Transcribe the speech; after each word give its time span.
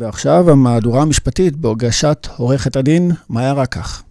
ועכשיו 0.00 0.50
המהדורה 0.50 1.02
המשפטית 1.02 1.56
בהוגשת 1.56 2.28
עורכת 2.36 2.76
הדין 2.76 3.12
מאיה 3.30 3.52
רקח. 3.52 4.02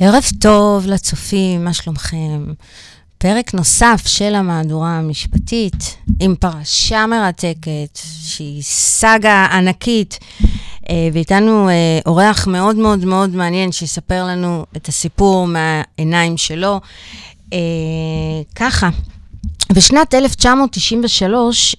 ערב 0.00 0.24
טוב 0.40 0.86
לצופים, 0.86 1.64
מה 1.64 1.72
שלומכם? 1.72 2.44
פרק 3.18 3.54
נוסף 3.54 4.02
של 4.06 4.34
המהדורה 4.34 4.98
המשפטית 4.98 5.96
עם 6.20 6.34
פרשה 6.34 7.06
מרתקת, 7.06 7.98
שהיא 8.22 8.62
סאגה 8.62 9.46
ענקית, 9.52 10.18
אה, 10.90 11.08
ואיתנו 11.12 11.68
אה, 11.68 11.74
אורח 12.06 12.46
מאוד 12.46 12.76
מאוד 12.76 13.04
מאוד 13.04 13.30
מעניין 13.30 13.72
שיספר 13.72 14.24
לנו 14.24 14.64
את 14.76 14.88
הסיפור 14.88 15.46
מהעיניים 15.46 16.36
שלו. 16.36 16.80
אה, 17.52 17.58
ככה, 18.54 18.88
בשנת 19.72 20.14
1993 20.14 21.76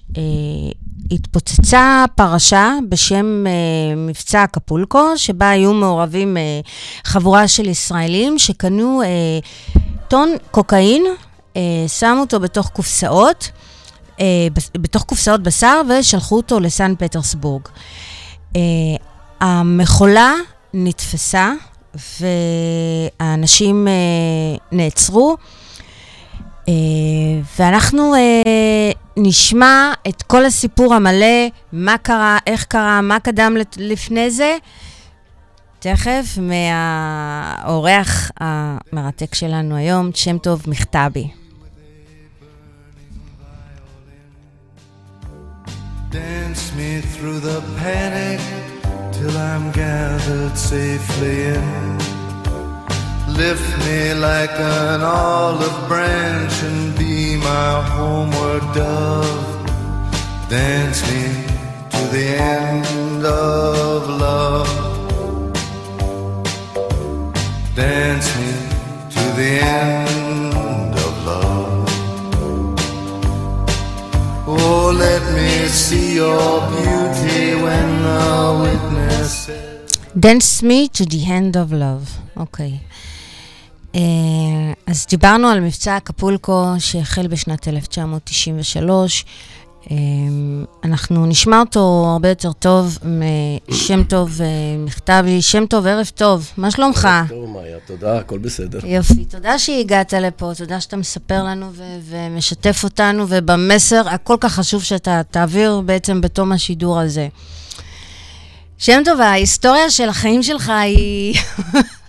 התפוצצה 1.12 2.04
פרשה 2.14 2.74
בשם 2.88 3.44
uh, 3.46 3.96
מבצע 3.96 4.44
אקפולקו, 4.44 5.18
שבה 5.18 5.50
היו 5.50 5.72
מעורבים 5.72 6.36
uh, 6.36 6.68
חבורה 7.04 7.48
של 7.48 7.68
ישראלים 7.68 8.38
שקנו 8.38 9.02
uh, 9.02 9.78
טון 10.08 10.34
קוקאין, 10.50 11.04
שמו 11.88 12.20
אותו 12.20 12.40
בתוך 12.40 12.68
קופסאות, 12.68 13.50
בתוך 14.74 15.02
קופסאות 15.02 15.42
בשר 15.42 15.80
ושלחו 15.88 16.36
אותו 16.36 16.60
לסן 16.60 16.94
פטרסבורג. 16.98 17.62
המכולה 19.40 20.32
נתפסה 20.74 21.52
והאנשים 23.20 23.88
נעצרו. 24.72 25.36
Uh, 26.62 26.64
ואנחנו 27.58 28.14
uh, 28.14 28.18
נשמע 29.16 29.92
את 30.08 30.22
כל 30.22 30.44
הסיפור 30.44 30.94
המלא, 30.94 31.48
מה 31.72 31.98
קרה, 31.98 32.38
איך 32.46 32.64
קרה, 32.64 33.00
מה 33.00 33.20
קדם 33.20 33.56
לפני 33.76 34.30
זה, 34.30 34.56
תכף 35.78 36.38
מהאורח 36.38 38.30
המרתק 38.40 39.34
שלנו 39.34 39.76
היום, 39.76 40.10
שם 40.14 40.38
טוב 40.38 40.62
מכתבי. 40.66 41.30
Dance 46.12 46.66
me 46.76 47.00
through 47.12 47.40
the 47.40 47.60
panic 47.80 48.40
till 49.16 49.34
I'm 49.50 49.72
gathered 49.72 50.56
safely 50.58 51.36
in. 51.54 52.11
Lift 53.44 53.76
me 53.86 54.14
like 54.14 54.54
an 54.60 55.00
olive 55.02 55.88
branch 55.88 56.54
and 56.62 56.96
be 56.96 57.36
my 57.36 57.72
homeward 57.94 58.62
dove. 58.72 59.50
Dance 60.48 61.00
me 61.10 61.24
to 61.94 62.02
the 62.16 62.26
end 62.38 63.26
of 63.26 64.08
love. 64.24 64.70
Dance 67.74 68.28
me 68.38 68.52
to 69.14 69.24
the 69.40 69.52
end 69.82 70.94
of 71.06 71.12
love. 71.26 71.88
Oh, 74.46 74.94
let 75.06 75.22
me 75.34 75.66
see 75.66 76.14
your 76.14 76.60
beauty 76.70 77.60
when 77.64 77.88
the 78.06 78.30
witness 78.62 79.50
Dance 80.16 80.62
me 80.62 80.86
to 80.88 81.04
the 81.04 81.24
end 81.26 81.56
of 81.56 81.72
love. 81.72 82.18
Okay. 82.36 82.82
אה, 83.94 84.00
אז 84.86 85.06
דיברנו 85.10 85.48
על 85.48 85.60
מבצע 85.60 85.96
אקפולקו 85.96 86.64
שהחל 86.78 87.26
בשנת 87.26 87.68
1993. 87.68 89.24
אה, 89.90 89.96
אנחנו 90.84 91.26
נשמע 91.26 91.60
אותו 91.60 92.06
הרבה 92.12 92.28
יותר 92.28 92.52
טוב 92.52 92.98
משם 93.68 94.04
טוב 94.04 94.42
אה, 94.42 94.46
מכתבי. 94.78 95.42
שם 95.42 95.66
טוב, 95.66 95.86
ערב 95.86 96.10
טוב, 96.14 96.50
מה 96.56 96.70
שלומך? 96.70 97.04
ערב 97.04 97.28
טוב, 97.28 97.48
מאיה, 97.48 97.76
תודה, 97.86 98.18
הכל 98.18 98.38
בסדר. 98.38 98.78
יופי, 98.84 99.24
תודה 99.24 99.58
שהגעת 99.58 100.12
לפה, 100.12 100.52
תודה 100.56 100.80
שאתה 100.80 100.96
מספר 100.96 101.44
לנו 101.44 101.70
ו- 101.72 101.98
ומשתף 102.08 102.80
אותנו, 102.84 103.24
ובמסר 103.28 104.08
הכל 104.08 104.36
כך 104.40 104.52
חשוב 104.52 104.82
שאתה 104.82 105.20
תעביר 105.30 105.80
בעצם 105.80 106.20
בתום 106.20 106.52
השידור 106.52 107.00
הזה. 107.00 107.28
שם 108.78 109.02
טוב, 109.04 109.20
ההיסטוריה 109.20 109.90
של 109.90 110.08
החיים 110.08 110.42
שלך 110.42 110.68
היא... 110.68 111.34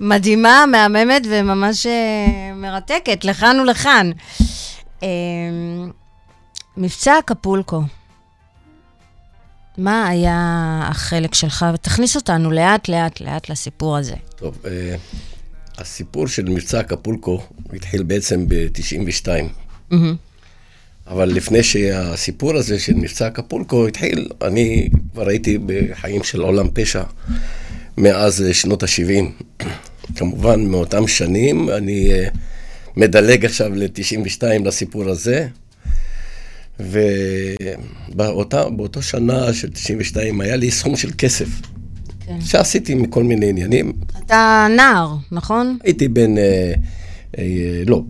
מדהימה, 0.00 0.64
מהממת 0.70 1.22
וממש 1.30 1.86
אה, 1.86 2.54
מרתקת, 2.54 3.24
לכאן 3.24 3.60
ולכאן. 3.60 4.10
אה, 5.02 5.08
מבצע 6.76 7.18
אקפולקו, 7.18 7.82
מה 9.78 10.08
היה 10.08 10.80
החלק 10.90 11.34
שלך? 11.34 11.66
ותכניס 11.74 12.16
אותנו 12.16 12.50
לאט, 12.50 12.88
לאט, 12.88 13.20
לאט 13.20 13.48
לסיפור 13.48 13.96
הזה. 13.96 14.14
טוב, 14.36 14.58
אה, 14.66 14.96
הסיפור 15.78 16.26
של 16.26 16.44
מבצע 16.44 16.80
אקפולקו 16.80 17.42
התחיל 17.72 18.02
בעצם 18.02 18.48
ב-92. 18.48 19.26
Mm-hmm. 19.92 19.94
אבל 21.06 21.28
לפני 21.28 21.62
שהסיפור 21.62 22.56
הזה 22.56 22.78
של 22.78 22.94
מבצע 22.94 23.26
אקפולקו 23.26 23.86
התחיל, 23.86 24.28
אני 24.42 24.88
כבר 25.12 25.28
הייתי 25.28 25.58
בחיים 25.66 26.22
של 26.22 26.40
עולם 26.40 26.68
פשע. 26.74 27.02
מאז 27.98 28.42
אה, 28.42 28.54
שנות 28.54 28.82
ה-70. 28.82 29.44
כמובן, 30.16 30.66
מאותם 30.66 31.08
שנים, 31.08 31.70
אני 31.70 32.12
אה, 32.12 32.28
מדלג 32.96 33.44
עכשיו 33.44 33.70
ל-92 33.74 34.42
לסיפור 34.64 35.08
הזה. 35.08 35.48
ובאותו 38.10 39.02
שנה 39.02 39.52
של 39.52 39.70
92 39.70 40.40
היה 40.40 40.56
לי 40.56 40.70
סכום 40.70 40.96
של 40.96 41.10
כסף. 41.18 41.48
כן. 42.26 42.40
שעשיתי 42.40 42.94
מכל 42.94 43.22
מיני 43.22 43.48
עניינים. 43.48 43.92
אתה 44.26 44.66
נער, 44.76 45.14
נכון? 45.32 45.78
הייתי 45.84 46.08
בן... 46.08 46.38
אה, 46.38 46.72
לא, 47.86 48.02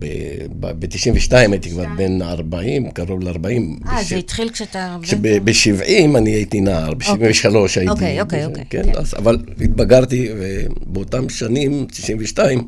ב-92 0.59 1.33
הייתי 1.33 1.69
כבר 1.69 1.85
בן 1.97 2.21
40, 2.21 2.91
קרוב 2.91 3.23
ל-40. 3.23 3.89
אה, 3.89 4.03
זה 4.03 4.15
התחיל 4.15 4.49
כשאתה... 4.49 4.97
ב-70 5.21 6.17
אני 6.17 6.29
הייתי 6.29 6.61
נער, 6.61 6.93
ב-73 6.93 7.55
הייתי... 7.75 7.87
אוקיי, 7.87 8.21
אוקיי, 8.21 8.45
אוקיי. 8.45 8.63
כן, 8.69 8.83
כן. 8.83 8.91
אבל 9.17 9.37
התבגרתי, 9.61 10.29
ובאותם 10.37 11.29
שנים, 11.29 11.85
92, 11.91 12.67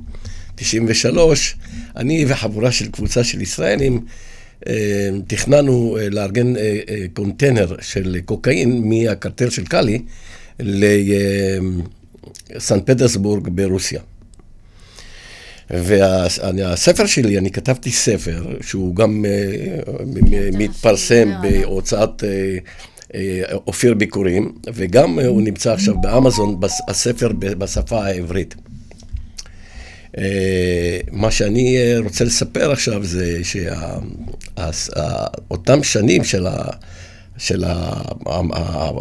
93, 0.56 1.56
אני 1.96 2.26
וחבורה 2.28 2.72
של 2.72 2.92
קבוצה 2.92 3.24
של 3.24 3.42
ישראלים, 3.42 4.06
אה, 4.68 5.10
תכננו 5.28 5.98
אה, 6.00 6.10
לארגן 6.10 6.54
קונטיינר 7.14 7.76
של 7.82 8.18
קוקאין 8.26 8.90
מהקרטל 8.90 9.50
של 9.50 9.66
קאלי 9.66 10.02
לסן 10.60 11.80
פטרסבורג 12.86 13.48
ברוסיה. 13.48 14.02
והספר 15.70 17.06
שלי, 17.06 17.38
אני 17.38 17.52
כתבתי 17.52 17.92
ספר, 17.92 18.44
שהוא 18.62 18.96
גם 18.96 19.26
אה, 19.26 20.50
מתפרסם 20.54 21.32
בהוצאת 21.42 22.24
אה, 22.24 22.58
אה, 23.16 23.42
אופיר 23.68 23.94
ביקורים, 23.94 24.52
וגם 24.74 25.20
הוא 25.20 25.42
נמצא 25.42 25.74
עכשיו 25.74 26.02
באמזון, 26.02 26.60
הספר 26.88 27.32
בשפה 27.40 28.06
העברית. 28.06 28.56
מה 31.12 31.32
שאני 31.32 31.78
רוצה 31.98 32.24
לספר 32.24 32.72
עכשיו 32.72 33.04
זה 33.04 33.40
שאותם 34.72 35.84
שנים 35.84 36.24
של, 37.38 37.64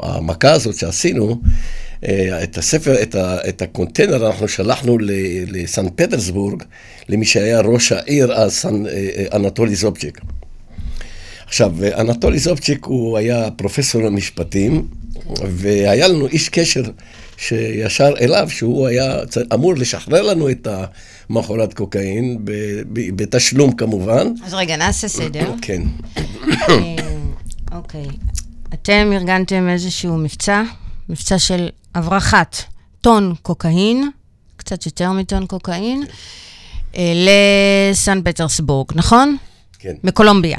המכה 0.03 0.53
הזאת 0.53 0.77
שעשינו, 0.77 1.41
את 2.43 2.59
הספר, 2.59 3.03
את, 3.03 3.15
ה, 3.15 3.49
את 3.49 3.63
הקונטיינר 3.63 4.27
אנחנו 4.27 4.49
שלחנו 4.49 4.99
לסן 5.47 5.87
פטרסבורג, 5.91 6.63
למי 7.09 7.25
שהיה 7.25 7.61
ראש 7.61 7.93
העיר 7.93 8.33
אז, 8.33 8.53
סן, 8.53 8.87
אה, 8.87 8.93
אה, 8.93 9.37
אנטולי 9.37 9.75
זובצ'יק. 9.75 10.21
עכשיו, 11.47 11.73
אנטולי 11.99 12.39
זובצ'יק 12.39 12.85
הוא 12.85 13.19
היה 13.19 13.51
פרופסור 13.51 14.03
למשפטים, 14.03 14.89
והיה 15.47 16.09
לנו 16.09 16.27
איש 16.27 16.49
קשר 16.49 16.83
שישר 17.37 18.15
אליו, 18.21 18.51
שהוא 18.51 18.87
היה 18.87 19.17
אמור 19.55 19.75
לשחרר 19.75 20.23
לנו 20.23 20.51
את 20.51 20.69
המכורת 21.31 21.75
קוקאין, 21.75 22.39
בתשלום 22.93 23.73
כמובן. 23.73 24.27
אז 24.45 24.55
רגע, 24.55 24.77
נעשה 24.77 25.09
סדר. 25.09 25.53
כן. 25.63 25.83
אוקיי. 27.73 28.07
אתם 28.75 29.11
ארגנתם 29.13 29.69
איזשהו 29.69 30.17
מבצע? 30.17 30.63
מבצע 31.09 31.39
של 31.39 31.69
הברחת 31.95 32.57
טון 33.01 33.35
קוקאין, 33.43 34.11
קצת 34.57 34.87
יותר 34.87 35.13
מטון 35.13 35.47
קוקאין, 35.47 36.03
אה, 36.97 37.13
לסן 37.93 38.21
פטרסבורג, 38.25 38.87
נכון? 38.95 39.37
כן. 39.79 39.95
מקולומביה. 40.05 40.59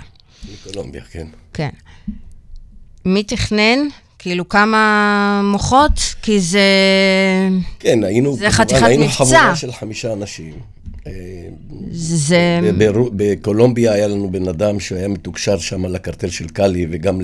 מקולומביה, 0.54 1.02
כן. 1.12 1.28
כן. 1.54 1.70
מי 3.06 3.24
תכנן? 3.24 3.80
כאילו 4.20 4.50
כמה 4.50 5.42
מוחות? 5.44 6.00
כי 6.22 6.40
זה... 6.40 6.60
כן, 7.80 8.04
היינו... 8.04 8.36
זה 8.36 8.52
חתיכת 8.52 8.74
מבצע. 8.74 8.86
היינו 8.86 9.10
חבורה 9.10 9.56
של 9.56 9.72
חמישה 9.72 10.14
אנשים. 10.14 10.54
אה, 11.08 11.14
זה... 11.92 12.60
בקולומביה 13.16 13.92
היה 13.92 14.08
לנו 14.08 14.32
בן 14.32 14.48
אדם 14.48 14.80
שהיה 14.80 15.08
מתוקשר 15.08 15.58
שם 15.58 15.86
לקרטל 15.86 16.30
של 16.30 16.48
קאלי 16.48 16.88
וגם 16.90 17.22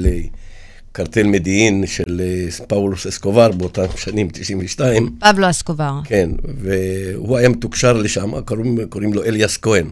קרטל 0.96 1.24
מדיעין 1.24 1.88
של 1.88 2.22
אה, 2.24 2.66
פאולוס 2.68 3.08
אסקובר 3.08 3.52
באותם 3.52 3.86
שנים, 3.96 4.30
92. 4.34 5.16
פבלו 5.20 5.50
אסקובר. 5.50 6.00
כן, 6.04 6.30
והוא 6.62 7.38
היה 7.38 7.50
מתוקשר 7.50 7.94
לשם, 7.94 8.42
קוראים, 8.42 8.78
קוראים 8.90 9.14
לו 9.14 9.24
אליאס 9.24 9.58
כהן. 9.58 9.90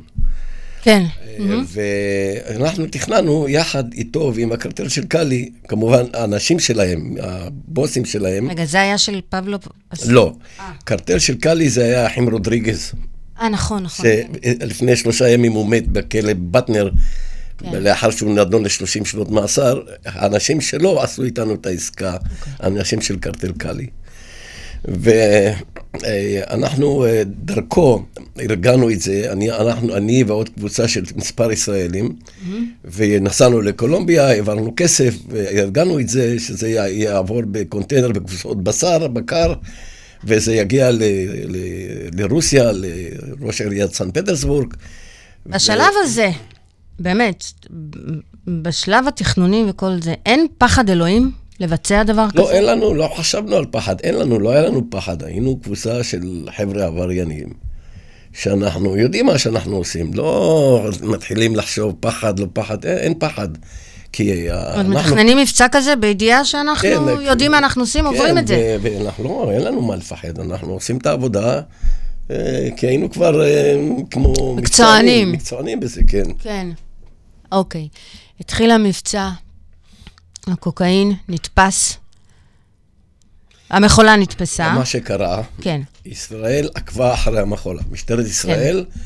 כן. 0.82 1.04
אה, 1.40 1.60
ואנחנו 1.68 2.86
תכננו 2.86 3.50
יחד 3.50 3.94
איתו 3.94 4.32
ועם 4.36 4.52
הקרטל 4.52 4.88
של 4.88 5.06
קאלי, 5.06 5.50
כמובן 5.68 6.04
האנשים 6.14 6.60
שלהם, 6.60 7.16
הבוסים 7.20 8.06
שלהם. 8.06 8.50
רגע, 8.50 8.66
זה 8.66 8.82
היה 8.82 8.98
של 8.98 9.22
פבלו? 9.30 9.58
לא. 10.06 10.34
קרטל 10.84 11.20
של 11.20 11.36
קאלי 11.36 11.70
זה 11.70 11.84
היה 11.84 12.08
אחים 12.08 12.30
רודריגז. 12.30 12.92
אה, 13.42 13.50
נכון, 13.50 13.84
נכון. 13.84 14.06
שלפני 14.06 14.96
שלושה 14.96 15.30
ימים 15.30 15.52
הוא 15.52 15.70
מת 15.70 15.88
בכלא 15.88 16.34
בטנר. 16.52 16.90
כן. 17.58 17.84
לאחר 17.84 18.12
שהוא 18.12 18.36
נדון 18.36 18.64
ל-30 18.64 19.06
שנות 19.06 19.32
מאסר, 19.32 19.82
האנשים 20.06 20.62
שלו 20.62 21.02
עשו 21.02 21.24
איתנו 21.24 21.54
את 21.54 21.66
העסקה, 21.66 22.14
okay. 22.14 22.18
אוקיי. 22.60 22.68
אנשים 22.68 23.02
של 23.02 23.20
קרטל 23.20 23.52
קאלי. 23.52 23.88
ואנחנו 24.86 27.06
אה, 27.06 27.22
דרכו 27.26 28.04
ארגנו 28.40 28.90
את 28.90 29.02
זה, 29.02 29.32
אני, 29.32 29.52
אנחנו, 29.52 29.98
אני 29.98 30.24
ועוד 30.24 30.50
קבוצה 30.50 30.88
של 30.88 31.04
מספר 31.16 31.52
ישראלים, 31.52 32.10
mm-hmm. 32.10 32.52
ונסענו 32.84 33.62
לקולומביה, 33.62 34.28
העברנו 34.28 34.74
כסף, 34.78 35.16
וארגנו 35.30 36.00
את 36.00 36.10
זה, 36.10 36.40
שזה 36.40 36.70
יעבור 36.70 37.42
בקונטיינר 37.52 38.12
בקבוצות 38.12 38.64
בשר, 38.64 39.08
בקר, 39.08 39.54
וזה 40.24 40.56
יגיע 40.56 40.92
ל, 40.92 41.04
ל, 41.46 41.58
לרוסיה, 42.14 42.72
לראש 42.72 43.62
עיריית 43.62 43.94
סן 43.94 44.12
פטרסבורג. 44.12 44.74
בשלב 45.46 45.80
ו... 45.80 46.04
הזה, 46.04 46.30
באמת, 47.00 47.44
בשלב 48.48 49.08
התכנוני 49.08 49.64
וכל 49.70 50.02
זה, 50.02 50.14
אין 50.26 50.48
פחד 50.58 50.90
אלוהים 50.90 51.32
לבצע 51.60 52.04
דבר 52.04 52.26
לא, 52.26 52.30
כזה? 52.30 52.42
לא, 52.42 52.52
אין 52.52 52.66
לנו, 52.66 52.94
לא 52.94 53.14
חשבנו 53.16 53.56
על 53.56 53.66
פחד, 53.72 53.96
אין 54.00 54.16
לנו, 54.16 54.40
לא 54.40 54.52
היה 54.52 54.62
לנו 54.62 54.82
פחד. 54.90 55.24
היינו 55.24 55.60
קבוצה 55.60 56.04
של 56.04 56.48
חבר'ה 56.58 56.86
עבריינים, 56.86 57.50
שאנחנו 58.34 58.98
יודעים 58.98 59.26
מה 59.26 59.38
שאנחנו 59.38 59.76
עושים, 59.76 60.14
לא 60.14 60.90
מתחילים 61.02 61.56
לחשוב 61.56 61.96
פחד, 62.00 62.40
לא 62.40 62.48
פחד, 62.54 62.86
אין, 62.86 62.98
אין 62.98 63.14
פחד. 63.20 63.48
כי 64.12 64.52
אנחנו... 64.52 64.78
עוד 64.78 64.88
מתכננים 64.88 65.38
מבצע 65.38 65.68
כזה 65.72 65.96
בידיעה 65.96 66.46
שאנחנו 66.46 66.82
כן, 66.82 67.22
יודעים 67.22 67.52
מה 67.52 67.58
אנחנו 67.58 67.84
עושים, 67.84 68.04
כן, 68.04 68.10
עוברים 68.10 68.38
את 68.38 68.48
זה. 68.48 68.78
ואנחנו 68.82 69.24
לא, 69.24 69.52
אין 69.52 69.62
לנו 69.62 69.82
מה 69.82 69.96
לפחד, 69.96 70.40
אנחנו 70.40 70.74
עושים 70.74 70.98
את 70.98 71.06
העבודה. 71.06 71.62
אה, 72.32 72.70
כי 72.78 72.88
היינו 72.88 73.12
כבר 73.12 73.46
אה, 73.46 73.76
כמו... 74.12 74.56
מקצוענים. 74.56 75.32
מקצוענים 75.32 75.80
בזה, 75.80 76.02
כן. 76.08 76.24
כן. 76.40 76.68
אוקיי. 77.54 77.88
התחיל 78.40 78.72
המבצע, 78.72 79.30
הקוקאין 80.48 81.14
נתפס, 81.30 81.98
המכולה 83.70 84.16
נתפסה. 84.16 84.74
מה 84.74 84.86
שקרה, 84.86 85.42
כן. 85.62 85.82
ישראל 86.06 86.70
עקבה 86.76 87.14
אחרי 87.14 87.40
המכולה. 87.40 87.82
משטרת 87.92 88.26
ישראל, 88.26 88.86
כן. 88.94 89.00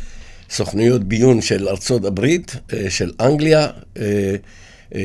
סוכנויות 0.49 1.03
ביון 1.03 1.41
של 1.41 1.67
ארצות 1.67 2.05
הברית, 2.05 2.55
אה, 2.73 2.89
של 2.89 3.11
אנגליה, 3.19 3.67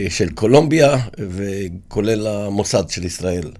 של 0.08 0.28
קולומביה, 0.34 0.96
וכולל 1.18 2.26
המוסד 2.26 2.88
של 2.88 3.04
ישראל. 3.04 3.50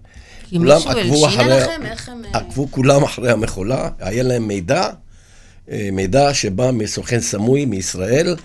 מישהו 0.53 0.91
הלשין 0.91 1.41
עליכם? 1.41 1.83
איך 1.85 2.09
הם... 2.09 2.23
אה, 2.25 2.39
עקבו 2.41 2.69
כולם 2.71 3.03
אחרי 3.03 3.31
המכולה, 3.31 3.89
היה 4.01 4.23
להם 4.23 4.49
מידע, 4.49 4.91
אה, 5.71 5.89
מידע 5.93 6.35
שבא 6.35 6.71
מסוכן 6.71 7.21
סמוי 7.21 7.65
מישראל, 7.65 8.37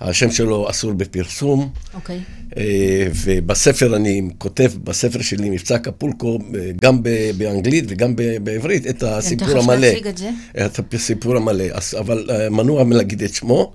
השם 0.00 0.30
שלו 0.30 0.70
אסור 0.70 0.92
בפרסום. 0.92 1.70
אוקיי. 1.94 2.20
אה, 2.56 3.08
ובספר 3.24 3.96
אני 3.96 4.28
כותב, 4.38 4.70
בספר 4.84 5.22
שלי, 5.22 5.50
מבצע 5.50 5.78
קפולקו, 5.78 6.38
גם 6.82 7.02
באנגלית 7.36 7.84
וגם 7.88 8.16
בעברית, 8.42 8.86
את 8.86 9.02
הסיפור 9.02 9.58
המלא. 9.58 9.76
תכף 9.76 9.92
נציג 9.92 10.06
את 10.06 10.18
זה. 10.18 10.30
את 10.66 10.94
הסיפור 10.94 11.36
המלא, 11.36 11.64
אבל 11.98 12.30
מנוע 12.50 12.84
מלהגיד 12.84 13.22
את 13.22 13.34
שמו. 13.34 13.72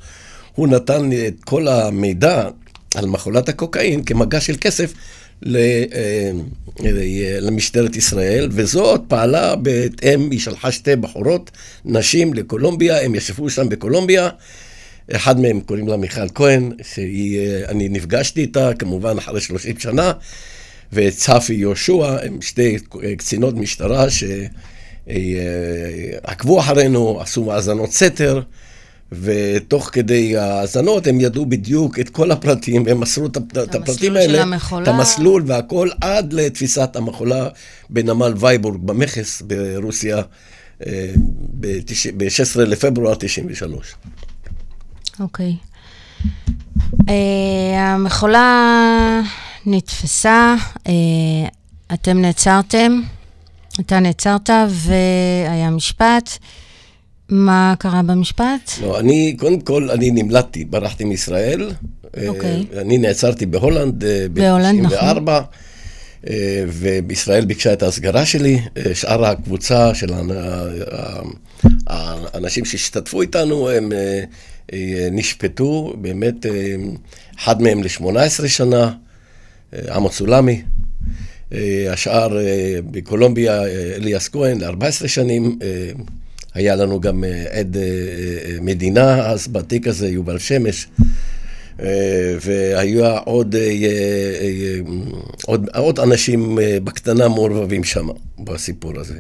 הוא 0.55 0.67
נתן 0.67 1.09
לי 1.09 1.27
את 1.27 1.43
כל 1.43 1.67
המידע 1.67 2.49
על 2.95 3.05
מחולת 3.05 3.49
הקוקאין 3.49 4.03
כמגע 4.03 4.41
של 4.41 4.55
כסף 4.61 4.93
אה, 5.55 6.31
למשטרת 7.41 7.95
ישראל, 7.95 8.49
וזאת 8.51 9.01
פעלה 9.07 9.55
בהתאם, 9.55 10.31
היא 10.31 10.39
שלחה 10.39 10.71
שתי 10.71 10.95
בחורות, 10.95 11.51
נשים 11.85 12.33
לקולומביה, 12.33 13.01
הם 13.01 13.15
ישבו 13.15 13.49
שם 13.49 13.69
בקולומביה. 13.69 14.29
אחד 15.11 15.39
מהם 15.39 15.59
קוראים 15.61 15.87
לה 15.87 15.97
מיכל 15.97 16.29
כהן, 16.35 16.71
שאני 16.83 17.37
אה, 17.67 17.89
נפגשתי 17.89 18.41
איתה, 18.41 18.73
כמובן 18.79 19.17
אחרי 19.17 19.41
30 19.41 19.79
שנה, 19.79 20.11
וצפי 20.93 21.53
יהושע, 21.53 22.17
הם 22.23 22.41
שתי 22.41 22.77
קצינות 23.17 23.55
משטרה 23.55 24.05
שעקבו 25.07 26.57
אה, 26.57 26.63
אחרינו, 26.63 27.21
עשו 27.21 27.53
האזנות 27.53 27.91
סתר. 27.91 28.41
ותוך 29.21 29.89
כדי 29.93 30.37
ההאזנות 30.37 31.07
הם 31.07 31.21
ידעו 31.21 31.45
בדיוק 31.45 31.99
את 31.99 32.09
כל 32.09 32.31
הפרטים, 32.31 32.83
והם 32.85 32.99
מסרו 32.99 33.25
את, 33.25 33.37
את 33.63 33.75
הפרטים 33.75 34.15
האלה, 34.15 34.41
המחולה. 34.41 34.83
את 34.83 34.87
המסלול 34.87 35.43
והכל, 35.47 35.89
עד 36.01 36.33
לתפיסת 36.33 36.95
המחולה 36.95 37.47
בנמל 37.89 38.33
וייבורג 38.37 38.81
במכס 38.81 39.41
ברוסיה 39.41 40.21
אה, 40.85 41.11
ב-16 41.59 42.59
לפברואר 42.59 43.15
93. 43.15 43.95
אוקיי. 45.19 45.55
Uh, 46.91 47.09
המחולה 47.77 49.21
נתפסה, 49.65 50.55
uh, 50.77 50.89
אתם 51.93 52.21
נעצרתם, 52.21 53.01
אתה 53.79 53.99
נעצרת 53.99 54.49
והיה 54.69 55.69
משפט. 55.69 56.29
מה 57.29 57.73
קרה 57.79 58.01
במשפט? 58.03 58.71
לא, 58.81 58.99
אני, 58.99 59.35
קודם 59.39 59.59
כל, 59.59 59.89
אני 59.91 60.11
נמלטתי, 60.11 60.65
ברחתי 60.65 61.03
מישראל. 61.03 61.71
אוקיי. 62.27 62.65
Okay. 62.71 62.79
אני 62.81 62.97
נעצרתי 62.97 63.45
בהולנד 63.45 64.03
אה, 64.03 64.25
ב-94. 64.33 64.81
נכון. 64.81 65.43
אה, 66.29 66.63
ובישראל 66.67 67.45
ביקשה 67.45 67.73
את 67.73 67.83
ההסגרה 67.83 68.25
שלי. 68.25 68.59
אה, 68.77 68.95
שאר 68.95 69.25
הקבוצה 69.25 69.95
של 69.95 70.13
האנשים 71.87 72.65
שהשתתפו 72.65 73.21
איתנו, 73.21 73.69
הם 73.69 73.91
נשפטו, 75.11 75.93
באמת, 76.01 76.45
אחד 77.39 77.61
מהם 77.61 77.83
ל-18 77.83 78.47
שנה, 78.47 78.91
עמוס 79.89 80.15
סולמי. 80.17 80.61
השאר 81.89 82.37
בקולומביה, 82.91 83.63
אליאס 83.95 84.29
כהן, 84.29 84.61
ל-14 84.61 85.07
שנים. 85.07 85.59
היה 86.53 86.75
לנו 86.75 87.01
גם 87.01 87.23
אה, 87.23 87.59
עד 87.59 87.77
אה, 87.77 87.81
אה, 87.81 88.57
מדינה 88.61 89.27
אז 89.27 89.47
בתיק 89.47 89.87
הזה, 89.87 90.07
יובל 90.07 90.39
שמש. 90.39 90.87
והיה 92.41 93.17
עוד, 93.17 93.55
עוד, 95.45 95.69
עוד 95.75 95.99
אנשים 95.99 96.59
בקטנה 96.83 97.27
מעורבבים 97.27 97.83
שם, 97.83 98.07
בסיפור 98.39 98.99
הזה. 98.99 99.19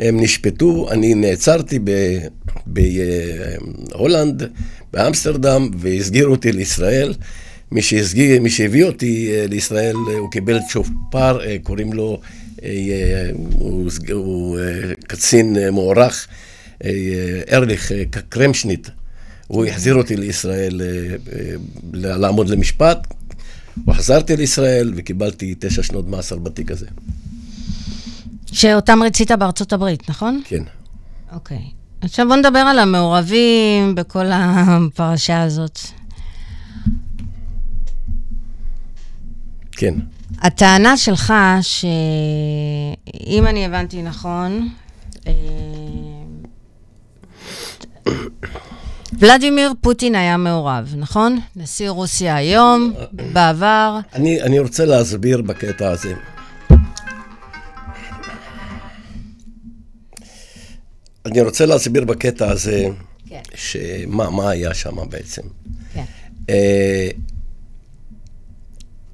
הם 0.00 0.20
נשפטו, 0.20 0.90
אני 0.90 1.14
נעצרתי 1.14 1.78
בהולנד, 2.66 4.42
באמסטרדם, 4.92 5.70
והסגירו 5.78 6.32
אותי 6.32 6.52
לישראל. 6.52 7.14
מי, 7.72 7.82
שהסגיר, 7.82 8.40
מי 8.40 8.50
שהביא 8.50 8.84
אותי 8.84 9.30
לישראל, 9.48 9.96
הוא 10.18 10.30
קיבל 10.30 10.58
צ'ופר, 10.70 11.40
קוראים 11.62 11.92
לו, 11.92 12.20
הוא, 13.58 13.90
הוא 14.12 14.58
קצין 15.06 15.56
מוערך. 15.72 16.26
ארליך 17.52 17.92
קרמשניט, 18.28 18.88
הוא 19.46 19.66
החזיר 19.66 19.94
אותי 19.94 20.16
לישראל 20.16 20.80
לעמוד 21.92 22.48
למשפט. 22.48 22.98
וחזרתי 23.86 24.36
לישראל 24.36 24.92
וקיבלתי 24.96 25.54
תשע 25.58 25.82
שנות 25.82 26.08
מאסר 26.08 26.36
בתיק 26.36 26.70
הזה. 26.70 26.86
שאותם 28.52 29.02
רצית 29.02 29.32
בארצות 29.32 29.72
הברית, 29.72 30.10
נכון? 30.10 30.42
כן. 30.44 30.62
אוקיי. 31.32 31.62
עכשיו 32.00 32.28
בוא 32.28 32.36
נדבר 32.36 32.58
על 32.58 32.78
המעורבים 32.78 33.94
בכל 33.94 34.26
הפרשה 34.32 35.42
הזאת. 35.42 35.78
כן. 39.72 39.94
הטענה 40.38 40.96
שלך, 40.96 41.34
שאם 41.60 43.46
אני 43.46 43.66
הבנתי 43.66 44.02
נכון, 44.02 44.68
ולדימיר 49.18 49.72
פוטין 49.80 50.14
היה 50.14 50.36
מעורב, 50.36 50.94
נכון? 50.96 51.40
נשיא 51.56 51.90
רוסיה 51.90 52.36
היום, 52.36 52.92
בעבר. 53.32 53.98
אני, 54.14 54.42
אני 54.42 54.58
רוצה 54.58 54.84
להסביר 54.84 55.42
בקטע 55.42 55.90
הזה. 55.90 56.14
אני 61.30 61.40
רוצה 61.40 61.66
להסביר 61.66 62.04
בקטע 62.04 62.50
הזה, 62.50 62.86
כן. 63.28 63.40
שמה 63.54 64.30
מה 64.30 64.50
היה 64.50 64.74
שם 64.74 64.96
בעצם. 65.10 65.42
כן. 65.94 66.04
Uh, 66.46 66.50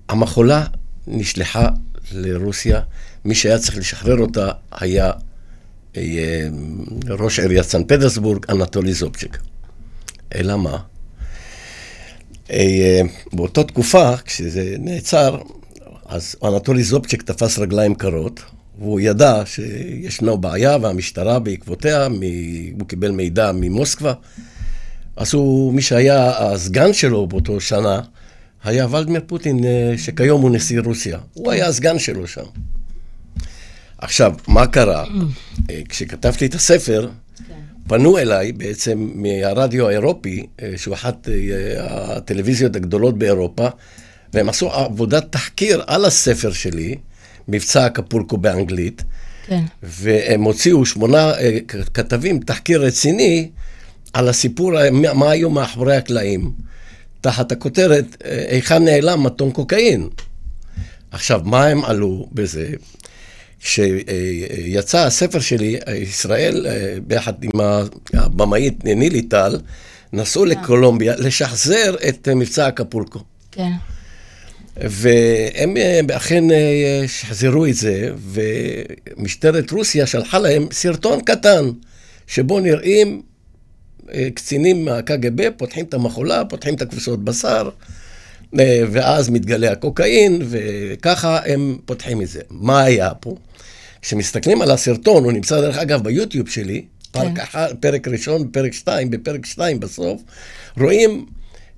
המחולה 0.08 0.64
נשלחה 1.06 1.68
לרוסיה, 2.12 2.80
מי 3.24 3.34
שהיה 3.34 3.58
צריך 3.58 3.76
לשחרר 3.78 4.18
אותה 4.18 4.50
היה 4.72 5.12
אה, 5.96 6.48
ראש 7.08 7.38
עיריית 7.38 7.64
סן 7.64 7.84
פטרסבורג, 7.84 8.44
אנטולי 8.50 8.92
זובצ'יק. 8.92 9.38
אלא 10.34 10.56
מה? 10.56 10.78
אה, 12.50 13.00
באותה 13.32 13.64
תקופה, 13.64 14.16
כשזה 14.16 14.74
נעצר, 14.78 15.38
אז 16.06 16.36
אנטולי 16.44 16.82
זובצ'יק 16.82 17.22
תפס 17.22 17.58
רגליים 17.58 17.94
קרות, 17.94 18.40
והוא 18.78 19.00
ידע 19.00 19.42
שישנה 19.44 20.36
בעיה 20.36 20.76
והמשטרה 20.82 21.38
בעקבותיה, 21.38 22.08
מ... 22.08 22.20
הוא 22.78 22.88
קיבל 22.88 23.10
מידע 23.10 23.52
ממוסקבה. 23.54 24.12
אז 25.16 25.34
הוא, 25.34 25.74
מי 25.74 25.82
שהיה 25.82 26.30
הסגן 26.38 26.92
שלו 26.92 27.26
באותו 27.26 27.60
שנה, 27.60 28.00
היה 28.64 28.86
ולדמיר 28.90 29.20
פוטין, 29.26 29.64
אה, 29.64 29.94
שכיום 29.98 30.42
הוא 30.42 30.50
נשיא 30.50 30.80
רוסיה. 30.80 31.18
הוא 31.32 31.52
היה 31.52 31.66
הסגן 31.66 31.98
שלו 31.98 32.26
שם. 32.26 32.44
עכשיו, 33.98 34.34
מה 34.48 34.66
קרה? 34.66 35.04
אה, 35.70 35.80
כשכתבתי 35.88 36.46
את 36.46 36.54
הספר, 36.54 37.10
פנו 37.88 38.18
אליי 38.18 38.52
בעצם 38.52 39.10
מהרדיו 39.14 39.88
האירופי, 39.88 40.46
אה, 40.62 40.72
שהוא 40.76 40.94
אחת 40.94 41.28
הטלוויזיות 41.78 42.76
הגדולות 42.76 43.18
באירופה, 43.18 43.68
והם 44.34 44.48
עשו 44.48 44.72
עבודת 44.72 45.24
תחקיר 45.30 45.82
על 45.86 46.04
הספר 46.04 46.52
שלי, 46.52 46.94
מבצע 47.48 47.86
אקפולקו 47.86 48.36
באנגלית, 48.36 49.04
כן. 49.46 49.64
והם 49.82 50.42
הוציאו 50.42 50.86
שמונה 50.86 51.32
כתבים, 51.94 52.40
תחקיר 52.40 52.82
רציני, 52.82 53.48
על 54.12 54.28
הסיפור, 54.28 54.72
מה 54.90 55.30
היו 55.30 55.50
מאחורי 55.50 55.96
הקלעים. 55.96 56.52
תחת 57.20 57.52
הכותרת, 57.52 58.16
אה, 58.24 58.44
היכן 58.48 58.84
נעלם 58.84 59.22
מתון 59.22 59.50
קוקאין. 59.50 60.08
עכשיו, 61.10 61.40
מה 61.44 61.66
הם 61.66 61.84
עלו 61.84 62.28
בזה? 62.32 62.70
כשיצא 63.60 64.98
הספר 64.98 65.40
שלי, 65.40 65.78
ישראל, 65.94 66.66
אה, 66.66 66.96
ביחד 67.06 67.32
עם 67.44 67.60
הבמאית 68.14 68.84
נילי 68.84 69.22
טל, 69.22 69.58
נסעו 70.12 70.44
אה. 70.44 70.48
לקולומביה 70.48 71.16
לשחזר 71.16 71.94
את 72.08 72.28
מבצע 72.28 72.68
אקפולקו. 72.68 73.20
כן. 73.52 73.72
והם 74.76 76.10
אכן 76.12 76.44
שחזרו 77.06 77.66
את 77.66 77.74
זה, 77.74 78.10
ומשטרת 79.16 79.70
רוסיה 79.70 80.06
שלחה 80.06 80.38
להם 80.38 80.66
סרטון 80.72 81.20
קטן, 81.20 81.70
שבו 82.26 82.60
נראים 82.60 83.22
אה, 84.12 84.28
קצינים 84.34 84.84
מהקג"ב 84.84 85.50
פותחים 85.50 85.84
את 85.84 85.94
המחולה, 85.94 86.44
פותחים 86.44 86.74
את 86.74 86.82
הכבשות 86.82 87.24
בשר, 87.24 87.68
אה, 88.58 88.82
ואז 88.90 89.30
מתגלה 89.30 89.72
הקוקאין, 89.72 90.42
וככה 90.42 91.38
הם 91.46 91.78
פותחים 91.84 92.22
את 92.22 92.28
זה. 92.28 92.40
מה 92.50 92.82
היה 92.82 93.14
פה? 93.14 93.36
כשמסתכלים 94.02 94.62
על 94.62 94.70
הסרטון, 94.70 95.24
הוא 95.24 95.32
נמצא 95.32 95.60
דרך 95.60 95.78
אגב 95.78 96.02
ביוטיוב 96.02 96.48
שלי, 96.48 96.84
כן. 97.12 97.20
פרק, 97.20 97.38
אחד, 97.38 97.74
פרק 97.80 98.08
ראשון, 98.08 98.48
פרק 98.48 98.72
שתיים, 98.72 99.10
בפרק 99.10 99.46
שתיים 99.46 99.80
בסוף, 99.80 100.22
רואים 100.80 101.26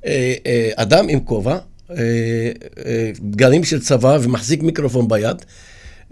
אה, 0.07 0.35
אה, 0.47 0.71
אדם 0.77 1.09
עם 1.09 1.21
כובע, 1.21 1.59
אה, 1.91 1.97
אה, 2.87 3.11
גלים 3.31 3.65
של 3.65 3.81
צבא 3.81 4.19
ומחזיק 4.23 4.63
מיקרופון 4.63 5.09
ביד. 5.09 5.45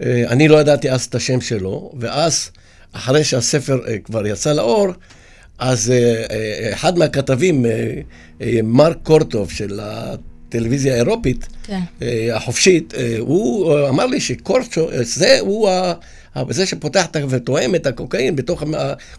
אה, 0.01 0.23
אני 0.27 0.47
לא 0.47 0.61
ידעתי 0.61 0.91
אז 0.91 1.03
את 1.03 1.15
השם 1.15 1.41
שלו, 1.41 1.91
ואז, 1.99 2.49
אחרי 2.91 3.23
שהספר 3.23 3.79
אה, 3.87 3.97
כבר 3.97 4.27
יצא 4.27 4.53
לאור, 4.53 4.87
אז 5.59 5.91
אה, 5.91 6.25
אה, 6.31 6.73
אחד 6.73 6.97
מהכתבים, 6.97 7.65
אה, 7.65 8.59
מרק 8.63 8.97
קורטוב 9.03 9.51
של 9.51 9.79
הטלוויזיה 9.83 10.93
האירופית, 10.93 11.47
כן. 11.63 11.79
החופשית, 12.33 12.93
הוא 13.19 13.73
אמר 13.89 14.05
לי 14.05 14.21
שקורטוב, 14.21 14.89
זה 15.01 15.37
הוא 15.39 15.69
זה 16.49 16.65
שפותח 16.65 17.05
ותואם 17.29 17.75
את 17.75 17.85
הקוקאין 17.85 18.35
בתוך 18.35 18.63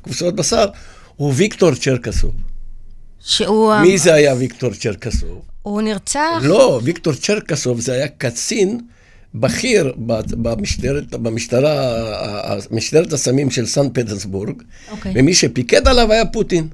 קופסאות 0.02 0.36
בשר, 0.36 0.64
הוא 1.16 1.32
ויקטור 1.36 1.74
צ'רקסוב. 1.74 2.32
שהוא... 3.20 3.74
מי 3.82 3.98
זה 3.98 4.14
היה 4.14 4.34
ויקטור 4.34 4.70
צ'רקסוב? 4.74 5.42
הוא 5.68 5.82
נרצח? 5.82 6.40
לא, 6.42 6.80
ויקטור 6.84 7.14
צ'רקסוב 7.14 7.80
זה 7.80 7.92
היה 7.92 8.08
קצין 8.08 8.80
בכיר 9.34 9.94
במשטרת, 10.30 11.10
במשטרה, 11.10 11.94
משטרת 12.70 13.12
הסמים 13.12 13.50
של 13.50 13.66
סן 13.66 13.88
פטרסבורג, 13.92 14.62
okay. 14.62 14.90
אוקיי. 14.90 15.12
ומי 15.16 15.34
שפיקד 15.34 15.88
עליו 15.88 16.12
היה 16.12 16.26
פוטין. 16.26 16.68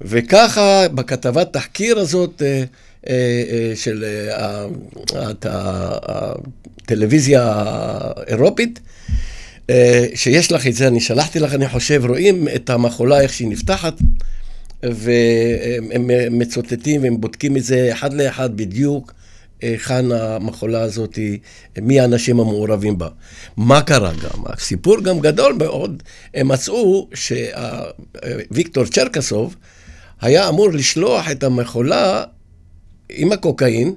וככה 0.00 0.88
בכתבת 0.88 1.52
תחקיר 1.52 1.98
הזאת 1.98 2.42
אה, 2.42 2.64
אה, 3.08 3.42
אה, 3.50 3.72
של 3.76 4.04
הטלוויזיה 6.84 7.52
האירופית, 7.54 8.80
שיש 10.14 10.52
לך 10.52 10.66
את 10.66 10.74
זה, 10.74 10.88
אני 10.88 11.00
שלחתי 11.00 11.40
לך, 11.40 11.54
אני 11.54 11.68
חושב, 11.68 12.02
רואים 12.08 12.48
את 12.54 12.70
המחולה, 12.70 13.20
איך 13.20 13.32
שהיא 13.32 13.48
נפתחת, 13.48 13.94
והם 14.82 16.10
מצוטטים 16.30 17.02
והם 17.02 17.20
בודקים 17.20 17.56
את 17.56 17.64
זה 17.64 17.92
אחד 17.92 18.12
לאחד 18.12 18.56
בדיוק. 18.56 19.12
היכן 19.60 20.12
המחולה 20.12 20.82
הזאת, 20.82 21.18
מי 21.82 22.00
האנשים 22.00 22.40
המעורבים 22.40 22.98
בה. 22.98 23.08
מה 23.56 23.82
קרה 23.82 24.12
גם? 24.12 24.42
הסיפור 24.46 25.00
גם 25.00 25.20
גדול 25.20 25.52
מאוד, 25.52 26.02
הם 26.34 26.48
מצאו 26.48 27.08
שוויקטור 27.14 28.84
צ'רקסוב 28.84 29.56
היה 30.20 30.48
אמור 30.48 30.70
לשלוח 30.70 31.30
את 31.30 31.42
המחולה 31.42 32.24
עם 33.08 33.32
הקוקאין 33.32 33.94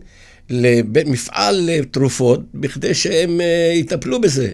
למפעל 0.50 1.70
לתרופות 1.72 2.40
בכדי 2.54 2.94
שהם 2.94 3.42
אה, 3.42 3.72
יטפלו 3.76 4.22
בזה. 4.22 4.52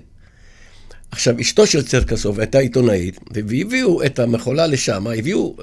עכשיו, 1.11 1.35
אשתו 1.41 1.67
של 1.67 1.83
צ'רקסוב 1.83 2.39
הייתה 2.39 2.59
עיתונאית, 2.59 3.19
והביאו 3.31 4.03
את 4.03 4.19
המחולה 4.19 4.67
לשם, 4.67 5.07
הביאו 5.07 5.55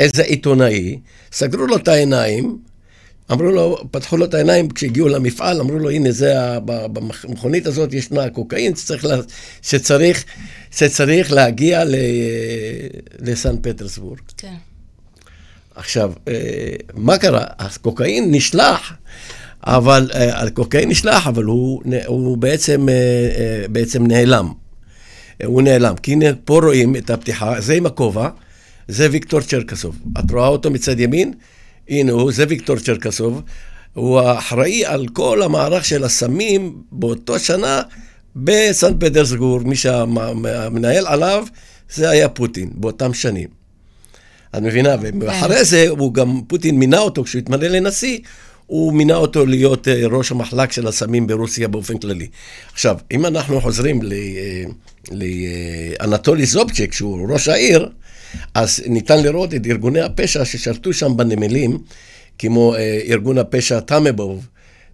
איזה 0.00 0.22
עיתונאי, 0.22 0.98
סגרו 1.32 1.66
לו 1.66 1.76
את 1.76 1.88
העיניים, 1.88 2.58
אמרו 3.32 3.50
לו, 3.50 3.78
פתחו 3.90 4.16
לו 4.16 4.24
את 4.24 4.34
העיניים 4.34 4.68
כשהגיעו 4.68 5.08
למפעל, 5.08 5.60
אמרו 5.60 5.78
לו, 5.78 5.90
הנה 5.90 6.12
זה, 6.12 6.34
במכונית 6.64 7.66
הזאת 7.66 7.92
ישנה 7.92 8.30
קוקאין 8.30 8.76
שצריך, 8.76 9.04
לה, 9.04 9.16
שצריך, 9.62 10.24
שצריך 10.70 11.32
להגיע 11.32 11.84
ל, 11.84 11.94
לסן 13.18 13.56
פטרסבורג. 13.62 14.18
כן. 14.36 14.54
עכשיו, 15.74 16.12
אה, 16.28 16.34
מה 16.94 17.18
קרה? 17.18 17.44
הקוקאין 17.58 18.34
נשלח, 18.34 18.92
אבל, 19.64 20.10
אה, 20.14 20.42
הקוקאין 20.42 20.88
נשלח, 20.88 21.26
אבל 21.26 21.44
הוא, 21.44 21.82
הוא 22.06 22.38
בעצם, 22.38 22.88
אה, 22.88 23.64
בעצם 23.68 24.06
נעלם. 24.06 24.52
הוא 25.44 25.62
נעלם. 25.62 25.96
כי 25.96 26.12
הנה, 26.12 26.26
פה 26.44 26.60
רואים 26.62 26.96
את 26.96 27.10
הפתיחה, 27.10 27.60
זה 27.60 27.74
עם 27.74 27.86
הכובע, 27.86 28.28
זה 28.90 29.08
ויקטור 29.10 29.40
צ'רקסוב. 29.40 29.98
את 30.18 30.30
רואה 30.30 30.48
אותו 30.48 30.70
מצד 30.70 31.00
ימין? 31.00 31.32
הנה 31.88 32.12
הוא, 32.12 32.32
זה 32.32 32.44
ויקטור 32.48 32.76
צ'רקסוב, 32.76 33.42
הוא 33.94 34.20
האחראי 34.20 34.84
על 34.84 35.06
כל 35.08 35.42
המערך 35.42 35.84
של 35.84 36.04
הסמים 36.04 36.82
באותו 36.92 37.38
שנה 37.38 37.82
בסן 38.36 38.98
פטרסגור, 38.98 39.60
מי 39.60 39.76
שהמנהל 39.76 41.06
עליו 41.06 41.46
זה 41.94 42.10
היה 42.10 42.28
פוטין, 42.28 42.70
באותם 42.74 43.14
שנים. 43.14 43.48
את 44.56 44.62
מבינה? 44.62 44.96
ואחרי 45.20 45.56
כן. 45.56 45.64
זה, 45.64 45.88
הוא 45.88 46.14
גם, 46.14 46.40
פוטין 46.46 46.78
מינה 46.78 46.98
אותו, 46.98 47.24
כשהוא 47.24 47.38
התמנה 47.38 47.68
לנשיא, 47.68 48.18
הוא 48.70 48.92
מינה 48.92 49.16
אותו 49.16 49.46
להיות 49.46 49.88
אה, 49.88 50.06
ראש 50.06 50.30
המחלק 50.30 50.72
של 50.72 50.86
הסמים 50.86 51.26
ברוסיה 51.26 51.68
באופן 51.68 51.98
כללי. 51.98 52.28
עכשיו, 52.72 52.96
אם 53.12 53.26
אנחנו 53.26 53.60
חוזרים 53.60 54.00
לאנטולי 55.10 56.46
זובצ'ק, 56.46 56.92
שהוא 56.92 57.32
ראש 57.32 57.48
העיר, 57.48 57.88
אז 58.54 58.82
ניתן 58.86 59.22
לראות 59.22 59.54
את 59.54 59.66
ארגוני 59.66 60.00
הפשע 60.00 60.44
ששלטו 60.44 60.92
שם 60.92 61.16
בנמלים, 61.16 61.78
כמו 62.38 62.74
אה, 62.74 63.00
ארגון 63.08 63.38
הפשע 63.38 63.80
טאמבוב, 63.80 64.46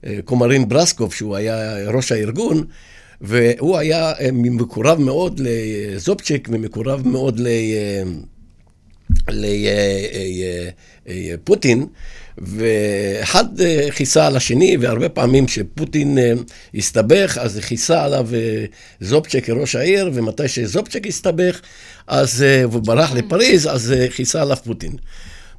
אה, 0.06 0.18
קומרין 0.25 0.68
ברסקוב, 0.68 1.12
שהוא 1.12 1.37
היה 1.37 1.88
ראש 1.90 2.12
הארגון, 2.12 2.64
והוא 3.21 3.76
היה 3.76 4.12
אה, 4.12 4.28
מקורב 4.33 4.99
מאוד 4.99 5.40
לזופצ'יק 5.45 6.49
ומקורב 6.52 7.09
מאוד 7.09 7.40
לפוטין. 10.99 11.80
אה, 11.80 11.87
ואחד 12.38 13.44
כיסה 13.94 14.26
על 14.26 14.36
השני, 14.36 14.76
והרבה 14.76 15.08
פעמים 15.08 15.46
כשפוטין 15.46 16.18
הסתבך, 16.74 17.38
אז 17.40 17.58
כיסה 17.58 18.04
עליו 18.04 18.28
זופצ'ק 19.00 19.44
כראש 19.44 19.76
העיר, 19.76 20.10
ומתי 20.14 20.48
שזופצ'ק 20.48 21.06
הסתבך, 21.06 21.60
אז 22.06 22.42
אה, 22.42 22.64
הוא 22.64 22.82
ברח 22.82 23.12
לפריז, 23.12 23.66
אז 23.66 23.92
אה, 23.92 24.08
כיסה 24.10 24.42
עליו 24.42 24.56
פוטין. 24.64 24.92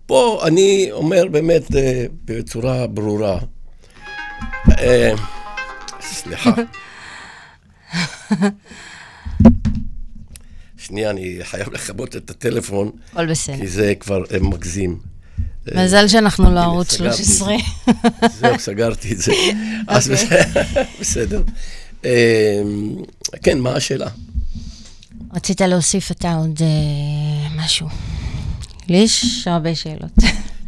פה 0.06 0.42
אני 0.48 0.88
אומר 0.92 1.28
באמת 1.28 1.76
אה, 1.76 2.06
בצורה 2.26 2.88
ברורה, 2.88 3.40
סליחה. 6.02 6.52
שנייה, 10.78 11.10
אני 11.10 11.38
חייב 11.44 11.74
לכבות 11.74 12.16
את 12.16 12.30
הטלפון. 12.30 12.92
הכל 13.12 13.26
בסדר. 13.26 13.58
כי 13.58 13.68
זה 13.68 13.94
כבר 14.00 14.24
מגזים. 14.42 15.00
מזל 15.76 16.08
שאנחנו 16.08 16.54
לא 16.54 16.60
ערוץ 16.60 16.94
13. 16.96 17.54
זהו, 18.40 18.60
סגרתי 18.60 19.14
את 19.14 19.18
זה. 19.18 19.34
אז 19.88 20.12
אוקיי. 20.12 20.42
בסדר. 21.00 21.42
אה, 22.06 22.62
כן, 23.44 23.60
מה 23.60 23.74
השאלה? 23.74 24.08
רצית 25.34 25.62
להוסיף 25.62 26.12
אתה 26.12 26.34
עוד 26.34 26.62
אה, 26.62 27.64
משהו. 27.64 27.88
לי 28.90 28.98
יש 28.98 29.48
הרבה 29.48 29.76
שאלות. 29.76 30.12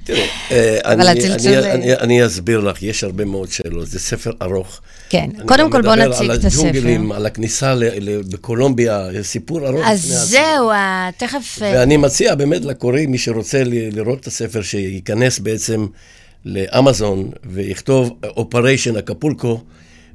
תראי, 0.09 0.27
אה, 0.51 0.77
אני- 0.85 1.03
אני- 1.47 1.71
אני- 1.71 1.93
אני 1.93 2.25
אסביר 2.25 2.59
לך, 2.59 2.83
יש 2.83 3.03
הרבה 3.03 3.25
מאוד 3.25 3.51
שאלות, 3.51 3.87
זה 3.87 3.99
ספר 3.99 4.31
ארוך. 4.41 4.81
כן, 5.09 5.29
אני 5.39 5.47
קודם 5.47 5.71
כל 5.71 5.81
בוא 5.81 5.95
מדבר 5.95 6.09
נציג 6.09 6.29
על 6.29 6.35
את 6.39 6.45
הספר. 6.45 6.61
הג'ונגלים, 6.61 7.11
על 7.11 7.25
הכניסה 7.25 7.75
ל- 7.75 7.83
ל- 7.99 8.21
בקולומביה, 8.21 9.07
סיפור 9.21 9.67
ארוך. 9.67 9.81
אז. 9.85 10.01
זהו, 10.01 10.69
אה, 10.71 11.09
תכף... 11.17 11.59
אה, 11.61 11.71
ואני 11.75 11.97
מציע 11.97 12.35
באמת 12.35 12.65
לקוראים, 12.65 13.11
מי 13.11 13.17
שרוצה 13.17 13.61
לראות 13.65 14.19
את 14.19 14.27
הספר, 14.27 14.61
שייכנס 14.61 15.39
בעצם 15.39 15.85
לאמזון 16.45 17.29
ויכתוב 17.45 18.09
אופריישן 18.23 18.97
אקפולקו, 18.97 19.61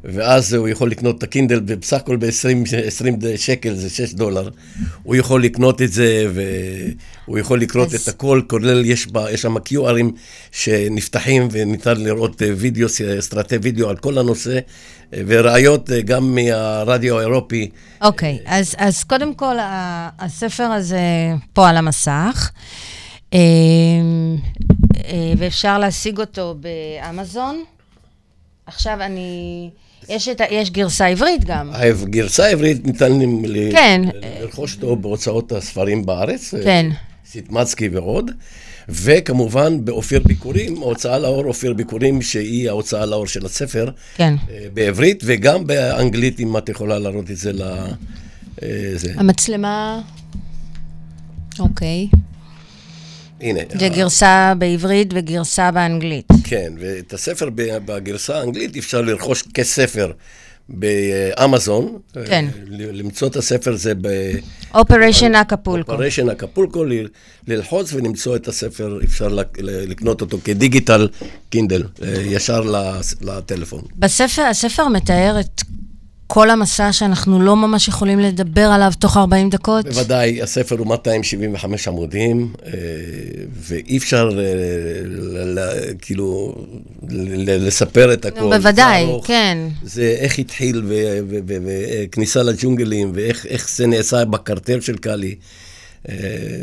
ואז 0.05 0.53
הוא 0.55 0.69
יכול 0.69 0.91
לקנות 0.91 1.19
את 1.19 1.23
הקינדל, 1.23 1.61
ובסך 1.67 1.97
הכל 1.97 2.17
ב-20 2.17 2.75
שקל 3.37 3.75
זה 3.75 3.91
6 3.91 4.13
דולר. 4.15 4.49
הוא 5.03 5.17
יכול 5.17 5.45
לקנות 5.45 5.83
את 5.83 5.93
זה, 5.93 6.27
והוא 6.35 7.39
יכול 7.39 7.61
לקרוא 7.61 7.85
אז- 7.85 7.95
את 7.95 8.09
הכל, 8.09 8.41
כולל 8.47 8.85
יש, 8.85 9.07
בה, 9.07 9.31
יש 9.31 9.43
שם 9.43 9.57
QRים 9.57 10.11
שנפתחים, 10.53 11.49
וניתן 11.53 11.97
לראות 12.01 12.43
אה, 12.43 12.51
וידאו, 12.57 12.89
סרטי 13.21 13.57
וידאו 13.63 13.89
על 13.91 13.97
כל 13.97 14.19
הנושא, 14.19 14.59
אה, 15.15 15.21
וראיות 15.27 15.91
אה, 15.91 16.01
גם 16.03 16.35
מהרדיו 16.35 17.19
האירופי. 17.19 17.71
אוקיי, 18.03 18.39
אז, 18.47 18.75
אז 18.79 19.05
קודם 19.05 19.35
כל, 19.35 19.57
הספר 20.19 20.65
הזה 20.65 21.01
פה 21.53 21.69
על 21.69 21.77
המסך, 21.77 22.51
אה, 23.35 23.39
אה, 25.05 25.33
ואפשר 25.39 25.79
להשיג 25.79 26.21
אותו 26.21 26.55
באמזון. 26.61 27.65
עכשיו 28.67 28.99
אני... 29.01 29.71
יש, 30.09 30.29
את, 30.29 30.41
ה- 30.41 30.45
יש 30.51 30.71
גרסה 30.71 31.07
עברית 31.07 31.45
גם. 31.45 31.71
הגרסה 31.73 32.45
העברית 32.45 32.87
ניתן 32.87 33.13
ל- 33.45 33.73
כן. 33.73 34.03
לרכוש 34.41 34.75
אותו 34.77 34.97
בהוצאות 34.97 35.53
הספרים 35.53 36.07
בארץ, 36.07 36.55
כן. 36.65 36.91
סיטמצקי 37.27 37.89
ועוד, 37.89 38.31
וכמובן 38.89 39.85
באופיר 39.85 40.23
ביקורים, 40.27 40.83
ההוצאה 40.83 41.19
לאור 41.19 41.45
אופיר 41.45 41.73
ביקורים, 41.73 42.23
שהיא 42.23 42.69
ההוצאה 42.69 43.07
לאור 43.07 43.27
של 43.27 43.47
הספר, 43.47 43.91
כן. 44.17 44.35
אה, 44.51 44.67
בעברית 44.75 45.23
וגם 45.27 45.67
באנגלית, 45.67 46.41
אם 46.41 46.57
את 46.57 46.69
יכולה 46.69 46.99
להראות 46.99 47.31
את 47.31 47.37
זה 47.37 47.53
ל... 47.53 47.63
אה, 48.63 48.69
זה. 48.97 49.13
המצלמה... 49.17 50.01
אוקיי. 51.61 52.09
הנה. 53.41 53.61
זה 53.79 53.89
גרסה 53.89 54.53
בעברית 54.59 55.09
וגרסה 55.15 55.71
באנגלית. 55.71 56.27
כן, 56.55 56.73
ואת 56.81 57.13
הספר 57.13 57.49
בגרסה 57.57 58.39
האנגלית 58.39 58.77
אפשר 58.77 59.01
לרכוש 59.01 59.43
כספר 59.55 60.13
באמזון. 60.69 61.99
כן. 62.27 62.45
אה, 62.55 62.61
למצוא 62.93 63.29
את 63.29 63.37
הספר 63.37 63.77
זה 63.77 63.93
ב... 64.01 64.09
Operation 64.75 65.35
Acapulco. 65.35 65.93
Operation 65.93 66.31
Acapulco, 66.31 66.85
ללחוץ 67.49 67.93
ולמצוא 67.93 68.37
את 68.37 68.49
הספר, 68.49 68.99
אפשר 69.05 69.39
לקנות 69.59 70.21
אותו 70.21 70.39
כ 70.45 70.59
digital 70.59 71.09
Kindle, 71.51 71.83
אה, 72.03 72.23
ישר 72.23 72.63
לטלפון. 73.21 73.83
בספר, 73.97 74.43
הספר 74.43 74.89
מתאר 74.89 75.41
את 75.41 75.63
כל 76.35 76.51
המסע 76.51 76.93
שאנחנו 76.93 77.43
לא 77.43 77.57
ממש 77.57 77.89
יכולים 77.89 78.19
לדבר 78.19 78.67
עליו 78.67 78.93
תוך 78.99 79.17
40 79.17 79.51
דקות. 79.51 79.87
בוודאי, 79.87 80.43
הספר 80.43 80.77
הוא 80.79 80.87
275 80.87 81.89
עמודים, 81.89 82.53
אה, 82.67 82.71
ואי 83.57 83.97
אפשר 83.97 84.31
אה, 84.39 85.95
כאילו 86.01 86.55
לספר 87.47 88.13
את 88.13 88.25
הכל. 88.25 88.59
בוודאי. 88.59 89.07
כן. 89.25 89.59
זה 89.83 90.17
איך 90.19 90.39
התחיל 90.39 90.83
וכניסה 91.37 92.43
לג'ונגלים, 92.43 93.13
ואיך 93.15 93.47
איך 93.47 93.71
זה 93.71 93.87
נעשה 93.87 94.25
בקרטל 94.25 94.81
של 94.81 94.97
קאלי. 94.97 95.35
אה, 96.09 96.15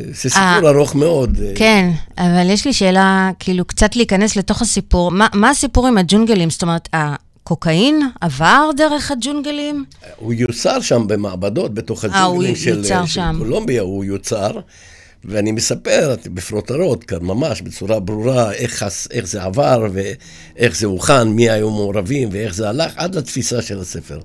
זה 0.08 0.30
סיפור 0.30 0.68
אה, 0.68 0.70
ארוך 0.70 0.96
מאוד. 0.96 1.38
אה, 1.44 1.52
כן, 1.56 1.92
אבל 2.18 2.50
יש 2.50 2.66
לי 2.66 2.74
שאלה, 2.74 3.32
כאילו, 3.40 3.66
קצת 3.66 3.96
להיכנס 3.96 4.36
לתוך 4.36 4.62
הסיפור. 4.62 5.12
מה 5.12 5.50
הסיפור 5.50 5.88
עם 5.88 5.98
הג'ונגלים? 5.98 6.50
זאת 6.50 6.62
אומרת, 6.62 6.90
הקוקאין 7.44 8.02
עבר 8.22 8.70
דרך 8.78 9.12
הג'ונגלים? 9.12 9.86
הוא 10.16 10.34
יוצר 10.34 10.82
שם 10.82 11.08
במעבדות, 11.08 11.74
בתוך 11.74 12.06
אה, 12.06 12.10
הג'ונגלים 12.10 12.56
של, 12.56 12.78
יוצר 12.78 13.06
של 13.06 13.14
שם. 13.14 13.36
קולומביה, 13.38 13.82
הוא 13.82 14.04
יוצר. 14.04 14.52
ואני 15.26 15.52
מספר 15.52 16.16
בפרוטרות 16.26 17.04
כאן 17.04 17.18
ממש 17.22 17.62
בצורה 17.62 18.00
ברורה 18.00 18.54
איך, 18.54 18.86
איך 19.12 19.28
זה 19.28 19.44
עבר 19.44 19.88
ואיך 19.94 20.76
זה 20.76 20.88
הוכן, 20.88 21.28
מי 21.28 21.50
היו 21.50 21.70
מעורבים 21.72 22.30
ואיך 22.32 22.56
זה 22.56 22.70
הלך, 22.70 22.94
עד 22.96 23.16
לתפיסה 23.16 23.62
של 23.62 23.80
הספר. 23.80 24.20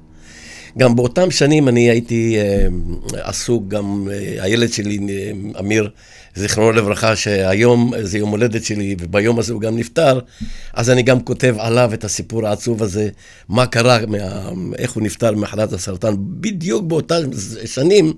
גם 0.79 0.97
באותם 0.97 1.31
שנים 1.31 1.69
אני 1.69 1.91
הייתי 1.91 2.37
אה, 2.39 2.67
עסוק, 3.23 3.69
גם 3.69 4.09
אה, 4.13 4.43
הילד 4.45 4.73
שלי, 4.73 4.99
אה, 5.09 5.61
אמיר, 5.61 5.91
זיכרונו 6.37 6.72
לברכה, 6.72 7.16
שהיום 7.16 7.92
זה 8.03 8.18
יום 8.18 8.31
הולדת 8.31 8.64
שלי, 8.64 8.96
וביום 9.01 9.38
הזה 9.38 9.53
הוא 9.53 9.61
גם 9.61 9.77
נפטר, 9.77 10.20
אז 10.72 10.90
אני 10.90 11.03
גם 11.03 11.20
כותב 11.20 11.55
עליו 11.59 11.90
את 11.94 12.05
הסיפור 12.05 12.46
העצוב 12.46 12.83
הזה, 12.83 13.09
מה 13.49 13.66
קרה, 13.66 13.99
מה, 14.07 14.18
איך 14.79 14.92
הוא 14.92 15.03
נפטר 15.03 15.35
ממחלת 15.35 15.72
הסרטן, 15.72 16.14
בדיוק 16.18 16.85
באותן 16.85 17.31
שנים 17.64 18.12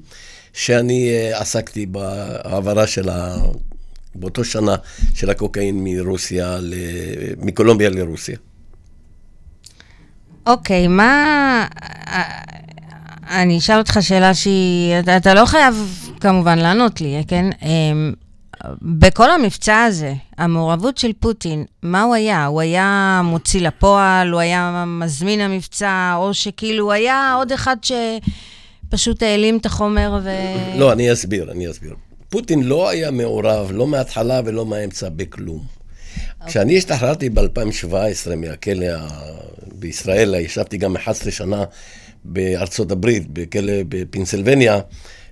שאני 0.53 1.11
אה, 1.11 1.41
עסקתי 1.41 1.87
בהעברה 1.87 2.87
של 2.87 3.09
ה... 3.09 3.37
באותו 4.15 4.45
שנה 4.45 4.77
של 5.15 5.31
הקוקאין 5.31 5.85
מרוסיה, 5.85 6.59
ל... 6.61 6.75
מקולומביה 7.39 7.91
לרוסיה. 7.91 8.37
אוקיי, 10.47 10.89
מה... 10.89 11.67
אני 13.31 13.59
אשאל 13.59 13.79
אותך 13.79 13.99
שאלה 14.01 14.35
שהיא... 14.35 14.95
אתה 15.17 15.35
לא 15.35 15.47
חייב 15.47 16.08
כמובן 16.19 16.59
לענות 16.59 17.01
לי, 17.01 17.23
כן? 17.29 17.51
אמ, 17.63 18.13
בכל 18.83 19.31
המבצע 19.31 19.83
הזה, 19.83 20.15
המעורבות 20.39 20.99
של 20.99 21.13
פוטין, 21.21 21.65
מה 21.83 22.03
הוא 22.03 22.15
היה? 22.15 22.47
הוא 22.47 22.61
היה 22.61 23.21
מוציא 23.25 23.61
לפועל, 23.61 24.33
הוא 24.33 24.41
היה 24.41 24.85
מזמין 24.87 25.41
המבצע, 25.41 26.15
או 26.17 26.35
שכאילו 26.35 26.85
הוא 26.85 26.93
היה 26.93 27.35
עוד 27.37 27.53
אחד 27.53 27.77
שפשוט 27.83 29.23
העלים 29.23 29.57
את 29.57 29.67
החומר 29.67 30.19
ו... 30.23 30.31
לא, 30.79 30.93
אני 30.93 31.13
אסביר, 31.13 31.53
אני 31.53 31.71
אסביר. 31.71 31.95
פוטין 32.29 32.63
לא 32.63 32.89
היה 32.89 33.11
מעורב, 33.11 33.71
לא 33.73 33.87
מההתחלה 33.87 34.41
ולא 34.45 34.67
מהאמצע, 34.67 35.09
בכלום. 35.09 35.79
כשאני 36.47 36.79
השתחררתי 36.79 37.31
ב-2017 37.31 38.37
מהכלא 38.37 38.87
בישראל, 39.73 40.35
ישבתי 40.35 40.77
גם 40.77 40.97
11 40.97 41.31
שנה 41.33 41.65
בארצות 42.25 42.93
הברית, 42.93 43.27
בכלא 43.33 43.73
בפנסילבניה, 43.89 44.79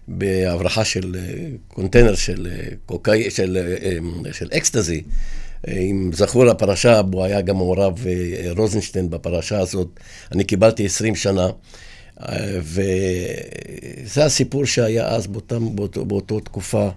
בהברחה 0.08 0.84
של 0.84 1.16
אה, 1.18 1.48
קונטיינר 1.68 2.14
של, 2.14 2.48
אה, 2.50 2.68
קוקאי, 2.86 3.30
של, 3.30 3.56
אה, 3.56 3.88
אה, 4.26 4.32
של 4.32 4.48
אקסטזי. 4.56 5.02
אם 5.68 6.10
זכור 6.14 6.50
הפרשה, 6.50 7.02
בו 7.02 7.24
היה 7.24 7.40
גם 7.40 7.56
מעורב 7.56 8.04
רוזנשטיין 8.56 9.10
בפרשה 9.10 9.58
הזאת, 9.60 9.88
אני 10.32 10.44
קיבלתי 10.44 10.86
20 10.86 11.14
שנה. 11.14 11.46
וזה 12.58 14.24
הסיפור 14.24 14.64
שהיה 14.64 15.08
אז 15.08 15.26
באותם, 15.26 15.76
באותו, 15.76 16.04
באותו 16.04 16.40
תקופה. 16.40 16.88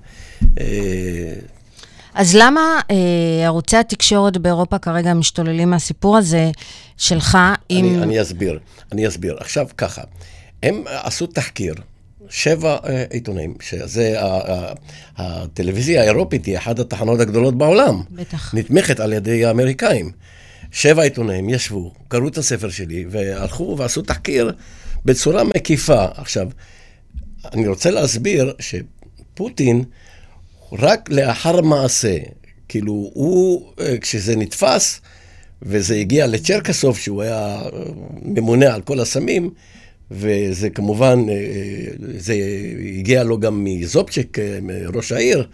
אז 2.13 2.35
למה 2.35 2.79
אה, 2.91 3.45
ערוצי 3.45 3.77
התקשורת 3.77 4.37
באירופה 4.37 4.79
כרגע 4.79 5.13
משתוללים 5.13 5.69
מהסיפור 5.69 6.17
הזה 6.17 6.51
שלך 6.97 7.37
עם... 7.69 7.85
אני, 7.85 8.03
אני 8.03 8.21
אסביר, 8.21 8.59
אני 8.91 9.07
אסביר. 9.07 9.37
עכשיו 9.39 9.67
ככה, 9.77 10.01
הם 10.63 10.83
עשו 10.87 11.27
תחקיר, 11.27 11.73
שבע 12.29 12.77
אה, 12.85 13.03
עיתונאים, 13.09 13.53
שזה, 13.61 14.15
הטלוויזיה 15.17 16.01
האירופית 16.01 16.45
היא 16.45 16.57
אחת 16.57 16.79
התחנות 16.79 17.19
הגדולות 17.19 17.57
בעולם. 17.57 18.01
בטח. 18.11 18.55
נתמכת 18.55 18.99
על 18.99 19.13
ידי 19.13 19.45
האמריקאים. 19.45 20.11
שבע 20.71 21.03
עיתונאים 21.03 21.49
ישבו, 21.49 21.93
קראו 22.07 22.27
את 22.27 22.37
הספר 22.37 22.69
שלי, 22.69 23.05
והלכו 23.09 23.75
ועשו 23.77 24.01
תחקיר 24.01 24.51
בצורה 25.05 25.43
מקיפה. 25.43 26.05
עכשיו, 26.15 26.49
אני 27.53 27.67
רוצה 27.67 27.91
להסביר 27.91 28.53
שפוטין, 28.59 29.83
רק 30.71 31.09
לאחר 31.09 31.61
מעשה, 31.61 32.17
כאילו, 32.67 33.11
הוא, 33.13 33.71
אה, 33.79 33.97
כשזה 33.97 34.35
נתפס, 34.35 35.01
וזה 35.61 35.95
הגיע 35.95 36.27
לצ'רקסוב, 36.27 36.97
שהוא 36.97 37.21
היה 37.21 37.61
אה, 37.61 37.69
ממונה 38.21 38.73
על 38.73 38.81
כל 38.81 38.99
הסמים, 38.99 39.49
וזה 40.11 40.69
כמובן, 40.69 41.25
אה, 41.29 41.35
זה 42.17 42.35
הגיע 42.97 43.23
לו 43.23 43.39
גם 43.39 43.63
מזופצ'ק, 43.63 44.39
אה, 44.39 44.59
ראש 44.93 45.11
העיר. 45.11 45.47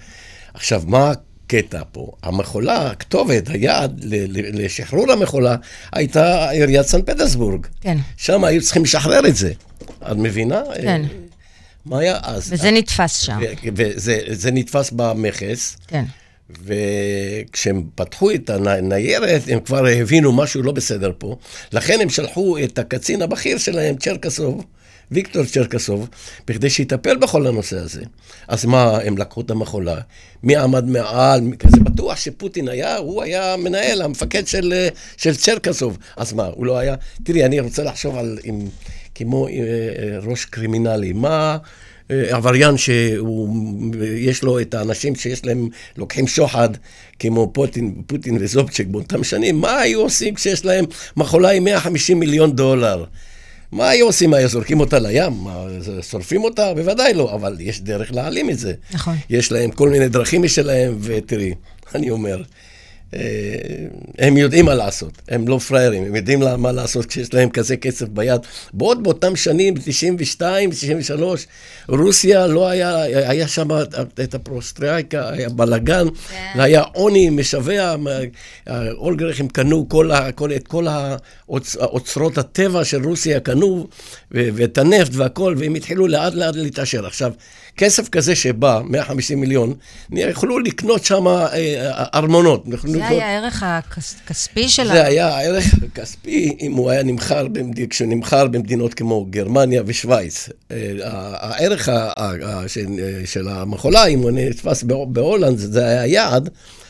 עכשיו, 0.54 0.84
מה 0.88 1.12
הקטע 1.12 1.82
פה? 1.92 2.12
המכולה, 2.24 2.92
הכתובת, 2.92 3.50
היעד 3.50 4.02
לשחרור 4.30 5.12
המכולה, 5.12 5.56
הייתה 5.92 6.50
עיריית 6.50 6.86
סן 6.86 7.02
פטרסבורג. 7.02 7.68
כן. 7.82 7.98
שם 8.18 8.44
היו 8.44 8.62
צריכים 8.62 8.84
לשחרר 8.84 9.28
את 9.28 9.36
זה. 9.36 9.52
את 10.12 10.18
מבינה? 10.18 10.62
כן. 10.82 11.02
מה 11.86 12.00
היה 12.00 12.18
אז? 12.24 12.54
וזה 12.54 12.72
נתפס 12.72 13.20
שם. 13.20 13.40
וזה 13.76 14.20
זה 14.30 14.52
נתפס 14.52 14.92
במכס, 14.92 15.78
כן. 15.88 16.06
וכשהם 16.50 17.84
פתחו 17.96 18.32
את 18.32 18.50
הניירת, 18.50 19.42
הם 19.48 19.60
כבר 19.60 19.86
הבינו 19.86 20.34
משהו 20.34 20.64
לא 20.64 20.72
בסדר 20.72 21.12
פה. 21.18 21.38
לכן 21.72 22.02
הם 22.02 22.10
שלחו 22.10 22.58
את 22.64 22.80
הקצין 22.80 23.22
הבכיר 23.22 23.58
שלהם, 23.58 23.96
צ'רקסוב, 23.96 24.66
ויקטור 25.12 25.46
צ'רקסוב, 25.46 26.10
בכדי 26.48 26.70
שיטפל 26.70 27.18
בכל 27.18 27.48
הנושא 27.48 27.78
הזה. 27.78 28.04
אז 28.48 28.66
מה, 28.66 28.98
הם 28.98 29.18
לקחו 29.18 29.42
את 29.42 29.52
המחולה, 29.52 29.98
מי 30.44 30.56
עמד 30.56 30.86
מעל, 30.86 31.42
זה 31.68 31.80
בטוח 31.80 32.16
שפוטין 32.16 32.68
היה, 32.68 32.98
הוא 32.98 33.24
היה 33.24 33.56
מנהל, 33.58 34.02
המפקד 34.02 34.48
של, 34.48 34.88
של 35.18 35.36
צ'רקסוב. 35.36 35.98
אז 36.18 36.34
מה, 36.34 36.46
הוא 36.46 36.66
לא 36.66 36.78
היה? 36.78 36.96
תראי, 37.24 37.46
אני 37.46 37.60
רוצה 37.60 37.84
לחשוב 37.84 38.18
על, 38.18 38.40
עם, 38.44 38.68
כמו 39.16 39.48
אה, 39.48 39.52
אה, 39.54 40.20
ראש 40.22 40.46
קרימינלי, 40.46 41.14
מה... 41.14 41.58
אה, 42.12 42.36
עבריין 42.36 42.78
שיש 42.78 44.44
לו 44.44 44.60
את 44.60 44.74
האנשים 44.74 45.16
שיש 45.16 45.46
להם, 45.46 45.70
לוקחים 45.98 46.28
שוחד, 46.28 46.70
כמו 47.20 47.52
פוטין, 47.54 48.02
פוטין 48.08 48.38
וזובצ'ק 48.40 48.86
באותם 48.88 49.24
שנים, 49.24 49.62
מה 49.62 49.80
היו 49.80 50.02
עושים 50.02 50.36
כשיש 50.36 50.66
להם 50.66 50.86
מחולה 51.18 51.50
עם 51.50 51.64
150 51.64 52.20
מיליון 52.20 52.56
דולר? 52.56 53.04
מה 53.72 53.90
היו 53.90 54.06
עושים? 54.06 54.34
היו 54.34 54.50
זורקים 54.50 54.80
אותה 54.80 55.00
לים? 55.00 55.34
שורפים 56.02 56.44
אותה? 56.44 56.74
בוודאי 56.74 57.14
לא, 57.14 57.34
אבל 57.34 57.58
יש 57.60 57.82
דרך 57.82 58.12
להעלים 58.12 58.50
את 58.50 58.60
זה. 58.60 58.74
נכון. 58.94 59.16
יש 59.30 59.52
להם 59.52 59.72
כל 59.72 59.90
מיני 59.90 60.10
דרכים 60.10 60.44
משלהם, 60.44 60.98
ותראי, 61.02 61.54
אני 61.96 62.10
אומר, 62.10 62.38
אה, 62.38 62.44
הם 64.18 64.38
יודעים 64.38 64.66
מה 64.66 64.74
לעשות, 64.74 65.12
הם 65.30 65.48
לא 65.48 65.58
פראיירים, 65.58 66.04
הם 66.04 66.16
יודעים 66.16 66.40
מה 66.58 66.72
לעשות 66.72 67.06
כשיש 67.06 67.34
להם 67.34 67.50
כזה 67.50 67.78
כסף 67.78 68.08
ביד. 68.08 68.42
בעוד 68.74 69.04
באותם 69.04 69.36
שנים, 69.36 69.74
ב-92, 69.74 70.42
ב-93, 70.42 71.24
רוסיה 71.88 72.48
לא 72.48 72.68
היה, 72.68 73.02
היה 73.02 73.48
שם 73.48 73.68
את 74.24 74.36
הפרוסטרייקה, 74.36 75.30
היה 75.30 75.50
בלאגן, 75.50 76.08
כן. 76.30 76.60
היה 76.62 76.82
עוני 76.82 77.30
משווע, 77.30 77.96
אולגריכים 78.92 79.48
קנו 79.48 79.90
כל, 79.90 80.12
כל, 80.36 80.54
את 80.54 80.68
כל 80.68 80.88
האוצרות 81.80 82.38
הטבע 82.38 82.84
של 82.84 83.04
רוסיה, 83.04 83.40
קנו, 83.40 83.88
ואת 84.32 84.78
הנפט 84.78 85.12
והכל, 85.14 85.56
והם 85.58 85.76
התחילו 85.76 86.08
לאט 86.08 86.34
לאט 86.34 86.56
להתעשר. 86.56 87.06
עכשיו, 87.06 87.32
כסף 87.78 88.10
כזה 88.10 88.36
שבא, 88.36 88.82
150 88.86 89.40
מיליון, 89.40 89.74
יכלו 90.12 90.60
לקנות 90.60 91.06
שם 91.06 91.28
אה, 91.28 92.04
ארמונות. 92.14 92.64
זה 93.10 93.16
היה 93.16 93.28
הערך 93.28 93.64
הכספי 93.66 94.70
של... 94.70 94.88
זה 94.88 95.06
היה 95.06 95.28
הערך 95.28 95.66
הכספי 95.84 96.58
אם 96.60 96.74
הוא 96.74 96.90
היה 96.90 97.04
נמכר, 97.04 97.48
כשהוא 97.90 98.10
נמכר 98.10 98.48
במדינות 98.48 98.94
כמו 98.94 99.26
גרמניה 99.30 99.84
ושווייץ. 99.86 100.50
אה, 100.72 100.78
הערך 101.40 101.90
של 103.26 103.48
המחולה, 103.48 104.06
אם 104.06 104.20
הוא 104.20 104.32
נתפס 104.34 104.84
בהולנד, 105.08 105.58
זה 105.58 105.86
היה 105.86 106.06
יעד. 106.06 106.50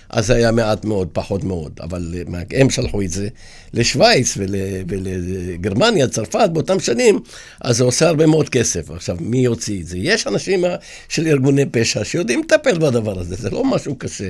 אז 0.09 0.27
זה 0.27 0.35
היה 0.35 0.51
מעט 0.51 0.85
מאוד, 0.85 1.07
פחות 1.13 1.43
מאוד. 1.43 1.79
אבל 1.83 2.13
אה, 2.35 2.41
הם 2.59 2.69
שלחו 2.69 3.01
את 3.01 3.09
זה 3.09 3.27
לשוויץ 3.73 4.37
ול, 4.37 4.55
ולגרמניה, 4.87 6.07
צרפת, 6.07 6.49
באותם 6.53 6.79
שנים, 6.79 7.19
אז 7.61 7.77
זה 7.77 7.83
עושה 7.83 8.07
הרבה 8.07 8.25
מאוד 8.25 8.49
כסף. 8.49 8.91
עכשיו, 8.91 9.17
מי 9.19 9.37
יוציא 9.37 9.81
את 9.81 9.87
זה? 9.87 9.97
יש 9.97 10.27
אנשים 10.27 10.65
של 11.09 11.27
ארגוני 11.27 11.65
פשע 11.65 12.03
שיודעים 12.03 12.41
לטפל 12.43 12.77
בדבר 12.77 13.19
הזה, 13.19 13.35
זה 13.35 13.49
לא 13.49 13.65
משהו 13.65 13.95
קשה. 13.95 14.29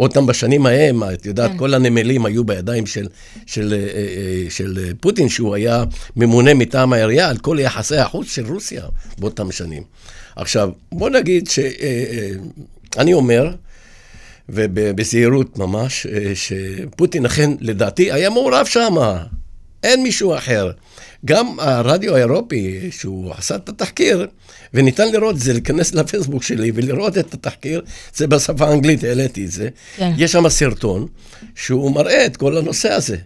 אותם 0.00 0.26
בשנים 0.26 0.66
ההם, 0.66 1.02
את 1.02 1.26
יודעת, 1.26 1.50
כן. 1.50 1.58
כל 1.58 1.74
הנמלים 1.74 2.26
היו 2.26 2.44
בידיים 2.44 2.86
של, 2.86 3.06
של, 3.46 3.72
אה, 3.72 3.78
אה, 3.78 4.50
של 4.50 4.92
פוטין, 5.00 5.28
שהוא 5.28 5.54
היה 5.54 5.84
ממונה 6.16 6.54
מטעם 6.54 6.92
העירייה 6.92 7.28
על 7.28 7.38
כל 7.38 7.56
יחסי 7.60 7.96
החוץ 7.96 8.34
של 8.34 8.46
רוסיה 8.46 8.82
באותם 9.18 9.52
שנים. 9.52 9.82
עכשיו, 10.36 10.70
בוא 10.92 11.10
נגיד 11.10 11.48
שאני 11.48 13.12
אומר, 13.12 13.50
ובזהירות 14.48 15.58
ממש, 15.58 16.06
אה, 16.06 16.32
שפוטין 16.34 17.24
אכן, 17.26 17.50
לדעתי, 17.60 18.12
היה 18.12 18.30
מעורב 18.30 18.66
שם, 18.66 18.94
אין 19.82 20.02
מישהו 20.02 20.34
אחר. 20.36 20.70
גם 21.24 21.60
הרדיו 21.60 22.16
האירופי, 22.16 22.90
שהוא 22.90 23.32
עשה 23.36 23.56
את 23.56 23.68
התחקיר, 23.68 24.26
וניתן 24.74 25.12
לראות 25.12 25.34
את 25.34 25.40
זה, 25.40 25.52
להיכנס 25.52 25.94
לפייסבוק 25.94 26.42
שלי 26.42 26.72
ולראות 26.74 27.18
את 27.18 27.34
התחקיר, 27.34 27.82
זה 28.14 28.26
בשפה 28.26 28.68
האנגלית, 28.68 29.04
העליתי 29.04 29.44
את 29.44 29.50
זה. 29.50 29.68
כן. 29.96 30.12
יש 30.16 30.32
שם 30.32 30.48
סרטון 30.48 31.06
שהוא 31.54 31.94
מראה 31.94 32.26
את 32.26 32.36
כל 32.36 32.56
הנושא 32.56 32.92
הזה. 32.92 33.16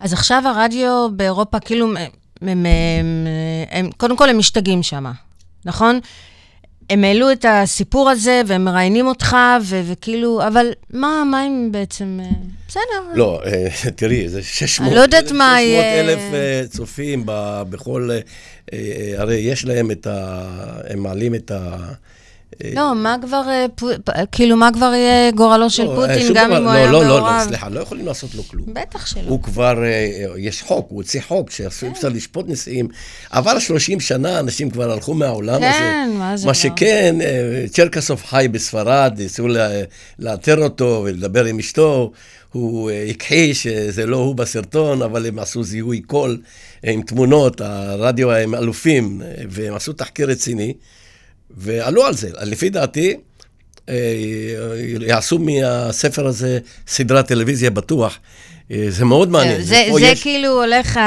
אז 0.00 0.12
עכשיו 0.12 0.42
הרדיו 0.46 1.08
באירופה, 1.16 1.60
כאילו, 1.60 1.86
הם, 1.86 1.96
הם, 2.42 2.66
הם, 2.66 3.26
הם, 3.70 3.90
קודם 3.96 4.16
כל 4.16 4.28
הם 4.28 4.38
משתגעים 4.38 4.82
שם, 4.82 5.04
נכון? 5.64 6.00
הם 6.90 7.04
העלו 7.04 7.32
את 7.32 7.44
הסיפור 7.48 8.10
הזה, 8.10 8.42
והם 8.46 8.64
מראיינים 8.64 9.06
אותך, 9.06 9.36
ו- 9.62 9.82
וכאילו, 9.84 10.46
אבל 10.46 10.66
מה, 10.92 11.22
מה 11.30 11.40
הם 11.40 11.68
בעצם... 11.72 12.20
אה, 12.68 12.82
בסדר. 12.82 13.14
לא, 13.14 13.40
אה, 13.44 13.90
תראי, 13.96 14.28
זה 14.28 14.42
600 14.42 14.92
לא 14.92 15.00
יודעת 15.00 15.32
מה 15.32 15.60
יהיה... 15.60 16.00
אלף 16.00 16.20
אה, 16.34 16.62
צופים 16.70 17.22
בכל... 17.70 18.10
הרי 19.16 19.36
יש 19.36 19.64
להם 19.64 19.90
את 19.90 20.06
ה... 20.06 20.44
הם 20.88 21.02
מעלים 21.02 21.34
את 21.34 21.50
ה... 21.50 21.76
לא, 22.74 22.94
מה 22.94 23.16
כבר, 23.22 23.42
אה, 23.48 24.26
כאילו, 24.32 24.56
מה 24.56 24.70
כבר 24.74 24.92
יהיה 24.94 25.30
גורלו 25.30 25.70
של 25.70 25.84
לא, 25.84 25.94
פוטין, 25.94 26.32
גם 26.34 26.52
אם 26.52 26.62
הוא 26.62 26.70
היה 26.70 26.90
מעורב? 26.90 27.06
לא, 27.06 27.20
לא, 27.20 27.38
לא, 27.38 27.44
סליחה, 27.44 27.68
לא 27.68 27.80
יכולים 27.80 28.06
לעשות 28.06 28.34
לו 28.34 28.42
כלום. 28.42 28.66
בטח 28.74 29.06
שלא. 29.06 29.28
הוא 29.28 29.42
כבר, 29.42 29.84
אה, 29.84 30.26
יש 30.36 30.62
חוק, 30.62 30.86
הוא 30.90 30.96
הוציא 30.96 31.20
חוק 31.20 31.50
שאסור 31.50 31.90
אפשר 31.90 32.08
לשפוט 32.08 32.48
נשיאים. 32.48 32.88
עבר 33.30 33.58
30 33.58 34.00
שנה, 34.00 34.38
אנשים 34.38 34.70
כבר 34.70 34.92
הלכו 34.92 35.14
מהעולם 35.14 35.54
הזה. 35.54 35.78
כן, 35.78 36.10
מה 36.18 36.36
זה 36.36 36.46
מה 36.46 36.54
שכן, 36.54 37.16
אה, 37.20 37.64
צ'רקסוב 37.68 38.22
חי 38.22 38.48
בספרד, 38.50 39.14
ניסו 39.18 39.48
לאתר 40.18 40.62
אותו 40.62 41.02
ולדבר 41.04 41.44
עם 41.44 41.58
אשתו. 41.58 42.12
הוא 42.52 42.90
הכחיש 42.90 43.62
שזה 43.62 44.06
לא 44.06 44.16
הוא 44.16 44.34
בסרטון, 44.34 45.02
אבל 45.02 45.26
הם 45.26 45.38
עשו 45.38 45.62
זיהוי 45.62 46.00
קול 46.00 46.40
עם 46.82 47.02
תמונות, 47.02 47.60
הרדיו 47.60 48.32
הם 48.32 48.54
אלופים, 48.54 49.22
והם 49.48 49.74
עשו 49.74 49.92
תחקיר 49.92 50.30
רציני. 50.30 50.74
ועלו 51.50 52.04
על 52.04 52.14
זה. 52.14 52.30
לפי 52.42 52.70
דעתי, 52.70 53.16
אה, 53.88 53.94
יעשו 55.00 55.38
מהספר 55.38 56.26
הזה 56.26 56.58
סדרת 56.86 57.28
טלוויזיה 57.28 57.70
בטוח. 57.70 58.18
אה, 58.70 58.86
זה 58.88 59.04
מאוד 59.04 59.28
מעניין. 59.28 59.62
זה, 59.62 59.88
זה 59.94 60.00
יש... 60.00 60.22
כאילו 60.22 60.48
הולך, 60.48 61.00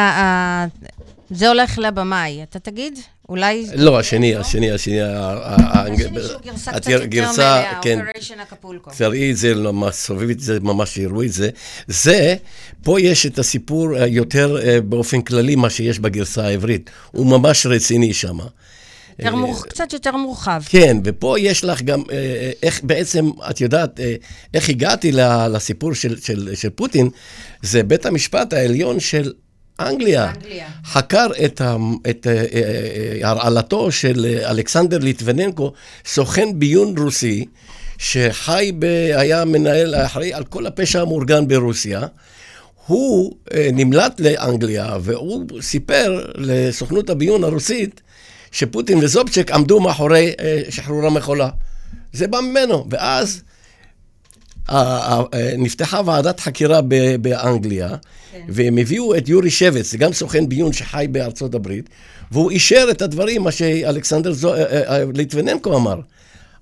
זה 1.32 1.48
הולך 1.48 1.78
לבמאי, 1.78 2.44
אתה 2.44 2.60
תגיד? 2.60 3.00
אולי... 3.32 3.68
לא, 3.76 4.00
השני, 4.00 4.36
השני, 4.36 4.72
השני, 4.72 5.02
השני 5.02 6.24
שהוא 6.28 6.42
גרסה 6.42 6.72
קצת 6.72 6.90
יותר 6.90 7.32
מלאה, 7.32 7.80
כן. 7.82 8.00
אופריישן 8.00 8.40
אקפולקו. 8.40 8.92
תראי 8.98 9.32
את 9.32 9.38
זה, 9.38 9.54
סובבי 9.92 10.34
את 10.34 10.40
זה, 10.40 10.60
ממש 10.60 10.98
יראו 10.98 11.24
את 11.24 11.32
זה. 11.32 11.50
זה, 11.88 12.36
פה 12.84 13.02
יש 13.02 13.26
את 13.26 13.40
הסיפור 13.40 13.98
יותר 13.98 14.58
אה, 14.64 14.82
באופן 14.82 15.22
כללי, 15.22 15.56
מה 15.56 15.70
שיש 15.70 16.00
בגרסה 16.00 16.46
העברית. 16.46 16.90
הוא 17.12 17.26
ממש 17.26 17.66
רציני 17.66 18.14
שם. 18.14 18.38
יותר 19.20 19.36
מור... 19.36 19.64
קצת 19.64 19.94
יותר 19.94 20.16
מורחב. 20.16 20.62
כן, 20.70 20.98
ופה 21.04 21.36
יש 21.40 21.64
לך 21.64 21.82
גם, 21.82 22.04
אה, 22.12 22.16
אה, 22.16 22.52
איך 22.64 22.84
בעצם, 22.84 23.30
את 23.50 23.62
יודעת, 23.62 24.00
אה, 24.00 24.16
איך 24.54 24.70
הגעתי 24.70 25.12
לסיפור 25.52 25.94
של, 25.94 26.20
של, 26.20 26.56
של 26.56 26.70
פוטין, 26.70 27.10
זה 27.62 27.84
בית 27.84 28.06
המשפט 28.06 28.54
העליון 28.54 29.00
של 29.00 29.34
אנגליה, 29.88 30.30
אנגליה. 30.30 30.68
חקר 30.86 31.28
את, 31.46 31.62
את 32.10 32.28
הרעלתו 33.24 33.92
של 33.92 34.26
אלכסנדר 34.50 34.98
ליטבננקו, 34.98 35.74
סוכן 36.06 36.60
ביון 36.60 36.98
רוסי, 36.98 37.46
שחי, 37.98 38.72
ב, 38.80 38.86
היה 39.16 39.46
מנהל, 39.46 39.96
אחראי 39.96 40.34
על 40.34 40.44
כל 40.44 40.68
הפשע 40.68 41.02
המאורגן 41.02 41.48
ברוסיה. 41.48 42.02
הוא 42.88 43.36
נמלט 43.74 44.20
לאנגליה, 44.20 44.98
והוא 45.02 45.46
סיפר 45.62 46.26
לסוכנות 46.36 47.10
הביון 47.10 47.44
הרוסית 47.44 48.02
שפוטין 48.52 48.98
וזובצ'ק 48.98 49.52
עמדו 49.52 49.80
מאחורי 49.80 50.34
אה, 50.40 50.62
שחרור 50.70 51.06
המחולה. 51.06 51.50
זה 52.14 52.28
בא 52.28 52.40
ממנו. 52.40 52.88
ואז 52.90 53.42
אה, 53.46 53.51
נפתחה 55.58 56.02
ועדת 56.06 56.40
חקירה 56.40 56.82
באנגליה, 57.22 57.90
כן. 58.32 58.42
והם 58.50 58.78
הביאו 58.78 59.18
את 59.18 59.30
יורי 59.30 59.50
שבץ, 59.50 59.96
גם 59.96 60.14
סוכן 60.14 60.50
ביון 60.50 60.74
שחי 60.74 61.06
בארצות 61.12 61.56
הברית, 61.56 61.90
והוא 62.32 62.52
אישר 62.52 62.88
את 62.92 63.02
הדברים, 63.02 63.44
מה 63.44 63.52
שאלכסנדר 63.52 64.32
זו, 64.32 64.54
אה, 64.54 65.04
ליטבננקו 65.14 65.78
אמר. 65.78 66.00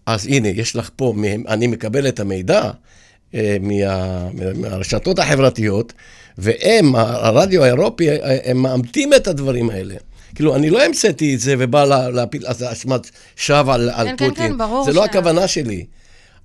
אז 0.05 0.27
הנה, 0.27 0.47
יש 0.47 0.75
לך 0.75 0.89
פה, 0.95 1.13
אני 1.47 1.67
מקבל 1.67 2.07
את 2.07 2.19
המידע 2.19 2.71
מה, 3.33 4.27
מהרשתות 4.55 5.19
החברתיות, 5.19 5.93
והם, 6.38 6.95
הרדיו 6.95 7.63
האירופי, 7.63 8.07
הם 8.21 8.57
מאמתים 8.57 9.13
את 9.13 9.27
הדברים 9.27 9.69
האלה. 9.69 9.95
כאילו, 10.35 10.55
אני 10.55 10.69
לא 10.69 10.83
המצאתי 10.83 11.35
את 11.35 11.39
זה 11.39 11.55
ובא 11.59 11.85
לה, 11.85 12.09
להפיל 12.09 12.45
אשמת 12.47 13.09
שווא 13.35 13.73
על, 13.73 13.89
על 13.89 14.07
כן, 14.07 14.15
פוטין. 14.17 14.33
כן, 14.33 14.49
כן, 14.49 14.57
ברור. 14.57 14.85
זה 14.85 14.93
לא 14.93 15.05
הכוונה 15.05 15.47
שלי. 15.47 15.85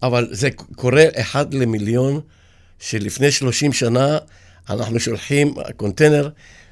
אבל 0.06 0.28
זה 0.30 0.48
קורה 0.76 1.04
אחד 1.16 1.54
למיליון, 1.54 2.20
שלפני 2.78 3.30
30 3.30 3.72
שנה 3.72 4.18
אנחנו 4.70 5.00
שולחים 5.00 5.54
קונטיינר 5.76 6.28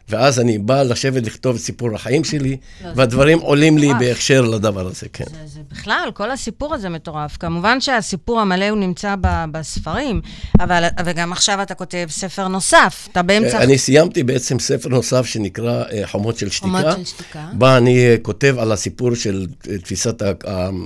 ואז 0.08 0.40
אני 0.40 0.58
בא 0.58 0.82
לשבת 0.82 1.26
לכתוב 1.26 1.54
את 1.56 1.60
סיפור 1.60 1.94
החיים 1.94 2.24
שלי, 2.24 2.56
לא, 2.84 2.90
והדברים 2.96 3.38
עולים 3.38 3.78
לי 3.78 3.88
בהכשר 3.98 4.40
לדבר 4.40 4.86
הזה, 4.86 5.06
כן. 5.12 5.24
זה, 5.24 5.46
זה 5.46 5.60
בכלל, 5.70 6.10
כל 6.14 6.30
הסיפור 6.30 6.74
הזה 6.74 6.88
מטורף. 6.88 7.36
כמובן 7.36 7.80
שהסיפור 7.80 8.40
המלא 8.40 8.68
הוא 8.68 8.78
נמצא 8.78 9.14
ב, 9.20 9.44
בספרים, 9.52 10.20
אבל 10.60 10.84
וגם 11.04 11.32
עכשיו 11.32 11.62
אתה 11.62 11.74
כותב 11.74 12.06
ספר 12.10 12.48
נוסף, 12.48 13.08
אתה 13.12 13.22
באמצע... 13.22 13.62
אני 13.62 13.78
סיימתי 13.78 14.22
בעצם 14.22 14.58
ספר 14.58 14.88
נוסף 14.88 15.26
שנקרא 15.26 15.84
אה, 15.92 16.06
חומות 16.06 16.38
של 16.38 16.50
שתיקה. 16.50 16.66
חומות 16.66 16.96
של 16.96 17.04
שתיקה. 17.04 17.48
בה 17.52 17.76
אני 17.76 18.06
אה, 18.06 18.16
כותב 18.22 18.56
על 18.58 18.72
הסיפור 18.72 19.14
של 19.14 19.46
אה, 19.70 19.78
תפיסת 19.78 20.22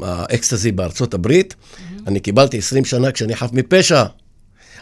האקסטזי 0.03 0.73
בארצות 0.73 1.15
הברית. 1.15 1.55
אני 2.07 2.21
קיבלתי 2.21 2.59
20 2.59 2.85
שנה 2.85 3.13
כשאני 3.13 3.37
חף 3.37 3.51
מפשע. 3.53 4.05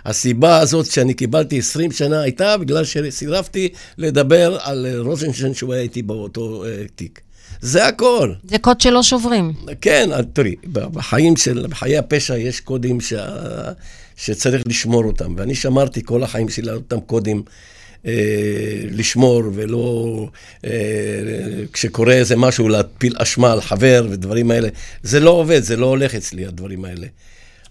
הסיבה 0.04 0.58
הזאת 0.58 0.87
שאני 0.87 1.14
קיבלתי 1.14 1.58
20 1.58 1.92
שנה 1.92 2.20
הייתה 2.20 2.56
בגלל 2.56 2.84
שסירבתי 2.84 3.68
לדבר 3.98 4.58
על 4.62 4.87
רוזנשטיין 4.98 5.54
שהוא 5.54 5.72
היה 5.72 5.82
איתי 5.82 6.02
באותו 6.02 6.64
uh, 6.64 6.88
תיק. 6.94 7.20
זה 7.60 7.87
הכל. 7.87 8.32
זה 8.48 8.58
קוד 8.58 8.80
שלא 8.80 9.02
שוברים. 9.02 9.52
כן, 9.80 10.10
תראי, 10.32 10.54
בחיים 10.72 11.37
של, 11.37 11.66
בחיי 11.70 11.98
הפשע 11.98 12.37
יש 12.37 12.60
קודים 12.60 13.00
ש... 13.00 13.12
שצריך 14.16 14.62
לשמור 14.66 15.04
אותם, 15.04 15.34
ואני 15.37 15.54
שמרתי 15.54 16.02
כל 16.04 16.22
החיים 16.22 16.48
שלי 16.48 16.70
על 16.70 16.74
אותם 16.76 17.00
קודים. 17.00 17.42
אה, 18.07 18.12
לשמור 18.90 19.43
ולא 19.55 20.29
אה, 20.64 20.71
כשקורה 21.73 22.12
איזה 22.12 22.37
משהו 22.37 22.69
להפיל 22.69 23.14
אשמה 23.19 23.53
על 23.53 23.61
חבר 23.61 24.07
ודברים 24.11 24.51
האלה. 24.51 24.69
זה 25.03 25.21
לא 25.21 25.31
עובד, 25.31 25.62
זה 25.62 25.77
לא 25.77 25.87
הולך 25.87 26.14
אצלי, 26.14 26.47
הדברים 26.47 26.85
האלה. 26.85 27.07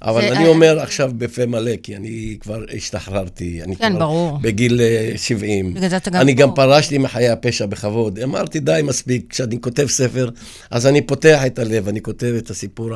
אבל 0.02 0.22
זה, 0.22 0.32
אני 0.32 0.48
אומר 0.48 0.80
עכשיו 0.80 1.12
בפה 1.18 1.46
מלא, 1.46 1.72
כי 1.84 1.96
אני 1.96 2.38
כבר 2.40 2.64
השתחררתי. 2.76 3.64
אני 3.64 3.76
כן, 3.76 3.90
כבר 3.90 4.00
ברור. 4.00 4.40
בגיל 4.42 4.82
70. 5.16 5.66
אה, 5.68 5.72
בגלל 5.72 5.90
זה 5.90 5.98
אתה 5.98 6.10
גם 6.10 6.22
אני. 6.22 6.34
גם 6.34 6.56
פרשתי 6.56 6.98
מחיי 6.98 7.30
הפשע 7.30 7.66
בכבוד. 7.66 8.20
אמרתי, 8.20 8.60
די, 8.60 8.82
מספיק. 8.84 9.26
כשאני 9.30 9.62
כותב 9.62 9.88
ספר, 9.88 10.30
אז 10.72 10.88
אני 10.88 11.02
פותח 11.02 11.42
את 11.46 11.60
הלב, 11.60 11.88
אני 11.88 12.02
כותב 12.02 12.34
את 12.38 12.50
הסיפור 12.50 12.90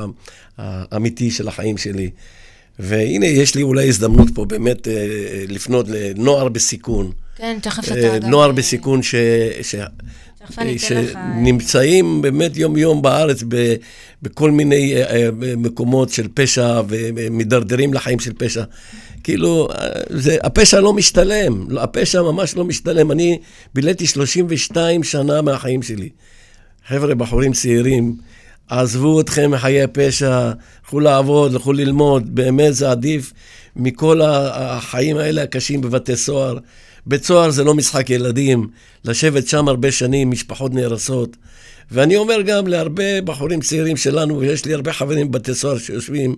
האמיתי 0.58 1.32
של 1.32 1.48
החיים 1.48 1.78
שלי. 1.78 2.10
והנה, 2.80 3.26
יש 3.26 3.56
לי 3.56 3.62
אולי 3.62 3.88
הזדמנות 3.88 4.28
פה 4.34 4.46
באמת 4.46 4.88
אה, 4.88 4.94
לפנות 5.48 5.86
לנוער 5.90 6.50
בסיכון. 6.50 7.12
כן, 7.36 7.58
תכף 7.62 7.92
אתה 7.92 8.14
אה. 8.14 8.20
נוער 8.20 8.52
בסיכון 8.52 9.04
ש... 9.04 9.16
ש... 9.62 9.76
שנמצאים 10.78 12.22
באמת 12.22 12.58
יום-יום 12.58 13.02
בארץ 13.02 13.44
ב, 13.48 13.76
בכל 14.22 14.52
מיני 14.52 14.96
אה, 14.96 15.16
אה, 15.16 15.30
מקומות 15.58 16.10
של 16.10 16.28
פשע 16.34 16.82
ומדרדרים 16.88 17.94
לחיים 17.94 18.20
של 18.20 18.34
פשע. 18.34 18.64
כאילו, 19.24 19.68
אה, 19.72 19.88
זה, 20.10 20.38
הפשע 20.44 20.80
לא 20.80 20.94
משתלם, 20.94 21.78
הפשע 21.78 22.22
ממש 22.22 22.56
לא 22.56 22.66
משתלם. 22.66 23.12
אני 23.12 23.40
ביליתי 23.74 24.08
32 24.08 25.04
שנה 25.04 25.42
מהחיים 25.42 25.84
שלי. 25.84 26.10
חבר'ה, 26.88 27.16
בחורים 27.16 27.54
צעירים, 27.54 28.16
עזבו 28.70 29.22
אתכם 29.22 29.52
מחיי 29.52 29.84
הפשע, 29.84 30.52
לכו 30.86 31.00
לעבוד, 31.00 31.54
לכו 31.54 31.74
ללמוד, 31.74 32.36
באמת 32.36 32.74
זה 32.74 32.92
עדיף 32.92 33.34
מכל 33.76 34.22
החיים 34.24 35.18
האלה 35.18 35.44
הקשים 35.44 35.82
בבתי 35.82 36.16
סוהר. 36.16 36.58
בית 37.06 37.24
סוהר 37.24 37.50
זה 37.50 37.64
לא 37.64 37.74
משחק 37.74 38.10
ילדים, 38.10 38.68
לשבת 39.06 39.48
שם 39.48 39.68
הרבה 39.68 39.92
שנים, 39.92 40.32
משפחות 40.32 40.74
נהרסות. 40.74 41.38
ואני 41.92 42.18
אומר 42.18 42.42
גם 42.42 42.68
להרבה 42.68 43.22
בחורים 43.22 43.62
צעירים 43.62 43.98
שלנו, 43.98 44.40
ויש 44.40 44.66
לי 44.66 44.74
הרבה 44.74 44.94
חברים 44.94 45.32
בבתי 45.32 45.54
סוהר 45.54 45.78
שיושבים, 45.78 46.36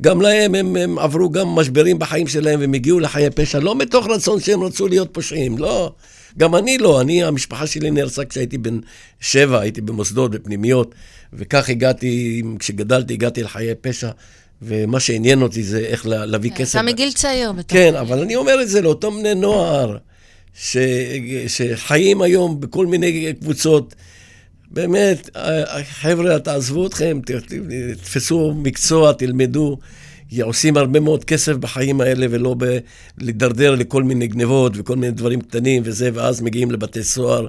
גם 0.00 0.22
להם, 0.22 0.54
הם, 0.54 0.76
הם 0.76 0.98
עברו 0.98 1.30
גם 1.30 1.48
משברים 1.48 1.98
בחיים 1.98 2.26
שלהם, 2.26 2.60
והם 2.60 2.74
הגיעו 2.74 3.00
לחיי 3.00 3.30
פשע, 3.30 3.60
לא 3.60 3.74
מתוך 3.74 4.06
רצון 4.06 4.40
שהם 4.40 4.62
רצו 4.62 4.88
להיות 4.88 5.08
פושעים, 5.12 5.58
לא. 5.58 5.92
גם 6.38 6.56
אני 6.56 6.78
לא, 6.78 7.00
אני, 7.00 7.24
המשפחה 7.24 7.66
שלי 7.66 7.90
נהרסה 7.90 8.24
כשהייתי 8.24 8.58
בן 8.58 8.78
שבע, 9.20 9.60
הייתי 9.60 9.80
במוסדות, 9.80 10.30
בפנימיות, 10.30 10.94
וכך 11.32 11.68
הגעתי, 11.68 12.42
כשגדלתי, 12.58 13.14
הגעתי 13.14 13.42
לחיי 13.42 13.74
פשע. 13.80 14.10
ומה 14.62 15.00
שעניין 15.00 15.42
אותי 15.42 15.62
זה 15.62 15.78
איך 15.78 16.06
להביא 16.06 16.50
כן, 16.50 16.56
כסף. 16.56 16.74
אתה 16.74 16.82
מגיל 16.82 17.12
צעיר 17.12 17.52
בתוך... 17.52 17.76
כן, 17.76 17.94
אבל 17.94 18.18
אני 18.18 18.36
אומר 18.36 18.62
את 18.62 18.68
זה 18.68 18.80
לאותם 18.80 19.10
בני 19.20 19.34
נוער, 19.34 19.96
ש, 20.54 20.76
שחיים 21.48 22.22
היום 22.22 22.60
בכל 22.60 22.86
מיני 22.86 23.32
קבוצות. 23.40 23.94
באמת, 24.70 25.30
חבר'ה, 25.90 26.38
תעזבו 26.38 26.86
אתכם, 26.86 27.20
תתפסו 27.96 28.54
מקצוע, 28.56 29.12
תלמדו. 29.12 29.78
עושים 30.42 30.76
הרבה 30.76 31.00
מאוד 31.00 31.24
כסף 31.24 31.56
בחיים 31.56 32.00
האלה, 32.00 32.26
ולא 32.30 32.54
ב- 32.58 32.78
להידרדר 33.18 33.74
לכל 33.74 34.02
מיני 34.02 34.26
גנבות 34.26 34.72
וכל 34.76 34.96
מיני 34.96 35.12
דברים 35.12 35.40
קטנים 35.40 35.82
וזה, 35.84 36.10
ואז 36.14 36.40
מגיעים 36.42 36.70
לבתי 36.70 37.02
סוהר. 37.02 37.46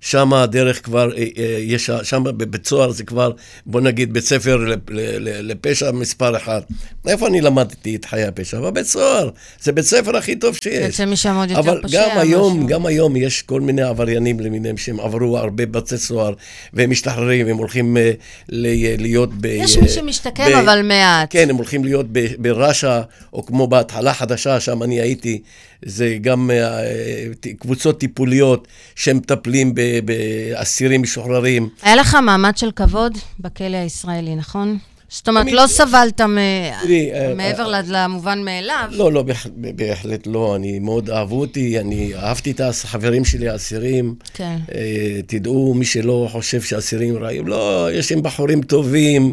שם 0.00 0.34
הדרך 0.34 0.84
כבר, 0.84 1.16
אה, 1.16 1.24
אה, 1.38 1.56
יש, 1.60 1.90
שם 2.02 2.24
בבית 2.24 2.66
סוהר 2.66 2.90
זה 2.90 3.04
כבר, 3.04 3.30
בוא 3.66 3.80
נגיד, 3.80 4.12
בית 4.12 4.24
ספר 4.24 4.58
לפשע 5.20 5.90
מספר 5.90 6.36
אחד. 6.36 6.60
איפה 7.06 7.26
אני 7.26 7.40
למדתי 7.40 7.96
את 7.96 8.04
חיי 8.04 8.24
הפשע? 8.24 8.60
בבית 8.60 8.86
סוהר. 8.86 9.30
זה 9.62 9.72
בית 9.72 9.84
ספר 9.84 10.16
הכי 10.16 10.36
טוב 10.36 10.58
שיש. 10.62 10.84
יוצא 10.86 11.06
משם 11.06 11.36
עוד 11.36 11.50
יותר 11.50 11.62
פושע. 11.82 12.04
אבל 12.04 12.12
גם 12.12 12.18
היום, 12.18 12.66
גם 12.66 12.86
היום 12.86 13.16
יש 13.16 13.42
כל 13.42 13.60
מיני 13.60 13.82
עבריינים 13.82 14.40
למיניהם 14.40 14.76
שהם 14.76 15.00
עברו 15.00 15.38
הרבה 15.38 15.66
בתי 15.66 15.98
סוהר, 15.98 16.34
והם 16.72 16.90
משתחררים, 16.90 17.46
הם 17.46 17.56
הולכים 17.56 17.96
אה, 17.96 18.12
להיות 18.48 19.30
ב... 19.40 19.44
יש 19.44 19.78
מי 19.78 19.88
שמשתקם, 19.88 20.58
אבל 20.64 20.82
מעט. 20.82 21.28
כן, 21.30 21.50
הם 21.50 21.56
הולכים 21.56 21.84
להיות 21.84 22.06
בראשה, 22.38 23.02
או 23.32 23.46
כמו 23.46 23.66
בהתחלה 23.66 24.14
חדשה, 24.14 24.60
שם 24.60 24.82
אני 24.82 25.00
הייתי. 25.00 25.42
זה 25.84 26.18
גם 26.20 26.50
uh, 26.50 27.48
קבוצות 27.58 28.00
טיפוליות 28.00 28.68
שמטפלים 28.94 29.74
באסירים 30.04 31.02
משוחררים. 31.02 31.68
היה 31.82 31.96
לך 31.96 32.14
מעמד 32.22 32.56
של 32.56 32.70
כבוד 32.70 33.18
בכלא 33.40 33.76
הישראלי, 33.76 34.36
נכון? 34.36 34.78
זאת 35.10 35.28
אומרת, 35.28 35.52
לא 35.52 35.66
סבלת 35.66 36.20
אה, 36.20 37.34
מעבר 37.36 37.74
למובן 37.86 38.42
מאליו. 38.44 38.88
לא, 38.90 39.12
לא, 39.12 39.24
בהחלט 39.56 40.26
לא. 40.26 40.56
אני 40.56 40.78
מאוד 40.78 41.10
אהבו 41.10 41.40
אותי, 41.40 41.80
אני 41.80 42.14
אהבתי 42.14 42.50
את 42.50 42.60
החברים 42.60 43.24
שלי, 43.24 43.48
האסירים. 43.48 44.14
כן. 44.34 44.56
תדעו, 45.26 45.74
מי 45.74 45.84
שלא 45.84 46.28
חושב 46.32 46.62
שאסירים 46.62 47.16
רעים, 47.16 47.48
לא, 47.48 47.88
יש 47.92 48.12
הם 48.12 48.22
בחורים 48.22 48.62
טובים. 48.62 49.32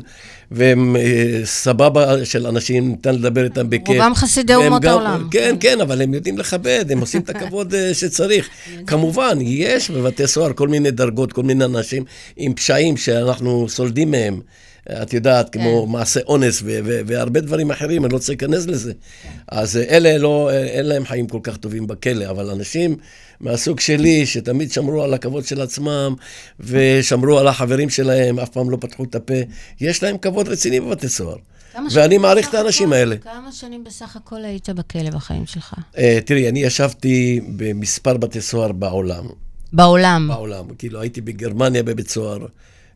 והם 0.52 0.96
אה, 0.96 1.42
סבבה 1.44 2.26
של 2.26 2.48
אנשים, 2.48 2.90
ניתן 2.90 3.16
לדבר 3.16 3.44
איתם 3.44 3.70
בכיף. 3.70 3.88
רובם 3.88 4.12
חסידי 4.16 4.56
אומות 4.56 4.86
העולם. 4.86 5.28
כן, 5.32 5.56
כן, 5.60 5.82
אבל 5.82 6.02
הם 6.02 6.14
יודעים 6.14 6.38
לכבד, 6.38 6.86
הם 6.90 7.00
עושים 7.00 7.22
את 7.22 7.30
הכבוד 7.30 7.74
אה, 7.74 7.94
שצריך. 7.94 8.50
כמובן, 8.88 9.38
יש 9.42 9.92
בבתי 9.92 10.28
סוהר 10.28 10.54
כל 10.54 10.68
מיני 10.68 10.92
דרגות, 10.92 11.34
כל 11.34 11.44
מיני 11.44 11.66
אנשים 11.66 12.04
עם 12.38 12.54
פשעים 12.54 12.98
שאנחנו 12.98 13.70
סולדים 13.70 14.12
מהם. 14.12 14.42
את 14.92 15.14
יודעת, 15.14 15.50
כמו 15.50 15.86
כן. 15.86 15.92
מעשה 15.92 16.20
אונס 16.28 16.64
והרבה 17.06 17.40
דברים 17.42 17.72
אחרים, 17.72 18.06
אני 18.06 18.12
לא 18.12 18.18
רוצה 18.18 18.32
להיכנס 18.32 18.66
לזה. 18.66 18.94
כן. 18.94 19.30
אז 19.48 19.78
אלה 19.78 20.18
לא, 20.18 20.52
אין 20.52 20.86
להם 20.86 21.06
חיים 21.06 21.28
כל 21.28 21.40
כך 21.44 21.58
טובים 21.58 21.88
בכלא, 21.88 22.30
אבל 22.30 22.50
אנשים 22.50 22.96
מהסוג 23.40 23.80
שלי, 23.80 24.26
שתמיד 24.26 24.72
שמרו 24.72 25.04
על 25.04 25.14
הכבוד 25.14 25.46
של 25.46 25.62
עצמם, 25.62 26.16
ושמרו 26.60 27.40
על 27.40 27.48
החברים 27.48 27.90
שלהם, 27.90 28.40
אף 28.40 28.50
פעם 28.50 28.70
לא 28.70 28.78
פתחו 28.82 29.04
את 29.04 29.16
הפה, 29.16 29.34
יש 29.82 30.04
להם 30.04 30.18
כבוד 30.18 30.48
רציני 30.48 30.80
בבתי 30.80 31.10
סוהר. 31.10 31.38
ואני 31.92 32.18
מעריך 32.18 32.50
את 32.50 32.54
האנשים 32.54 32.94
האלה. 32.94 33.18
כמה 33.18 33.52
שנים 33.52 33.84
בסך 33.84 34.16
הכל 34.16 34.46
היית 34.46 34.70
בכלא 34.70 35.10
בחיים 35.10 35.46
שלך? 35.46 35.74
Uh, 35.74 36.00
תראי, 36.26 36.50
אני 36.50 36.60
ישבתי 36.60 37.42
במספר 37.56 38.18
בתי 38.18 38.42
סוהר 38.42 38.72
בעולם. 38.72 39.26
בעולם? 39.74 40.28
בעולם. 40.28 40.66
כאילו, 40.78 41.02
הייתי 41.02 41.22
בגרמניה 41.22 41.84
בבית 41.84 42.10
סוהר. 42.10 42.46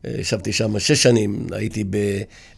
ישבתי 0.08 0.54
שם 0.54 0.80
שש 0.80 1.04
שנים, 1.04 1.48
הייתי 1.52 1.84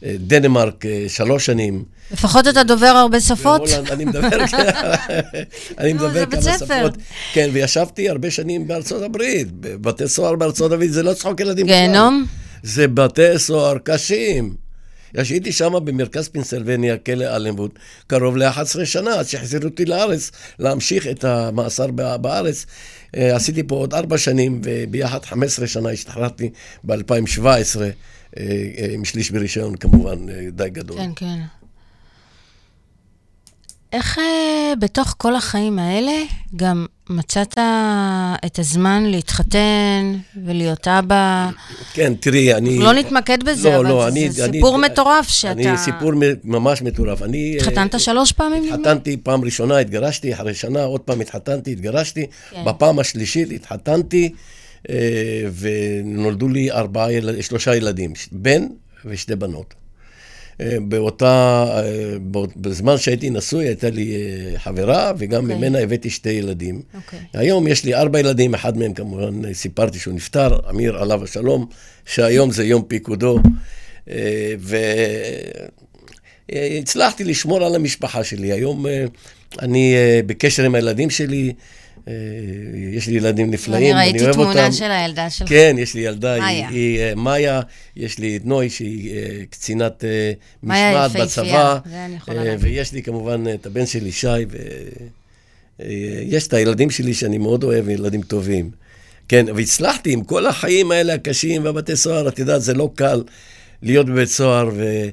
בדנמרק 0.02 0.86
אה, 0.86 1.06
שלוש 1.08 1.46
שנים. 1.46 1.84
לפחות 2.12 2.48
אתה 2.48 2.64
דובר 2.64 2.86
הרבה 2.86 3.20
שפות? 3.20 3.62
בהולנד, 3.70 3.92
אני 3.92 4.06
מדבר, 4.06 4.28
אני 5.80 5.94
מדבר 5.94 6.26
כמה 6.26 6.42
שפות. 6.42 6.98
כן, 7.34 7.50
וישבתי 7.54 8.10
הרבה 8.10 8.32
שנים 8.32 8.68
בארצות 8.68 9.04
הברית, 9.04 9.52
בבתי 9.52 10.08
סוהר 10.08 10.36
בארצות 10.36 10.72
הברית, 10.72 10.94
זה 10.94 11.04
לא 11.04 11.14
צחוק 11.14 11.40
ילדים. 11.40 11.66
גיהנום? 11.66 12.26
זה 12.64 12.88
בתי 12.88 13.40
סוהר 13.40 13.78
קשים. 13.84 14.56
הייתי 15.14 15.52
שם 15.52 15.74
במרכז 15.84 16.28
פנסילבניה, 16.28 16.98
כלא 16.98 17.36
אלנבוד, 17.36 17.72
קרוב 18.08 18.38
ל-11 18.38 18.86
שנה, 18.86 19.20
עד 19.20 19.28
שהחזירו 19.28 19.64
אותי 19.66 19.86
לארץ, 19.86 20.32
להמשיך 20.60 21.08
את 21.08 21.24
המאסר 21.24 21.88
בארץ. 22.22 22.66
אה, 23.18 23.36
עשיתי 23.36 23.64
פה 23.64 23.76
עוד 23.76 23.94
ארבע 23.94 24.18
שנים, 24.18 24.62
וביחד 24.64 25.26
15 25.26 25.68
שנה 25.68 25.90
השתחררתי 25.90 26.50
ב-2017, 26.84 27.46
אה, 27.46 27.90
אה, 28.38 28.88
עם 28.94 29.06
שליש 29.06 29.32
ברישיון 29.32 29.76
כמובן, 29.76 30.26
די 30.52 30.70
גדול. 30.70 30.98
כן, 30.98 31.12
כן. 31.16 31.40
איך 33.94 34.20
אה, 34.20 34.74
בתוך 34.80 35.16
כל 35.18 35.36
החיים 35.36 35.80
האלה 35.80 36.12
גם 36.56 36.86
מצאת 37.10 37.58
את 38.46 38.60
הזמן 38.60 39.04
להתחתן 39.06 40.14
ולהיות 40.46 40.88
אבא? 40.88 41.50
כן, 41.94 42.14
תראי, 42.20 42.54
אני... 42.54 42.78
לא 42.78 42.94
נתמקד 42.94 43.44
בזה, 43.44 43.70
לא, 43.70 43.76
אבל 43.76 43.88
לא, 43.88 44.02
זה, 44.02 44.08
אני, 44.08 44.30
זה 44.32 44.46
אני, 44.46 44.58
סיפור 44.58 44.76
אני, 44.76 44.88
מטורף 44.88 45.30
שאתה... 45.30 45.52
אני 45.52 45.78
סיפור 45.78 46.12
ממש 46.44 46.82
מטורף. 46.82 47.22
אני... 47.22 47.58
התחתנת 47.58 48.00
שלוש 48.00 48.32
פעמים? 48.32 48.74
התחתנתי 48.74 49.18
פעם 49.18 49.44
ראשונה, 49.44 49.78
התגרשתי, 49.78 50.34
אחרי 50.34 50.54
שנה 50.54 50.84
עוד 50.84 51.02
פעם 51.02 51.22
התחתנתי, 51.22 51.72
התגרשתי. 51.72 52.26
כן. 52.50 52.66
בפעם 52.66 53.00
השלישית 53.00 53.52
התחתנתי, 53.52 54.34
ונולדו 55.58 56.48
לי 56.48 56.72
ארבעה, 56.72 57.08
שלושה 57.42 57.76
ילדים, 57.76 58.14
בן 58.32 58.68
ושתי 59.06 59.36
בנות. 59.36 59.74
אה, 60.62 60.78
באותה, 60.82 61.66
אה, 61.78 62.16
בזמן 62.56 62.98
שהייתי 62.98 63.30
נשוי, 63.30 63.66
הייתה 63.66 63.90
לי 63.90 64.16
אה, 64.16 64.60
חברה, 64.60 65.12
וגם 65.18 65.42
okay. 65.42 65.44
אוקיי. 65.44 65.58
ממנה 65.58 65.80
הבאתי 65.80 66.10
שתי 66.10 66.30
ילדים. 66.30 66.82
Okay. 66.94 66.98
אוקיי. 66.98 67.20
היום 67.34 67.68
יש 67.68 67.84
לי 67.84 67.96
ארבע 67.96 68.20
ילדים, 68.20 68.54
אחד 68.54 68.78
מהם 68.78 68.94
כמובן 68.94 69.54
סיפרתי 69.54 70.00
שהוא 70.00 70.14
נפטר, 70.14 70.58
אמיר 70.70 70.98
עליו 70.98 71.24
השלום, 71.24 71.66
שהיום 72.06 72.52
זה 72.52 72.64
יום 72.66 72.84
פיקודו. 72.88 73.40
והצלחתי 76.50 77.24
לשמור 77.24 77.66
על 77.66 77.76
המשפחה 77.76 78.24
שלי. 78.24 78.52
היום 78.52 78.86
אני 79.62 79.96
בקשר 80.26 80.64
עם 80.64 80.76
הילדים 80.76 81.10
שלי. 81.10 81.54
אה, 82.08 82.14
יש 82.94 83.08
לי 83.08 83.16
ילדים 83.16 83.52
נפלאים, 83.52 83.96
אני 83.96 84.22
אוהב 84.22 84.38
אותם. 84.38 84.42
אני 84.42 84.50
ראיתי 84.50 84.54
תמונה 84.54 84.72
של 84.72 84.92
הילדה 84.92 85.30
שלך. 85.30 85.50
כן, 85.50 85.76
יש 85.80 85.94
לי 85.94 86.02
ילדה, 86.02 86.40
מאיה. 86.40 86.70
היא, 86.70 86.78
היא 86.78 87.00
אה, 87.00 87.16
מאיה, 87.16 87.62
יש 87.96 88.20
לי 88.20 88.38
את 88.38 88.46
נוי, 88.46 88.70
שהיא 88.70 89.14
אה, 89.14 89.46
קצינת 89.50 90.04
משמעת 90.64 91.12
בצבא. 91.12 91.80
ויש 92.60 92.94
לי 92.94 93.04
כמובן 93.04 93.44
את 93.54 93.66
הבן 93.66 93.86
שלי, 93.86 94.12
שי, 94.12 94.28
ויש 95.80 96.48
את 96.48 96.54
הילדים 96.54 96.90
שלי 96.90 97.14
שאני 97.14 97.38
מאוד 97.38 97.64
אוהב, 97.64 97.90
ילדים 97.90 98.22
טובים. 98.22 98.72
כן, 99.28 99.46
והצלחתי 99.56 100.14
עם 100.14 100.24
כל 100.24 100.48
החיים 100.48 100.92
האלה 100.92 101.14
הקשים 101.14 101.64
והבתי 101.64 101.96
סוהר, 101.96 102.28
את 102.28 102.40
יודעת, 102.40 102.62
זה 102.62 102.74
לא 102.74 102.90
קל 102.96 103.24
להיות 103.82 104.06
בבית 104.06 104.30
סוהר, 104.30 104.70
ו... 104.74 105.10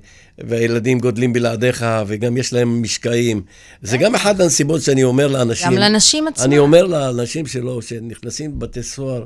והילדים 0.48 0.98
גודלים 0.98 1.32
בלעדיך, 1.32 1.86
וגם 2.06 2.36
יש 2.36 2.52
להם 2.52 2.82
משקעים. 2.82 3.42
זה 3.82 3.96
גם 3.96 4.14
אחת 4.14 4.40
הנסיבות 4.40 4.82
שאני 4.82 5.04
אומר 5.04 5.26
לאנשים. 5.26 5.66
גם 5.66 5.74
לנשים 5.74 6.28
עצמם. 6.28 6.44
אני 6.44 6.58
אומר 6.58 6.86
לאנשים 6.86 7.46
שלו, 7.46 7.82
שנכנסים 7.82 8.50
לבתי 8.56 8.82
סוהר, 8.82 9.24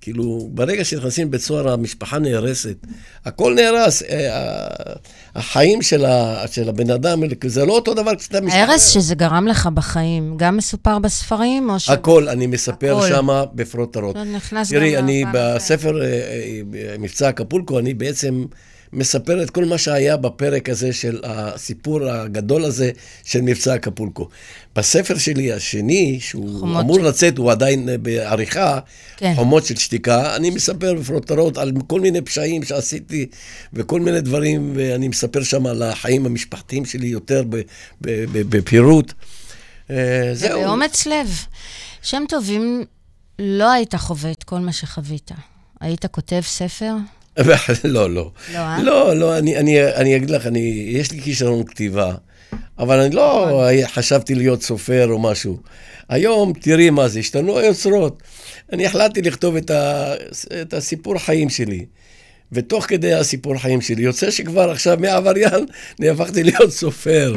כאילו, 0.00 0.48
ברגע 0.52 0.84
שנכנסים 0.84 1.28
לבית 1.28 1.40
סוהר, 1.40 1.72
המשפחה 1.72 2.18
נהרסת. 2.18 2.76
הכל 3.24 3.54
נהרס. 3.54 4.02
אה, 4.02 4.94
החיים 5.34 5.82
של, 5.82 6.04
ה, 6.04 6.44
של 6.50 6.68
הבן 6.68 6.90
אדם, 6.90 7.22
זה 7.46 7.64
לא 7.64 7.72
אותו 7.72 7.94
דבר 7.94 8.16
כשאתה 8.16 8.40
משפחה. 8.40 8.60
ההרס 8.60 8.88
שזה 8.88 9.14
גרם 9.14 9.46
לך 9.46 9.66
בחיים, 9.66 10.34
גם 10.36 10.56
מסופר 10.56 10.98
בספרים, 10.98 11.70
או 11.70 11.80
ש... 11.80 11.88
הכל, 11.88 12.28
אני 12.28 12.46
מספר 12.46 13.08
שם 13.08 13.28
בפרוטרות. 13.54 14.16
תראי, 14.70 14.96
אני 14.96 15.24
בספר 15.32 16.02
אה, 16.02 16.06
אה, 16.06 16.96
מבצע 16.98 17.28
אקפולקו, 17.28 17.78
אני 17.78 17.94
בעצם... 17.94 18.44
מספר 18.94 19.42
את 19.42 19.50
כל 19.50 19.64
מה 19.64 19.78
שהיה 19.78 20.16
בפרק 20.16 20.68
הזה 20.68 20.92
של 20.92 21.20
הסיפור 21.24 22.08
הגדול 22.08 22.64
הזה 22.64 22.90
של 23.24 23.40
מבצע 23.40 23.74
אקפולקו. 23.74 24.28
בספר 24.76 25.18
שלי 25.18 25.52
השני, 25.52 26.18
שהוא 26.20 26.60
חומות. 26.60 26.84
אמור 26.84 27.00
לצאת, 27.00 27.38
הוא 27.38 27.50
עדיין 27.50 27.88
בעריכה, 28.02 28.78
כן. 29.16 29.32
חומות 29.36 29.64
של 29.64 29.76
שתיקה, 29.76 30.36
אני 30.36 30.50
מספר 30.50 30.94
בפרוטרות 30.94 31.58
על 31.58 31.72
כל 31.86 32.00
מיני 32.00 32.20
פשעים 32.20 32.62
שעשיתי 32.62 33.26
וכל 33.72 34.00
מיני 34.00 34.20
דברים, 34.20 34.72
ואני 34.76 35.08
מספר 35.08 35.42
שם 35.42 35.66
על 35.66 35.82
החיים 35.82 36.26
המשפחתיים 36.26 36.84
שלי 36.84 37.06
יותר 37.06 37.44
בפירוט. 38.00 39.12
אה, 39.90 40.30
זהו. 40.32 40.60
ובאומץ 40.60 41.06
לב. 41.06 41.44
שם 42.02 42.22
טובים, 42.28 42.84
לא 43.38 43.70
היית 43.72 43.94
חווה 43.94 44.30
את 44.30 44.44
כל 44.44 44.58
מה 44.58 44.72
שחווית. 44.72 45.30
היית 45.80 46.06
כותב 46.06 46.40
ספר? 46.44 46.94
לא, 47.84 48.10
לא. 48.10 48.30
לא, 48.52 48.58
אה? 48.58 48.82
לא, 48.82 49.16
לא, 49.16 49.38
אני, 49.38 49.56
אני, 49.56 49.84
אני 49.94 50.16
אגיד 50.16 50.30
לך, 50.30 50.46
אני, 50.46 50.84
יש 50.88 51.12
לי 51.12 51.20
כישרון 51.20 51.64
כתיבה, 51.64 52.14
אבל 52.78 53.00
אני 53.00 53.14
לא 53.14 53.44
נכון. 53.46 53.86
חשבתי 53.86 54.34
להיות 54.34 54.62
סופר 54.62 55.06
או 55.10 55.18
משהו. 55.18 55.58
היום, 56.08 56.52
תראי 56.52 56.90
מה 56.90 57.08
זה, 57.08 57.18
השתנו 57.18 57.58
היוצרות. 57.58 58.22
אני 58.72 58.86
החלטתי 58.86 59.22
לכתוב 59.22 59.56
את, 59.56 59.70
ה, 59.70 60.14
את 60.62 60.74
הסיפור 60.74 61.18
חיים 61.18 61.50
שלי. 61.50 61.84
ותוך 62.54 62.86
כדי 62.86 63.14
הסיפור 63.14 63.58
חיים 63.58 63.80
שלי, 63.80 64.02
יוצא 64.02 64.30
שכבר 64.30 64.70
עכשיו 64.70 64.96
מעבריין 65.00 65.66
נהפכתי 65.98 66.42
להיות 66.42 66.70
סופר. 66.70 67.34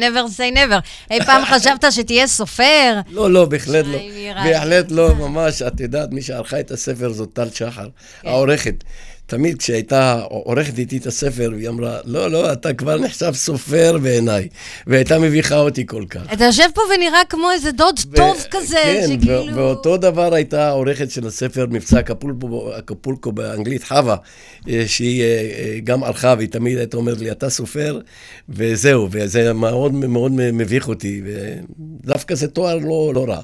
never 0.00 0.26
say 0.36 0.54
never. 0.56 0.80
אי 1.10 1.24
פעם 1.24 1.44
חשבת 1.44 1.84
שתהיה 1.90 2.26
סופר? 2.26 3.00
לא, 3.10 3.30
לא, 3.30 3.44
בהחלט 3.44 3.84
לא. 3.86 3.98
בהחלט 4.44 4.90
לא, 4.90 5.14
ממש. 5.14 5.62
את 5.62 5.80
יודעת, 5.80 6.12
מי 6.12 6.22
שערכה 6.22 6.60
את 6.60 6.70
הספר 6.70 7.12
זאת 7.12 7.28
טל 7.32 7.50
שחר, 7.50 7.88
כן. 8.22 8.28
העורכת. 8.28 8.84
תמיד 9.26 9.58
כשהייתה 9.58 10.20
עורכת 10.22 10.78
איתי 10.78 10.96
את 10.96 11.06
הספר, 11.06 11.50
והיא 11.54 11.68
אמרה, 11.68 11.98
לא, 12.04 12.30
לא, 12.30 12.52
אתה 12.52 12.74
כבר 12.74 12.98
נחשב 12.98 13.32
סופר 13.34 13.98
בעיניי, 14.02 14.48
והייתה 14.86 15.18
מביכה 15.18 15.56
אותי 15.56 15.86
כל 15.86 16.04
כך. 16.10 16.32
אתה 16.32 16.44
יושב 16.44 16.68
פה 16.74 16.80
ונראה 16.96 17.24
כמו 17.28 17.50
איזה 17.50 17.72
דוד 17.72 17.98
ו- 18.10 18.16
טוב 18.16 18.36
כזה, 18.50 18.76
כן, 18.84 19.06
שכאילו... 19.06 19.44
כן, 19.46 19.54
ואותו 19.54 19.96
דבר 19.96 20.34
הייתה 20.34 20.68
העורכת 20.68 21.10
של 21.10 21.26
הספר 21.26 21.66
מבצע 21.70 22.00
אקפולקו, 22.00 22.70
אקפולקו 22.78 23.32
באנגלית, 23.32 23.84
חווה, 23.84 24.16
אה, 24.68 24.84
שהיא 24.86 25.22
אה, 25.22 25.26
אה, 25.26 25.78
גם 25.84 26.04
ערכה, 26.04 26.34
והיא 26.38 26.48
תמיד 26.48 26.78
הייתה 26.78 26.96
אומרת 26.96 27.18
לי, 27.18 27.30
אתה 27.30 27.50
סופר, 27.50 28.00
וזהו, 28.48 29.08
וזה 29.10 29.52
מאוד 29.52 29.94
מאוד 29.94 30.32
מביך 30.32 30.88
אותי, 30.88 31.22
ודווקא 31.24 32.34
זה 32.34 32.48
תואר 32.48 32.78
לא, 32.78 33.12
לא 33.14 33.24
רע. 33.28 33.40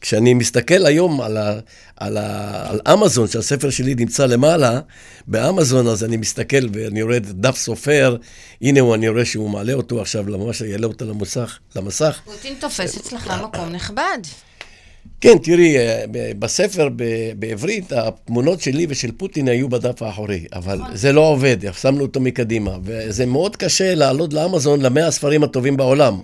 כשאני 0.00 0.34
מסתכל 0.34 0.86
היום 0.86 1.20
על, 1.20 1.36
ה, 1.36 1.58
על, 1.96 2.16
ה, 2.16 2.70
על 2.70 2.80
אמזון, 2.92 3.28
שהספר 3.28 3.70
שלי 3.70 3.94
נמצא 3.94 4.26
למעלה, 4.26 4.80
באמזון, 5.26 5.86
אז 5.86 6.04
אני 6.04 6.16
מסתכל 6.16 6.66
ואני 6.72 7.02
רואה 7.02 7.18
דף 7.18 7.56
סופר, 7.56 8.16
הנה 8.62 8.80
הוא, 8.80 8.94
אני 8.94 9.08
רואה 9.08 9.24
שהוא 9.24 9.50
מעלה 9.50 9.72
אותו 9.72 10.00
עכשיו, 10.00 10.24
ממש 10.24 10.60
יעלה 10.60 10.86
אותו 10.86 11.04
למסך. 11.04 11.58
למסך. 11.76 12.20
פוטין 12.24 12.54
תופס 12.60 12.96
אצלך 12.96 13.32
מקום 13.42 13.68
נכבד. 13.68 14.18
כן, 15.20 15.38
תראי, 15.38 15.78
אה, 15.78 16.04
בספר 16.38 16.88
בעברית, 17.38 17.92
התמונות 17.92 18.60
שלי 18.60 18.86
ושל 18.88 19.12
פוטין 19.12 19.48
היו 19.48 19.68
בדף 19.68 20.02
האחורי, 20.02 20.44
אבל 20.52 20.78
נכון. 20.78 20.96
זה 20.96 21.12
לא 21.12 21.20
עובד, 21.20 21.56
שמנו 21.72 22.02
אותו 22.02 22.20
מקדימה, 22.20 22.76
וזה 22.84 23.26
מאוד 23.26 23.56
קשה 23.56 23.94
לעלות 23.94 24.32
לאמזון 24.32 24.80
למאה 24.80 25.06
הספרים 25.06 25.44
הטובים 25.44 25.76
בעולם. 25.76 26.20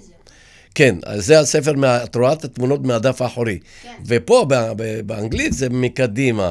כן, 0.77 0.97
זה 1.17 1.41
הספר, 1.41 1.73
את 2.05 2.17
רואה 2.17 2.33
את 2.33 2.45
התמונות 2.45 2.85
מהדף 2.85 3.23
האחורי. 3.23 3.59
כן. 3.83 3.89
ופה, 4.07 4.47
באנגלית, 5.07 5.53
זה 5.53 5.69
מקדימה. 5.71 6.51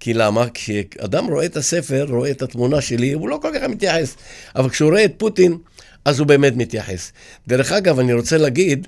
כי 0.00 0.14
למה? 0.14 0.46
כשאדם 0.54 1.26
רואה 1.26 1.44
את 1.44 1.56
הספר, 1.56 2.06
רואה 2.08 2.30
את 2.30 2.42
התמונה 2.42 2.80
שלי, 2.80 3.12
הוא 3.12 3.28
לא 3.28 3.38
כל 3.42 3.48
כך 3.54 3.62
מתייחס. 3.62 4.16
אבל 4.56 4.70
כשהוא 4.70 4.90
רואה 4.90 5.04
את 5.04 5.12
פוטין, 5.16 5.58
אז 6.04 6.18
הוא 6.18 6.26
באמת 6.26 6.56
מתייחס. 6.56 7.12
דרך 7.48 7.72
אגב, 7.72 7.98
אני 7.98 8.12
רוצה 8.12 8.38
להגיד, 8.38 8.86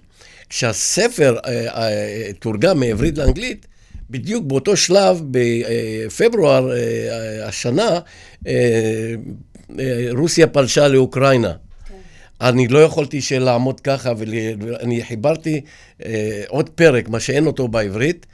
כשהספר 0.48 1.36
אה, 1.46 1.66
אה, 1.68 2.32
תורגם 2.38 2.80
מעברית 2.80 3.18
לאנגלית, 3.18 3.66
בדיוק 4.10 4.44
באותו 4.44 4.76
שלב, 4.76 5.22
בפברואר 5.30 6.72
אה, 6.72 7.48
השנה, 7.48 7.98
רוסיה 10.12 10.46
פלשה 10.46 10.88
לאוקראינה. 10.88 11.52
אני 12.40 12.68
לא 12.68 12.78
יכולתי 12.78 13.20
לעמוד 13.40 13.80
ככה, 13.80 14.12
ואני 14.18 15.02
חיברתי 15.04 15.60
אה, 16.04 16.42
עוד 16.48 16.68
פרק, 16.68 17.08
מה 17.08 17.20
שאין 17.20 17.46
אותו 17.46 17.68
בעברית, 17.68 18.26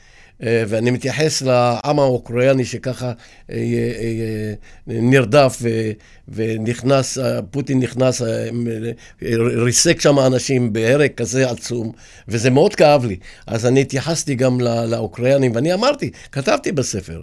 אה, 0.42 0.64
ואני 0.68 0.90
מתייחס 0.90 1.42
לעם 1.42 1.98
האוקראיני 1.98 2.64
שככה 2.64 3.06
אה, 3.06 3.12
אה, 3.50 3.56
אה, 3.56 4.54
נרדף 4.86 5.58
ו, 5.62 5.90
ונכנס, 6.28 7.18
פוטין 7.50 7.80
נכנס, 7.80 8.22
אה, 8.22 8.48
ריסק 9.64 10.00
שם 10.00 10.18
אנשים 10.18 10.72
בהרג 10.72 11.10
כזה 11.16 11.50
עצום, 11.50 11.92
וזה 12.28 12.50
מאוד 12.50 12.74
כאב 12.74 13.04
לי. 13.04 13.16
אז 13.46 13.66
אני 13.66 13.80
התייחסתי 13.80 14.34
גם 14.34 14.60
לאוקראינים, 14.60 15.52
ואני 15.54 15.74
אמרתי, 15.74 16.10
כתבתי 16.32 16.72
בספר, 16.72 17.20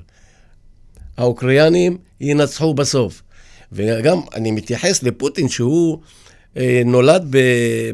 האוקראינים 1.18 1.98
ינצחו 2.22 2.74
בסוף. 2.74 3.22
וגם 3.72 4.20
אני 4.36 4.52
מתייחס 4.52 5.04
לפוטין 5.04 5.50
שהוא... 5.50 6.00
אה, 6.57 6.81
נולד 6.85 7.35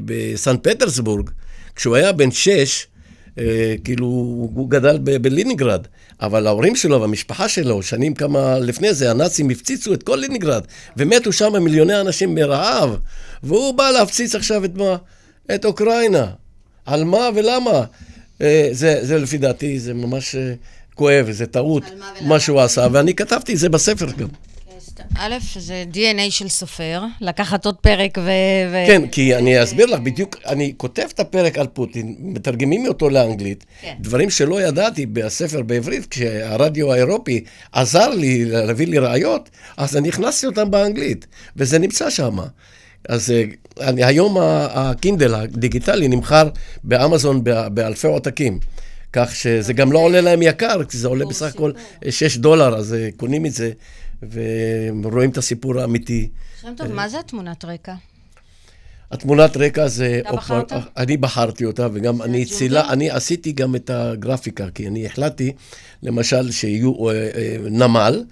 בסן 0.05 0.55
פטרסבורג, 0.57 1.29
כשהוא 1.75 1.95
היה 1.95 2.11
בן 2.11 2.31
שש, 2.31 2.87
אה, 3.39 3.75
כאילו, 3.83 4.05
הוא 4.05 4.69
גדל 4.69 4.97
בלינינגרד, 4.97 5.87
אבל 6.21 6.47
ההורים 6.47 6.75
שלו 6.75 7.01
והמשפחה 7.01 7.49
שלו, 7.49 7.83
שנים 7.83 8.13
כמה 8.13 8.59
לפני 8.59 8.93
זה, 8.93 9.11
הנאצים 9.11 9.49
הפציצו 9.49 9.93
את 9.93 10.03
כל 10.03 10.15
לינינגרד, 10.15 10.63
ומתו 10.97 11.31
שם 11.31 11.63
מיליוני 11.63 12.01
אנשים 12.01 12.35
מרעב, 12.35 12.97
והוא 13.43 13.73
בא 13.73 13.91
להפציץ 13.91 14.35
עכשיו 14.35 14.65
את 14.65 14.75
מה? 14.75 14.95
את 15.55 15.65
אוקראינה. 15.65 16.27
על 16.85 17.03
מה 17.03 17.29
ולמה? 17.35 17.83
אה, 18.41 18.69
זה, 18.71 18.99
זה 19.01 19.17
לפי 19.17 19.37
דעתי, 19.37 19.79
זה 19.79 19.93
ממש 19.93 20.35
כואב, 20.95 21.31
זה 21.31 21.45
טעות, 21.45 21.83
מה, 21.99 22.11
מה 22.21 22.39
שהוא 22.39 22.61
עשה, 22.61 22.87
ואני 22.91 23.15
כתבתי 23.15 23.53
את 23.53 23.57
זה 23.57 23.69
בספר 23.69 24.11
גם. 24.11 24.27
א', 25.17 25.35
זה 25.59 25.83
DNA 25.93 26.29
של 26.31 26.49
סופר, 26.49 27.03
לקחת 27.21 27.65
עוד 27.65 27.75
פרק 27.75 28.17
ו... 28.17 28.29
כן, 28.87 29.07
כי 29.07 29.35
אני 29.35 29.63
אסביר 29.63 29.85
לך 29.85 29.99
בדיוק, 29.99 30.37
אני 30.47 30.73
כותב 30.77 31.07
את 31.13 31.19
הפרק 31.19 31.57
על 31.57 31.67
פוטין, 31.67 32.15
מתרגמים 32.19 32.87
אותו 32.87 33.09
לאנגלית, 33.09 33.65
כן. 33.81 33.95
דברים 33.99 34.29
שלא 34.29 34.61
ידעתי 34.61 35.05
בספר 35.05 35.61
בעברית, 35.61 36.05
כשהרדיו 36.05 36.93
האירופי 36.93 37.43
עזר 37.71 38.09
לי 38.09 38.45
להביא 38.45 38.87
לי 38.87 38.97
ראיות, 38.97 39.49
אז 39.77 39.97
אני 39.97 40.09
הכנסתי 40.09 40.45
אותם 40.45 40.71
באנגלית, 40.71 41.27
וזה 41.55 41.79
נמצא 41.79 42.09
שם. 42.09 42.37
אז 43.09 43.31
אה, 43.31 43.43
אני, 43.81 44.03
היום 44.03 44.37
הקינדל 44.39 45.35
הדיגיטלי 45.35 46.07
נמכר 46.07 46.49
באמזון 46.83 47.43
באלפי 47.73 48.07
עותקים. 48.07 48.59
כך 49.13 49.35
שזה 49.35 49.73
גם 49.73 49.91
לא 49.91 49.99
עולה 49.99 50.21
להם 50.21 50.41
יקר, 50.41 50.83
כי 50.83 50.97
זה 50.97 51.07
עולה 51.07 51.25
בסך 51.25 51.55
הכל 51.55 51.71
6 52.09 52.37
דולר, 52.37 52.75
אז 52.75 52.93
אה, 52.93 53.09
קונים 53.17 53.45
את 53.45 53.53
זה 53.53 53.71
ורואים 55.03 55.29
את 55.29 55.37
הסיפור 55.37 55.79
האמיתי. 55.79 56.29
שם 56.61 56.73
טוב, 56.77 56.87
מה 56.87 57.09
זה 57.09 57.19
התמונת 57.19 57.65
רקע? 57.65 57.93
התמונת 59.11 59.57
רקע 59.57 59.87
זה... 59.87 60.21
אתה 60.21 60.35
בחרת? 60.35 60.73
אני 60.97 61.17
בחרתי 61.17 61.65
אותה, 61.65 61.87
וגם 61.93 62.21
אני 62.21 62.45
צילה, 62.45 62.89
אני 62.89 63.09
עשיתי 63.09 63.51
גם 63.51 63.75
את 63.75 63.89
הגרפיקה, 63.89 64.69
כי 64.69 64.87
אני 64.87 65.05
החלטתי, 65.05 65.51
למשל, 66.03 66.51
שיהיו 66.51 67.09
אה, 67.09 67.13
אה, 67.13 67.57
נמל, 67.69 68.23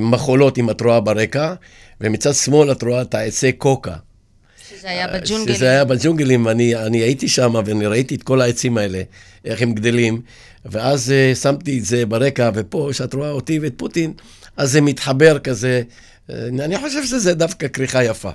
מחולות, 0.00 0.58
אם 0.58 0.70
את 0.70 0.80
רואה 0.80 1.00
ברקע, 1.00 1.54
ומצד 2.00 2.34
שמאל 2.34 2.72
את 2.72 2.82
רואה 2.82 3.02
את 3.02 3.14
העצי 3.14 3.52
קוקה. 3.52 3.94
שזה 4.68 4.88
היה 4.88 5.06
בג'ונגלים. 5.08 5.56
שזה 5.56 5.70
היה 5.70 5.84
בג'ונגלים, 5.84 6.48
אני, 6.48 6.76
אני 6.76 6.98
הייתי 6.98 7.28
שם 7.28 7.54
ואני 7.64 7.86
ראיתי 7.86 8.14
את 8.14 8.22
כל 8.22 8.40
העצים 8.40 8.78
האלה, 8.78 9.02
איך 9.44 9.62
הם 9.62 9.72
גדלים, 9.72 10.20
ואז 10.64 11.12
uh, 11.32 11.36
שמתי 11.36 11.78
את 11.78 11.84
זה 11.84 12.06
ברקע, 12.06 12.50
ופה, 12.54 12.88
כשאת 12.92 13.14
רואה 13.14 13.30
אותי 13.30 13.58
ואת 13.58 13.74
פוטין, 13.76 14.12
אז 14.56 14.72
זה 14.72 14.80
מתחבר 14.80 15.38
כזה. 15.38 15.82
Uh, 16.28 16.32
אני 16.60 16.78
חושב 16.78 17.04
שזה 17.04 17.34
דווקא 17.34 17.68
כריכה 17.68 18.04
יפה. 18.04 18.30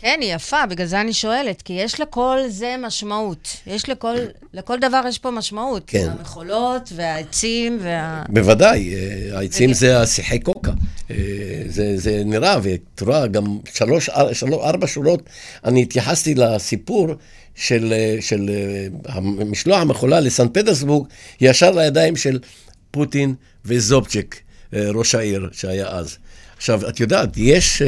כן, 0.00 0.18
היא 0.20 0.34
יפה, 0.34 0.66
בגלל 0.66 0.86
זה 0.86 1.00
אני 1.00 1.12
שואלת, 1.12 1.62
כי 1.62 1.72
יש 1.72 2.00
לכל 2.00 2.38
זה 2.48 2.74
משמעות. 2.78 3.56
יש 3.66 3.88
לכל, 3.88 4.14
לכל 4.54 4.78
דבר 4.78 5.00
יש 5.08 5.18
פה 5.18 5.30
משמעות. 5.30 5.82
כן. 5.86 6.08
המחולות 6.18 6.92
והעצים 6.96 7.78
וה... 7.80 8.22
בוודאי, 8.28 8.94
אה, 8.94 9.38
העצים 9.38 9.72
זה 9.72 10.00
השיחי 10.00 10.38
קוקה. 10.38 10.72
אה, 11.10 11.16
זה, 11.66 11.96
זה 11.96 12.22
נראה, 12.24 12.58
ואת 12.62 13.02
רואה, 13.02 13.26
גם 13.26 13.58
שלוש, 13.74 14.10
שלוש, 14.32 14.52
ארבע 14.64 14.86
שורות, 14.86 15.22
אני 15.64 15.82
התייחסתי 15.82 16.34
לסיפור 16.34 17.08
של, 17.58 17.92
אה, 17.92 18.16
של 18.20 18.50
משלוח 19.46 19.80
המחולה 19.80 20.20
לסן 20.20 20.48
פטרסבורג, 20.48 21.06
ישר 21.40 21.70
לידיים 21.70 22.16
של 22.16 22.38
פוטין 22.90 23.34
וזובצ'ק, 23.64 24.36
ראש 24.72 25.14
העיר 25.14 25.48
שהיה 25.52 25.88
אז. 25.88 26.16
עכשיו, 26.56 26.88
את 26.88 27.00
יודעת, 27.00 27.28
יש 27.36 27.82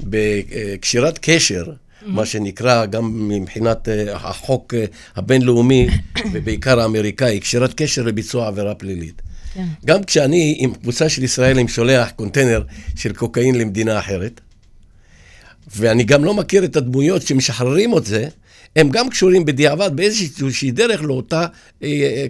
בקשירת 0.00 1.18
קשר, 1.22 1.64
mm-hmm. 1.64 2.04
מה 2.06 2.26
שנקרא, 2.26 2.86
גם 2.86 3.28
מבחינת 3.28 3.88
החוק 4.12 4.74
הבינלאומי, 5.16 5.88
ובעיקר 6.32 6.80
האמריקאי, 6.80 7.40
קשירת 7.40 7.74
קשר 7.74 8.02
לביצוע 8.02 8.48
עבירה 8.48 8.74
פלילית. 8.74 9.22
כן. 9.54 9.64
גם 9.86 10.04
כשאני 10.04 10.56
עם 10.58 10.74
קבוצה 10.74 11.08
של 11.08 11.24
ישראלים 11.24 11.68
שולח 11.68 12.10
קונטיינר 12.10 12.62
של 12.96 13.12
קוקאין 13.12 13.54
למדינה 13.54 13.98
אחרת, 13.98 14.40
ואני 15.76 16.04
גם 16.04 16.24
לא 16.24 16.34
מכיר 16.34 16.64
את 16.64 16.76
הדמויות 16.76 17.22
שמשחררים 17.22 17.98
את 17.98 18.06
זה, 18.06 18.28
הם 18.76 18.88
גם 18.88 19.08
קשורים 19.08 19.44
בדיעבד 19.44 19.90
באיזושהי 19.94 20.70
דרך 20.70 21.02
לאותה 21.02 21.46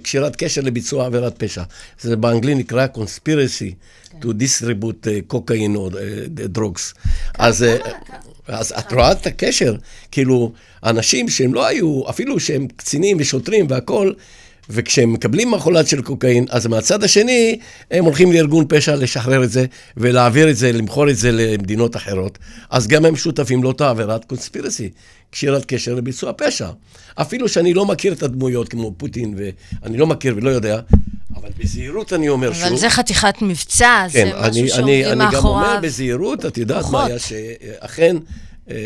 קשירת 0.02 0.36
קשר 0.36 0.60
לביצוע 0.60 1.06
עבירת 1.06 1.38
פשע. 1.38 1.62
זה 2.00 2.16
באנגלית 2.16 2.56
נקרא 2.56 2.86
conspiracy 2.94 3.72
to 4.22 4.26
distribute 4.26 5.32
cocaine 5.32 5.76
או 5.76 5.90
drugs. 6.56 6.98
אז, 7.38 7.66
אז 8.46 8.74
את 8.78 8.92
רואה 8.92 9.12
את 9.12 9.26
הקשר, 9.26 9.76
כאילו, 10.10 10.52
אנשים 10.84 11.28
שהם 11.28 11.54
לא 11.54 11.66
היו, 11.66 12.10
אפילו 12.10 12.40
שהם 12.40 12.66
קצינים 12.76 13.16
ושוטרים 13.20 13.66
והכול, 13.68 14.14
וכשהם 14.72 15.12
מקבלים 15.12 15.50
מחולת 15.50 15.86
של 15.86 16.02
קוקאין, 16.02 16.46
אז 16.50 16.66
מהצד 16.66 17.04
השני, 17.04 17.58
הם 17.90 18.04
הולכים 18.04 18.32
לארגון 18.32 18.64
פשע 18.68 18.96
לשחרר 18.96 19.44
את 19.44 19.50
זה 19.50 19.64
ולהעביר 19.96 20.50
את 20.50 20.56
זה, 20.56 20.72
למכור 20.72 21.10
את 21.10 21.16
זה 21.16 21.32
למדינות 21.32 21.96
אחרות. 21.96 22.38
אז 22.70 22.86
גם 22.86 23.04
הם 23.04 23.16
שותפים 23.16 23.62
לאותה 23.62 23.90
עבירת 23.90 24.24
קונספירסי, 24.24 24.90
קשירת 25.30 25.64
קשר 25.64 25.94
לביצוע 25.94 26.32
פשע. 26.36 26.68
אפילו 27.14 27.48
שאני 27.48 27.74
לא 27.74 27.86
מכיר 27.86 28.12
את 28.12 28.22
הדמויות 28.22 28.68
כמו 28.68 28.92
פוטין, 28.96 29.34
ואני 29.82 29.96
לא 29.96 30.06
מכיר 30.06 30.34
ולא 30.36 30.50
יודע, 30.50 30.80
אבל 31.36 31.48
בזהירות 31.58 32.12
אני 32.12 32.28
אומר 32.28 32.48
אבל 32.48 32.56
שוב... 32.56 32.66
אבל 32.66 32.76
זה 32.76 32.90
חתיכת 32.90 33.34
מבצע, 33.42 34.06
כן, 34.12 34.30
זה 34.32 34.48
משהו 34.48 34.68
שעומדים 34.68 35.18
מאחוריו. 35.18 35.28
אני 35.28 35.36
גם 35.36 35.46
אומר 35.46 35.78
בזהירות, 35.82 36.46
את 36.46 36.58
יודעת 36.58 36.84
מה 36.90 37.04
היה, 37.06 37.18
שאכן 37.18 38.16
אה, 38.70 38.76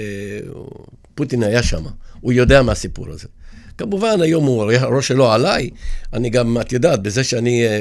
פוטין 1.15 1.43
היה 1.43 1.63
שם, 1.63 1.85
הוא 2.21 2.33
יודע 2.33 2.63
מה 2.63 2.73
הסיפור 2.73 3.07
הזה. 3.11 3.29
כמובן, 3.79 4.21
היום 4.21 4.45
הוא, 4.45 4.73
הראש 4.73 5.09
שלו 5.09 5.33
עליי, 5.33 5.71
אני 6.13 6.31
גם, 6.31 6.57
את 6.61 6.73
יודעת, 6.73 7.03
בזה 7.03 7.25
שאני 7.25 7.67
אה, 7.67 7.71
אה, 7.71 7.79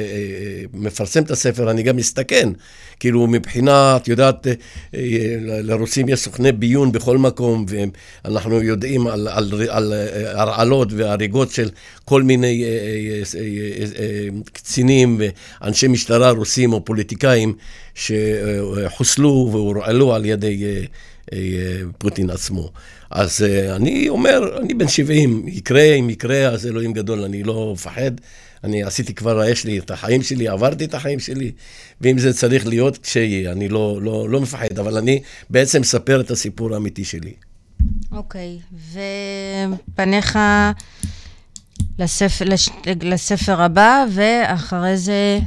מפרסם 0.73 1.23
את 1.23 1.31
הספר, 1.31 1.71
אני 1.71 1.83
גם 1.83 1.95
מסתכן. 1.95 2.49
כאילו, 2.99 3.27
מבחינה, 3.27 3.97
את 3.97 4.07
יודעת, 4.07 4.47
אה, 4.47 4.53
אה, 4.95 5.35
לרוסים 5.39 6.09
יש 6.09 6.19
סוכני 6.19 6.51
ביון 6.51 6.91
בכל 6.91 7.17
מקום, 7.17 7.65
ואנחנו 7.67 8.61
יודעים 8.61 9.07
על, 9.07 9.27
על, 9.27 9.51
על, 9.53 9.69
על 9.69 9.93
אה, 9.93 10.41
הרעלות 10.41 10.87
והריגות 10.91 11.51
של 11.51 11.69
כל 12.05 12.23
מיני 12.23 12.63
אה, 12.63 12.69
אה, 12.69 13.21
אה, 13.39 13.85
אה, 13.99 14.27
קצינים 14.53 15.21
ואנשי 15.61 15.87
משטרה 15.87 16.31
רוסים 16.31 16.73
או 16.73 16.85
פוליטיקאים 16.85 17.53
שחוסלו 17.95 19.49
והורעלו 19.51 20.15
על 20.15 20.25
ידי... 20.25 20.65
אה, 20.65 20.85
אה, 21.33 21.81
פוטין 21.97 22.29
עצמו. 22.29 22.71
אז 23.15 23.43
אה, 23.43 23.75
אני 23.75 24.09
אומר, 24.09 24.57
אני 24.61 24.73
בן 24.73 24.87
70, 24.87 25.47
יקרה 25.47 25.93
אם 25.93 26.09
יקרה, 26.09 26.47
אז 26.47 26.67
אלוהים 26.67 26.93
גדול, 26.93 27.23
אני 27.23 27.43
לא 27.43 27.71
מפחד. 27.73 28.11
אני 28.63 28.83
עשיתי 28.83 29.13
כבר, 29.13 29.43
יש 29.43 29.65
לי 29.65 29.79
את 29.79 29.91
החיים 29.91 30.21
שלי, 30.21 30.47
עברתי 30.47 30.85
את 30.85 30.93
החיים 30.93 31.19
שלי, 31.19 31.51
ואם 32.01 32.17
זה 32.17 32.33
צריך 32.33 32.67
להיות, 32.67 32.97
כשיהיה, 32.97 33.51
אני 33.51 33.69
לא, 33.69 33.99
לא, 34.01 34.29
לא 34.29 34.41
מפחד, 34.41 34.79
אבל 34.79 34.97
אני 34.97 35.21
בעצם 35.49 35.81
מספר 35.81 36.21
את 36.21 36.31
הסיפור 36.31 36.73
האמיתי 36.73 37.03
שלי. 37.03 37.33
אוקיי, 38.11 38.59
okay, 38.73 38.97
ופניך 39.91 40.39
לספר, 41.99 42.45
לספר 43.01 43.61
הבא, 43.61 44.05
ואחרי 44.13 44.97
זה 44.97 45.39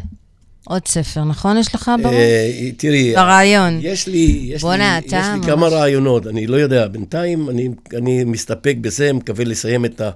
עוד 0.69 0.89
ספר, 0.89 1.25
נכון? 1.25 1.59
יש 1.59 1.75
לך 1.75 1.91
ברור? 2.03 2.15
אה, 2.15 2.71
תראי, 2.77 3.15
ברעיון. 3.15 3.79
יש 3.83 4.07
לי, 4.07 4.49
יש 4.55 4.63
בונה, 4.63 5.01
לי, 5.01 5.07
יש 5.07 5.27
לי 5.35 5.47
כמה 5.47 5.69
רעיונות, 5.69 6.27
אני 6.27 6.47
לא 6.47 6.57
יודע, 6.57 6.89
בינתיים 6.89 7.51
אני, 7.51 7.69
אני 7.97 8.25
מסתפק 8.25 8.77
בזה, 8.81 9.13
מקווה 9.13 9.45
לסיים 9.45 9.85
את, 9.85 10.01
ה, 10.01 10.11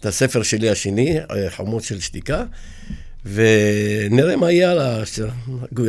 את 0.00 0.06
הספר 0.06 0.42
שלי 0.42 0.70
השני, 0.70 1.18
אה, 1.20 1.50
חומות 1.56 1.82
של 1.82 2.00
שתיקה, 2.00 2.44
ונראה 3.24 4.36
מה 4.36 4.50
יהיה, 4.50 5.02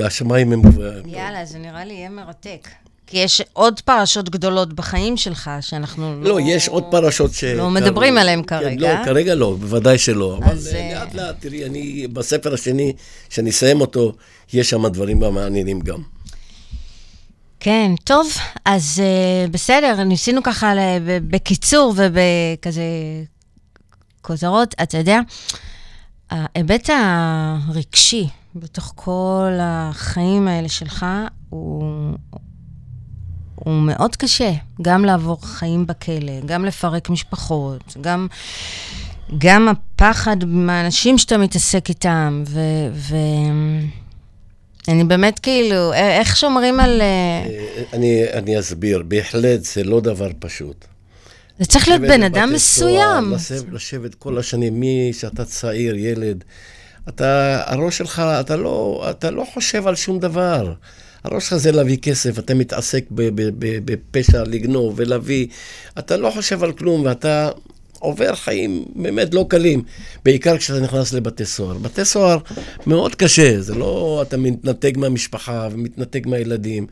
השמיים 0.05 0.53
הם... 0.53 0.61
יאללה, 1.05 1.45
זה 1.45 1.57
נראה 1.57 1.85
לי 1.85 1.93
יהיה 1.93 2.09
מרתק. 2.09 2.67
כי 3.09 3.17
יש 3.17 3.41
עוד 3.53 3.81
פרשות 3.81 4.29
גדולות 4.29 4.73
בחיים 4.73 5.17
שלך, 5.17 5.51
שאנחנו 5.61 6.23
לא... 6.23 6.29
לא, 6.29 6.39
יש 6.41 6.67
עוד 6.67 6.83
פרשות 6.91 7.33
ש... 7.33 7.43
לא 7.43 7.69
מדברים 7.69 8.17
עליהן 8.17 8.41
כן, 8.47 8.59
כרגע. 8.59 8.99
לא, 8.99 9.05
כרגע 9.05 9.35
לא, 9.35 9.55
בוודאי 9.59 9.97
שלא. 9.97 10.37
אבל 10.37 10.57
אה, 10.73 10.91
לאט 10.93 11.13
לאט, 11.13 11.35
תראי, 11.39 11.65
אני, 11.65 12.07
בספר 12.07 12.53
השני, 12.53 12.93
כשאני 13.29 13.49
אסיים 13.49 13.81
אותו, 13.81 14.13
יש 14.53 14.69
שם 14.69 14.87
דברים 14.87 15.19
מעניינים 15.19 15.79
גם. 15.79 16.01
כן, 17.59 17.91
טוב, 18.03 18.27
אז 18.65 19.01
uh, 19.01 19.51
בסדר, 19.51 20.03
ניסינו 20.03 20.43
ככה 20.43 20.73
בקיצור 21.03 21.93
ובכזה 21.95 22.83
כותרות. 24.21 24.75
אתה 24.83 24.97
יודע, 24.97 25.19
ההיבט 26.29 26.89
הרגשי 26.89 28.27
בתוך 28.55 28.93
כל 28.95 29.51
החיים 29.61 30.47
האלה 30.47 30.69
שלך 30.69 31.05
הוא, 31.49 31.83
הוא 33.63 33.81
מאוד 33.81 34.15
קשה, 34.15 34.51
גם 34.81 35.05
לעבור 35.05 35.37
חיים 35.41 35.85
בכלא, 35.85 36.39
גם 36.45 36.65
לפרק 36.65 37.09
משפחות, 37.09 37.97
גם, 38.01 38.27
גם 39.37 39.67
הפחד 39.67 40.45
מהאנשים 40.45 41.17
שאתה 41.17 41.37
מתעסק 41.37 41.89
איתם, 41.89 42.43
ו... 42.47 42.59
ו... 42.93 43.15
אני 44.87 45.03
באמת 45.03 45.39
כאילו, 45.39 45.93
איך 45.93 46.37
שומרים 46.37 46.79
על... 46.79 47.01
אה, 47.01 47.83
אני, 47.93 48.23
אני 48.33 48.59
אסביר, 48.59 49.03
בהחלט 49.07 49.63
זה 49.63 49.83
לא 49.83 50.01
דבר 50.01 50.29
פשוט. 50.39 50.85
זה 51.59 51.65
צריך 51.65 51.87
להיות 51.87 52.01
בן 52.01 52.23
אדם 52.23 52.53
מסוים. 52.53 53.33
לשבת, 53.33 53.65
לשבת 53.71 54.15
כל 54.15 54.37
השנים, 54.37 54.79
מי 54.79 55.11
שאתה 55.13 55.45
צעיר, 55.45 55.95
ילד, 55.95 56.43
אתה, 57.09 57.61
הראש 57.65 57.97
שלך, 57.97 58.19
אתה 58.39 58.55
לא, 58.55 59.07
אתה 59.09 59.31
לא 59.31 59.47
חושב 59.53 59.87
על 59.87 59.95
שום 59.95 60.19
דבר. 60.19 60.73
הראש 61.23 61.49
שלך 61.49 61.57
זה 61.57 61.71
להביא 61.71 61.97
כסף, 61.97 62.39
אתה 62.39 62.53
מתעסק 62.53 63.05
בפשע 63.85 64.43
לגנוב 64.43 64.93
ולהביא, 64.97 65.47
אתה 65.99 66.17
לא 66.17 66.29
חושב 66.29 66.63
על 66.63 66.71
כלום 66.71 67.01
ואתה 67.05 67.49
עובר 67.99 68.35
חיים 68.35 68.85
באמת 68.95 69.33
לא 69.33 69.45
קלים, 69.49 69.83
בעיקר 70.25 70.57
כשאתה 70.57 70.79
נכנס 70.79 71.13
לבתי 71.13 71.45
סוהר. 71.45 71.77
בתי 71.77 72.05
סוהר 72.05 72.37
מאוד 72.87 73.15
קשה, 73.15 73.61
זה 73.61 73.75
לא 73.75 74.23
אתה 74.27 74.37
מתנתק 74.37 74.93
מהמשפחה 74.97 75.67
ומתנתק 75.71 76.25
מהילדים. 76.25 76.87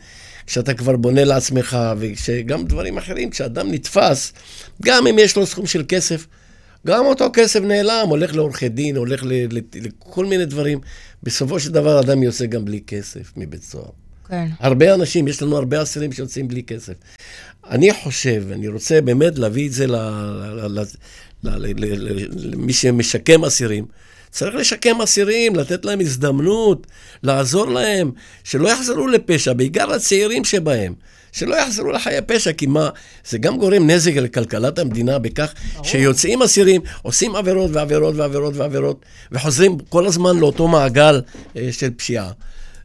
כשאתה 0.48 0.74
כבר 0.74 0.96
בונה 0.96 1.24
לעצמך, 1.24 1.78
וגם 1.98 2.66
דברים 2.66 2.98
אחרים, 2.98 3.30
כשאדם 3.30 3.72
נתפס, 3.72 4.34
גם 4.84 5.08
אם 5.08 5.20
יש 5.20 5.36
לו 5.38 5.46
סכום 5.46 5.66
של 5.66 5.84
כסף, 5.88 6.28
גם 6.88 7.06
אותו 7.06 7.26
כסף 7.34 7.60
נעלם, 7.60 8.06
הולך 8.10 8.36
לעורכי 8.36 8.70
דין, 8.70 8.96
הולך 8.96 9.24
לכל 9.76 10.26
מיני 10.26 10.46
דברים. 10.46 10.80
בסופו 11.24 11.60
של 11.60 11.72
דבר 11.72 12.00
אדם 12.00 12.24
יוצא 12.24 12.46
גם 12.46 12.66
בלי 12.66 12.82
כסף 12.88 13.34
מבית 13.38 13.64
סוהר. 13.64 14.07
כן. 14.30 14.48
הרבה 14.60 14.94
אנשים, 14.94 15.28
יש 15.28 15.42
לנו 15.42 15.58
הרבה 15.58 15.82
אסירים 15.82 16.12
שיוצאים 16.12 16.48
בלי 16.48 16.64
כסף. 16.64 16.94
אני 17.70 17.94
חושב, 17.94 18.44
אני 18.52 18.68
רוצה 18.68 19.02
באמת 19.02 19.40
להביא 19.40 19.68
את 19.68 19.74
זה 19.74 19.86
למי 21.44 22.74
שמשקם 22.74 23.46
אסירים. 23.46 23.86
צריך 24.32 24.56
לשקם 24.56 25.02
אסירים, 25.02 25.56
לתת 25.56 25.86
להם 25.86 26.00
הזדמנות, 26.00 26.88
לעזור 27.24 27.68
להם, 27.68 28.12
שלא 28.44 28.70
יחזרו 28.70 29.08
לפשע, 29.08 29.54
בעיקר 29.54 29.94
הצעירים 29.94 30.44
שבהם. 30.44 30.94
שלא 31.32 31.56
יחזרו 31.56 31.92
לחיי 31.92 32.22
פשע, 32.22 32.54
כי 32.54 32.66
מה, 32.66 32.90
זה 33.30 33.38
גם 33.38 33.58
גורם 33.58 33.90
נזק 33.90 34.16
לכלכלת 34.16 34.80
המדינה 34.80 35.20
בכך 35.20 35.54
שיוצאים 35.84 36.42
אסירים, 36.42 36.82
עושים 37.02 37.36
עבירות 37.36 37.72
ועבירות 37.74 38.16
ועבירות 38.16 38.56
ועבירות, 38.56 39.06
וחוזרים 39.32 39.78
כל 39.90 40.08
הזמן 40.08 40.38
לאותו 40.38 40.68
מעגל 40.68 41.22
אה, 41.58 41.70
של 41.72 41.90
פשיעה. 41.90 42.32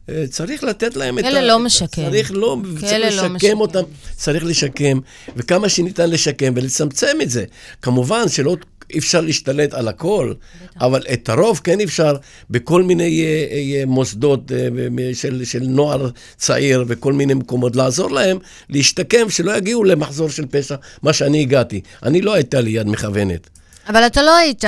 אה, 0.09 0.25
צריך 0.29 0.63
לתת 0.63 0.95
להם 0.95 1.19
את 1.19 1.23
ה... 1.23 1.29
כלא 1.29 1.39
לא 1.39 1.59
משקם. 1.59 1.87
צריך 2.09 2.31
לא, 2.31 2.57
צריך 2.79 2.93
לא 2.93 3.07
לשקם. 3.07 3.61
אותם, 3.61 3.83
צריך 4.15 4.43
לשקם, 4.45 4.99
וכמה 5.35 5.69
שניתן 5.69 6.09
לשקם 6.09 6.53
ולצמצם 6.55 7.17
את 7.21 7.29
זה. 7.29 7.45
כמובן 7.81 8.29
שלא 8.29 8.55
אי 8.93 8.99
אפשר 8.99 9.21
להשתלט 9.21 9.73
על 9.73 9.87
הכל, 9.87 10.33
אבל 10.81 11.01
את 11.13 11.29
הרוב 11.29 11.61
כן 11.63 11.81
אפשר 11.81 12.15
בכל 12.49 12.83
מיני 12.83 13.23
uh, 13.23 13.85
uh, 13.85 13.89
מוסדות 13.89 14.51
uh, 14.51 15.15
של, 15.15 15.45
של 15.45 15.63
נוער 15.63 16.09
צעיר 16.37 16.85
וכל 16.87 17.13
מיני 17.13 17.33
מקומות, 17.33 17.75
לעזור 17.75 18.11
להם 18.11 18.37
להשתקם, 18.69 19.29
שלא 19.29 19.57
יגיעו 19.57 19.83
למחזור 19.83 20.29
של 20.29 20.45
פשע, 20.45 20.75
מה 21.03 21.13
שאני 21.13 21.41
הגעתי. 21.41 21.81
אני 22.03 22.21
לא 22.21 22.33
הייתה 22.33 22.61
לי 22.61 22.69
יד 22.71 22.87
מכוונת. 22.87 23.49
אבל 23.89 24.05
אתה 24.05 24.21
לא 24.21 24.35
היית 24.35 24.63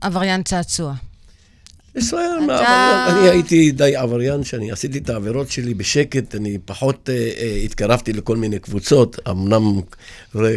עבריין 0.00 0.42
צעצוע. 0.42 0.94
ישראל, 1.96 2.30
אתה... 2.44 3.06
אני 3.10 3.28
הייתי 3.28 3.70
די 3.70 3.96
עבריין, 3.96 4.44
שאני 4.44 4.72
עשיתי 4.72 4.98
את 4.98 5.10
העבירות 5.10 5.50
שלי 5.50 5.74
בשקט, 5.74 6.34
אני 6.34 6.58
פחות 6.64 7.10
אה, 7.12 7.14
אה, 7.14 7.60
התקרבתי 7.64 8.12
לכל 8.12 8.36
מיני 8.36 8.58
קבוצות, 8.58 9.18
אמנם 9.30 9.80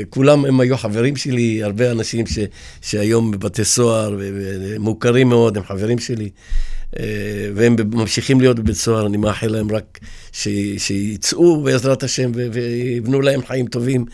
כולם 0.09 0.45
הם 0.45 0.59
היו 0.59 0.77
חברים 0.77 1.15
שלי, 1.15 1.63
הרבה 1.63 1.91
אנשים 1.91 2.27
ש, 2.27 2.39
שהיום 2.81 3.31
בבתי 3.31 3.65
סוהר, 3.65 4.19
מוכרים 4.79 5.29
מאוד, 5.29 5.57
הם 5.57 5.63
חברים 5.63 5.99
שלי, 5.99 6.29
אה, 6.99 7.05
והם 7.55 7.75
ממשיכים 7.93 8.41
להיות 8.41 8.59
בבית 8.59 8.75
סוהר, 8.75 9.07
אני 9.07 9.17
מאחל 9.17 9.47
להם 9.47 9.71
רק 9.71 9.99
ש, 10.31 10.47
שיצאו 10.77 11.61
בעזרת 11.61 12.03
השם 12.03 12.31
ויבנו 12.51 13.21
להם 13.21 13.45
חיים 13.45 13.67
טובים, 13.67 14.05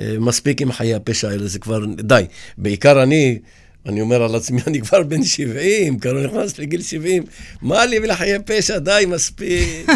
אה, 0.00 0.16
מספיק 0.20 0.62
עם 0.62 0.72
חיי 0.72 0.94
הפשע 0.94 1.28
האלה, 1.28 1.46
זה 1.46 1.58
כבר 1.58 1.84
די. 1.84 2.24
בעיקר 2.58 3.02
אני... 3.02 3.38
אני 3.88 4.00
אומר 4.00 4.22
על 4.22 4.34
עצמי, 4.34 4.60
אני 4.66 4.80
כבר 4.80 5.02
בן 5.02 5.24
70, 5.24 5.98
כבר 5.98 6.12
נכנס 6.12 6.58
לגיל 6.58 6.82
70, 6.82 7.24
מה 7.62 7.86
לי 7.86 7.98
ולחיי 7.98 8.38
פשע, 8.46 8.78
די, 8.78 9.04
מספיק. 9.08 9.88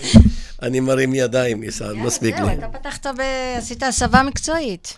אני 0.62 0.80
מרים 0.80 1.14
ידיים, 1.14 1.62
מספיק 1.94 2.34
לי. 2.34 2.44
זהו, 2.44 2.58
אתה 2.58 2.78
פתחת 2.78 3.06
ב... 3.06 3.20
עשית 3.58 3.82
הסבה 3.82 4.22
מקצועית. 4.22 4.96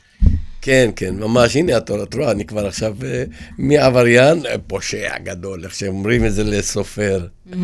כן, 0.63 0.91
כן, 0.97 1.15
ממש, 1.15 1.57
הנה 1.57 1.77
את 1.77 2.15
רואה, 2.15 2.31
אני 2.31 2.45
כבר 2.45 2.67
עכשיו 2.67 2.97
אה, 3.05 3.25
מעבריין, 3.59 4.47
אה, 4.47 4.55
פושע 4.67 5.19
גדול, 5.19 5.65
איך 5.65 5.75
שאומרים 5.75 6.27
את 6.27 6.35
זה 6.35 6.45
לסופר. 6.45 7.27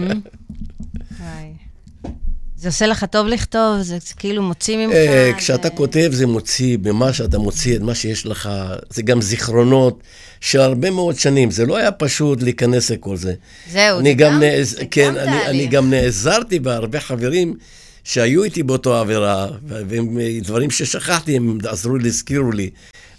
זה 2.56 2.68
עושה 2.68 2.86
לך 2.86 3.04
טוב 3.04 3.26
לכתוב? 3.26 3.82
זה 3.82 3.98
כאילו 4.16 4.42
מוציא 4.42 4.76
ממך? 4.76 4.94
אה, 4.94 5.30
כשאתה 5.36 5.70
כותב 5.70 6.10
זה 6.12 6.26
מוציא, 6.26 6.78
במה 6.78 7.12
שאתה 7.12 7.38
מוציא 7.38 7.76
את 7.76 7.80
מה 7.80 7.94
שיש 7.94 8.26
לך, 8.26 8.50
זה 8.90 9.02
גם 9.02 9.22
זיכרונות 9.22 10.02
של 10.46 10.60
הרבה 10.60 10.90
מאוד 10.90 11.18
שנים. 11.18 11.50
זה 11.50 11.66
לא 11.66 11.76
היה 11.76 11.92
פשוט 11.92 12.42
להיכנס 12.42 12.90
לכל 12.90 13.16
זה. 13.16 13.34
זהו, 13.70 14.02
זה 14.02 14.12
גם, 14.12 14.40
נעז... 14.40 14.70
זה 14.70 14.84
כן, 14.90 15.14
גם 15.14 15.18
אני, 15.18 15.46
אני 15.46 15.66
גם 15.66 15.90
נעזרתי 15.90 16.58
בהרבה 16.58 17.00
חברים 17.00 17.56
שהיו 18.04 18.44
איתי 18.44 18.62
באותו 18.62 18.96
עבירה, 18.96 19.48
ודברים 19.66 20.70
ששכחתי, 20.70 21.36
הם 21.36 21.58
עזרו 21.68 21.96
לי, 21.96 22.08
הזכירו 22.08 22.52
לי. 22.52 22.70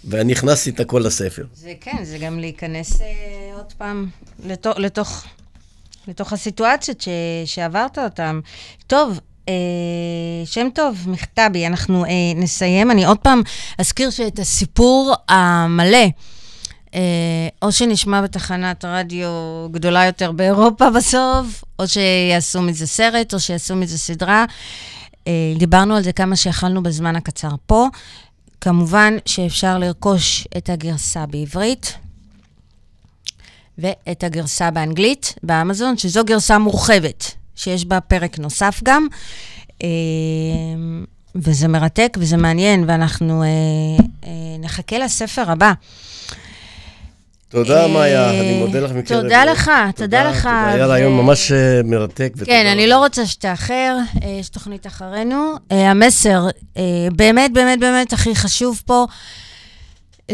ואני 0.04 0.32
הכנסתי 0.32 0.70
את 0.70 0.80
הכל 0.80 1.02
לספר. 1.04 1.44
זה 1.54 1.72
כן, 1.80 2.04
זה 2.04 2.18
גם 2.18 2.38
להיכנס 2.38 3.00
אה, 3.00 3.06
עוד 3.56 3.72
פעם 3.78 4.06
לתוך, 4.46 4.78
לתוך, 4.78 5.24
לתוך 6.08 6.32
הסיטואציות 6.32 7.00
ש, 7.00 7.08
שעברת 7.44 7.98
אותן. 7.98 8.40
טוב, 8.86 9.20
אה, 9.48 9.54
שם 10.44 10.68
טוב, 10.74 10.98
מכתבי, 11.06 11.66
אנחנו 11.66 12.04
אה, 12.04 12.10
נסיים. 12.36 12.90
אני 12.90 13.06
עוד 13.06 13.18
פעם 13.18 13.42
אזכיר 13.78 14.10
שאת 14.10 14.38
הסיפור 14.38 15.14
המלא, 15.28 15.96
אה, 15.96 16.08
או 17.62 17.72
שנשמע 17.72 18.22
בתחנת 18.22 18.84
רדיו 18.84 19.28
גדולה 19.70 20.06
יותר 20.06 20.32
באירופה 20.32 20.90
בסוף, 20.90 21.64
או 21.78 21.88
שיעשו 21.88 22.62
מזה 22.62 22.86
סרט, 22.86 23.34
או 23.34 23.40
שיעשו 23.40 23.76
מזה 23.76 23.98
סדרה. 23.98 24.44
אה, 25.26 25.32
דיברנו 25.58 25.96
על 25.96 26.02
זה 26.02 26.12
כמה 26.12 26.36
שיכלנו 26.36 26.82
בזמן 26.82 27.16
הקצר 27.16 27.50
פה. 27.66 27.86
כמובן 28.60 29.16
שאפשר 29.26 29.78
לרכוש 29.78 30.48
את 30.56 30.70
הגרסה 30.70 31.26
בעברית 31.26 31.94
ואת 33.78 34.24
הגרסה 34.24 34.70
באנגלית 34.70 35.34
באמזון, 35.42 35.98
שזו 35.98 36.24
גרסה 36.24 36.58
מורחבת. 36.58 37.38
שיש 37.58 37.84
בה 37.84 38.00
פרק 38.00 38.38
נוסף 38.38 38.80
גם. 38.84 39.06
אה, 39.82 39.88
וזה 41.34 41.68
מרתק 41.68 42.16
וזה 42.20 42.36
מעניין, 42.36 42.84
ואנחנו 42.86 43.42
אה, 43.42 43.48
אה, 44.24 44.30
נחכה 44.58 44.98
לספר 44.98 45.50
הבא. 45.50 45.72
תודה, 47.48 47.86
מאיה, 47.86 48.30
אני 48.30 48.58
מודה 48.58 48.80
לך 48.80 48.90
מקרב. 48.92 49.22
תודה 49.22 49.44
לך, 49.44 49.70
תודה 49.96 50.30
לך. 50.30 50.46
היה 50.46 50.86
רעיון 50.86 51.12
ממש 51.12 51.52
מרתק. 51.84 52.32
כן, 52.44 52.66
אני 52.72 52.86
לא 52.86 52.98
רוצה 52.98 53.26
שתאחר, 53.26 53.96
יש 54.40 54.48
תוכנית 54.48 54.86
אחרינו. 54.86 55.54
המסר, 55.70 56.46
באמת, 57.12 57.52
באמת, 57.52 57.80
באמת 57.80 58.12
הכי 58.12 58.34
חשוב 58.34 58.82
פה, 58.86 59.06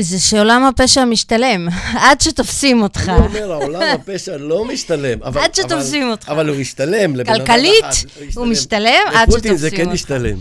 זה 0.00 0.20
שעולם 0.20 0.64
הפשע 0.64 1.04
משתלם, 1.04 1.68
עד 2.04 2.20
שתופסים 2.20 2.82
אותך. 2.82 3.08
אני 3.08 3.26
אומר, 3.26 3.54
עולם 3.54 3.82
הפשע 3.82 4.36
לא 4.36 4.64
משתלם. 4.64 5.22
אבל, 5.22 5.40
עד 5.40 5.54
שתופסים 5.54 6.10
אותך. 6.10 6.28
אבל 6.28 6.48
הוא 6.48 6.56
משתלם. 6.56 7.24
כלכלית, 7.24 7.84
הוא 8.34 8.46
משתלם 8.46 8.90
עד 9.14 9.30
שתופסים 9.30 9.30
אותך. 9.30 9.34
לפוטין 9.34 9.56
זה 9.56 9.70
כן 9.70 9.88
משתלם. 9.88 10.36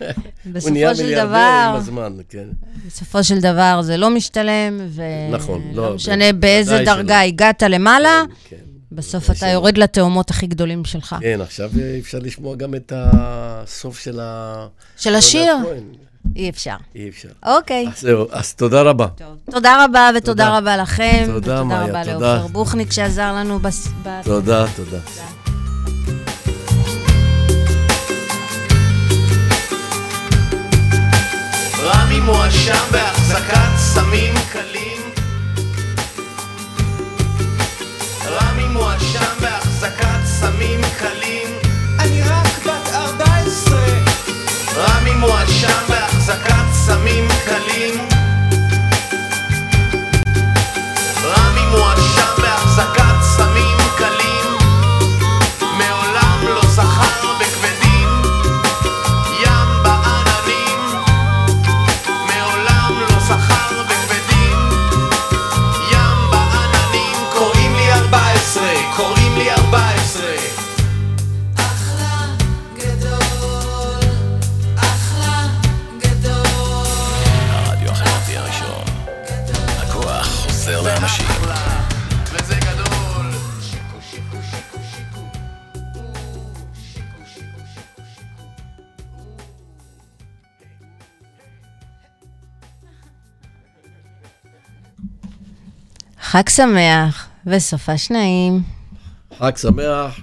בסופו 0.52 0.94
של 0.94 1.14
דבר... 1.14 1.70
עם 1.70 1.76
הזמן, 1.76 2.12
כן. 2.28 2.44
בסופו 2.86 3.24
של 3.24 3.40
דבר 3.40 3.80
זה 3.82 3.96
לא 3.96 4.10
משתלם, 4.10 4.80
ולא 4.90 5.38
נכון, 5.38 5.62
לא, 5.74 5.94
משנה 5.94 6.32
באיזה 6.32 6.82
דרגה 6.84 7.20
הגעת 7.20 7.62
למעלה. 7.62 8.22
כן, 8.50 8.56
כן. 8.56 8.62
בסוף 8.92 9.30
אתה 9.30 9.46
יורד 9.46 9.78
לתאומות 9.78 10.30
הכי 10.30 10.46
גדולים 10.46 10.84
שלך. 10.84 11.16
כן, 11.20 11.40
עכשיו 11.40 11.70
אפשר 12.00 12.18
לשמוע 12.18 12.56
גם 12.56 12.74
את 12.74 12.92
הסוף 12.96 13.98
של 13.98 14.20
ה... 14.22 14.66
של 14.96 15.14
השיר. 15.14 15.54
אי 16.36 16.50
אפשר. 16.50 16.76
אי 16.94 17.08
אפשר. 17.08 17.28
אוקיי. 17.46 17.86
אז 17.88 18.00
זהו, 18.00 18.26
אז 18.32 18.54
תודה 18.54 18.82
רבה. 18.82 19.06
טוב. 19.06 19.36
תודה 19.50 19.84
רבה 19.84 20.10
ותודה 20.16 20.44
תודה. 20.44 20.58
רבה 20.58 20.76
לכם. 20.76 21.24
תודה, 21.26 21.64
מאיה, 21.64 21.86
תודה. 21.86 22.04
תודה 22.04 22.16
רבה 22.16 22.34
לעופר 22.34 22.46
בוכניק 22.46 22.92
שעזר 22.92 23.32
לנו 23.32 23.58
בס... 23.58 23.88
תודה, 24.24 24.64
תודה. 24.76 24.98
רמי 31.84 32.20
מואשם 32.20 32.84
בהחזקת 32.92 33.76
סמים 33.76 34.34
קלים. 34.52 35.02
רמי 38.26 38.64
מואשם 38.64 39.34
בהחזקת 39.40 40.24
סמים 40.24 40.80
קלים. 40.98 41.48
אני 41.98 42.22
רק 42.22 42.66
בת 42.66 42.94
14. 42.94 43.78
רמי 44.76 45.14
מואשם 45.14 45.68
בהחזקת 45.88 46.01
סמים 46.72 47.28
קלים. 47.44 48.08
רמי 51.24 51.66
מואשם 51.70 52.42
בהחזקת 52.42 53.01
חג 96.32 96.48
שמח 96.48 97.28
וסופה 97.46 97.98
שניים. 97.98 98.62
חג 99.38 99.56
שמח 99.56 100.20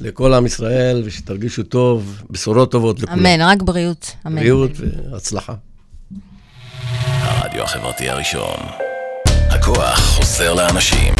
לכל 0.00 0.34
עם 0.34 0.46
ישראל, 0.46 1.02
ושתרגישו 1.04 1.62
טוב, 1.62 2.22
בשורות 2.30 2.70
טובות 2.72 3.00
לכולם. 3.00 3.26
אמן, 3.26 3.40
רק 3.40 3.62
בריאות. 3.62 4.14
אמן. 4.26 4.36
בריאות 4.36 4.70
והצלחה. 5.12 5.54
הרדיו 6.98 7.62
החברתי 7.62 8.08
הראשון. 8.08 8.56
הכוח 9.50 9.98
חוזר 9.98 10.54
לאנשים. 10.54 11.14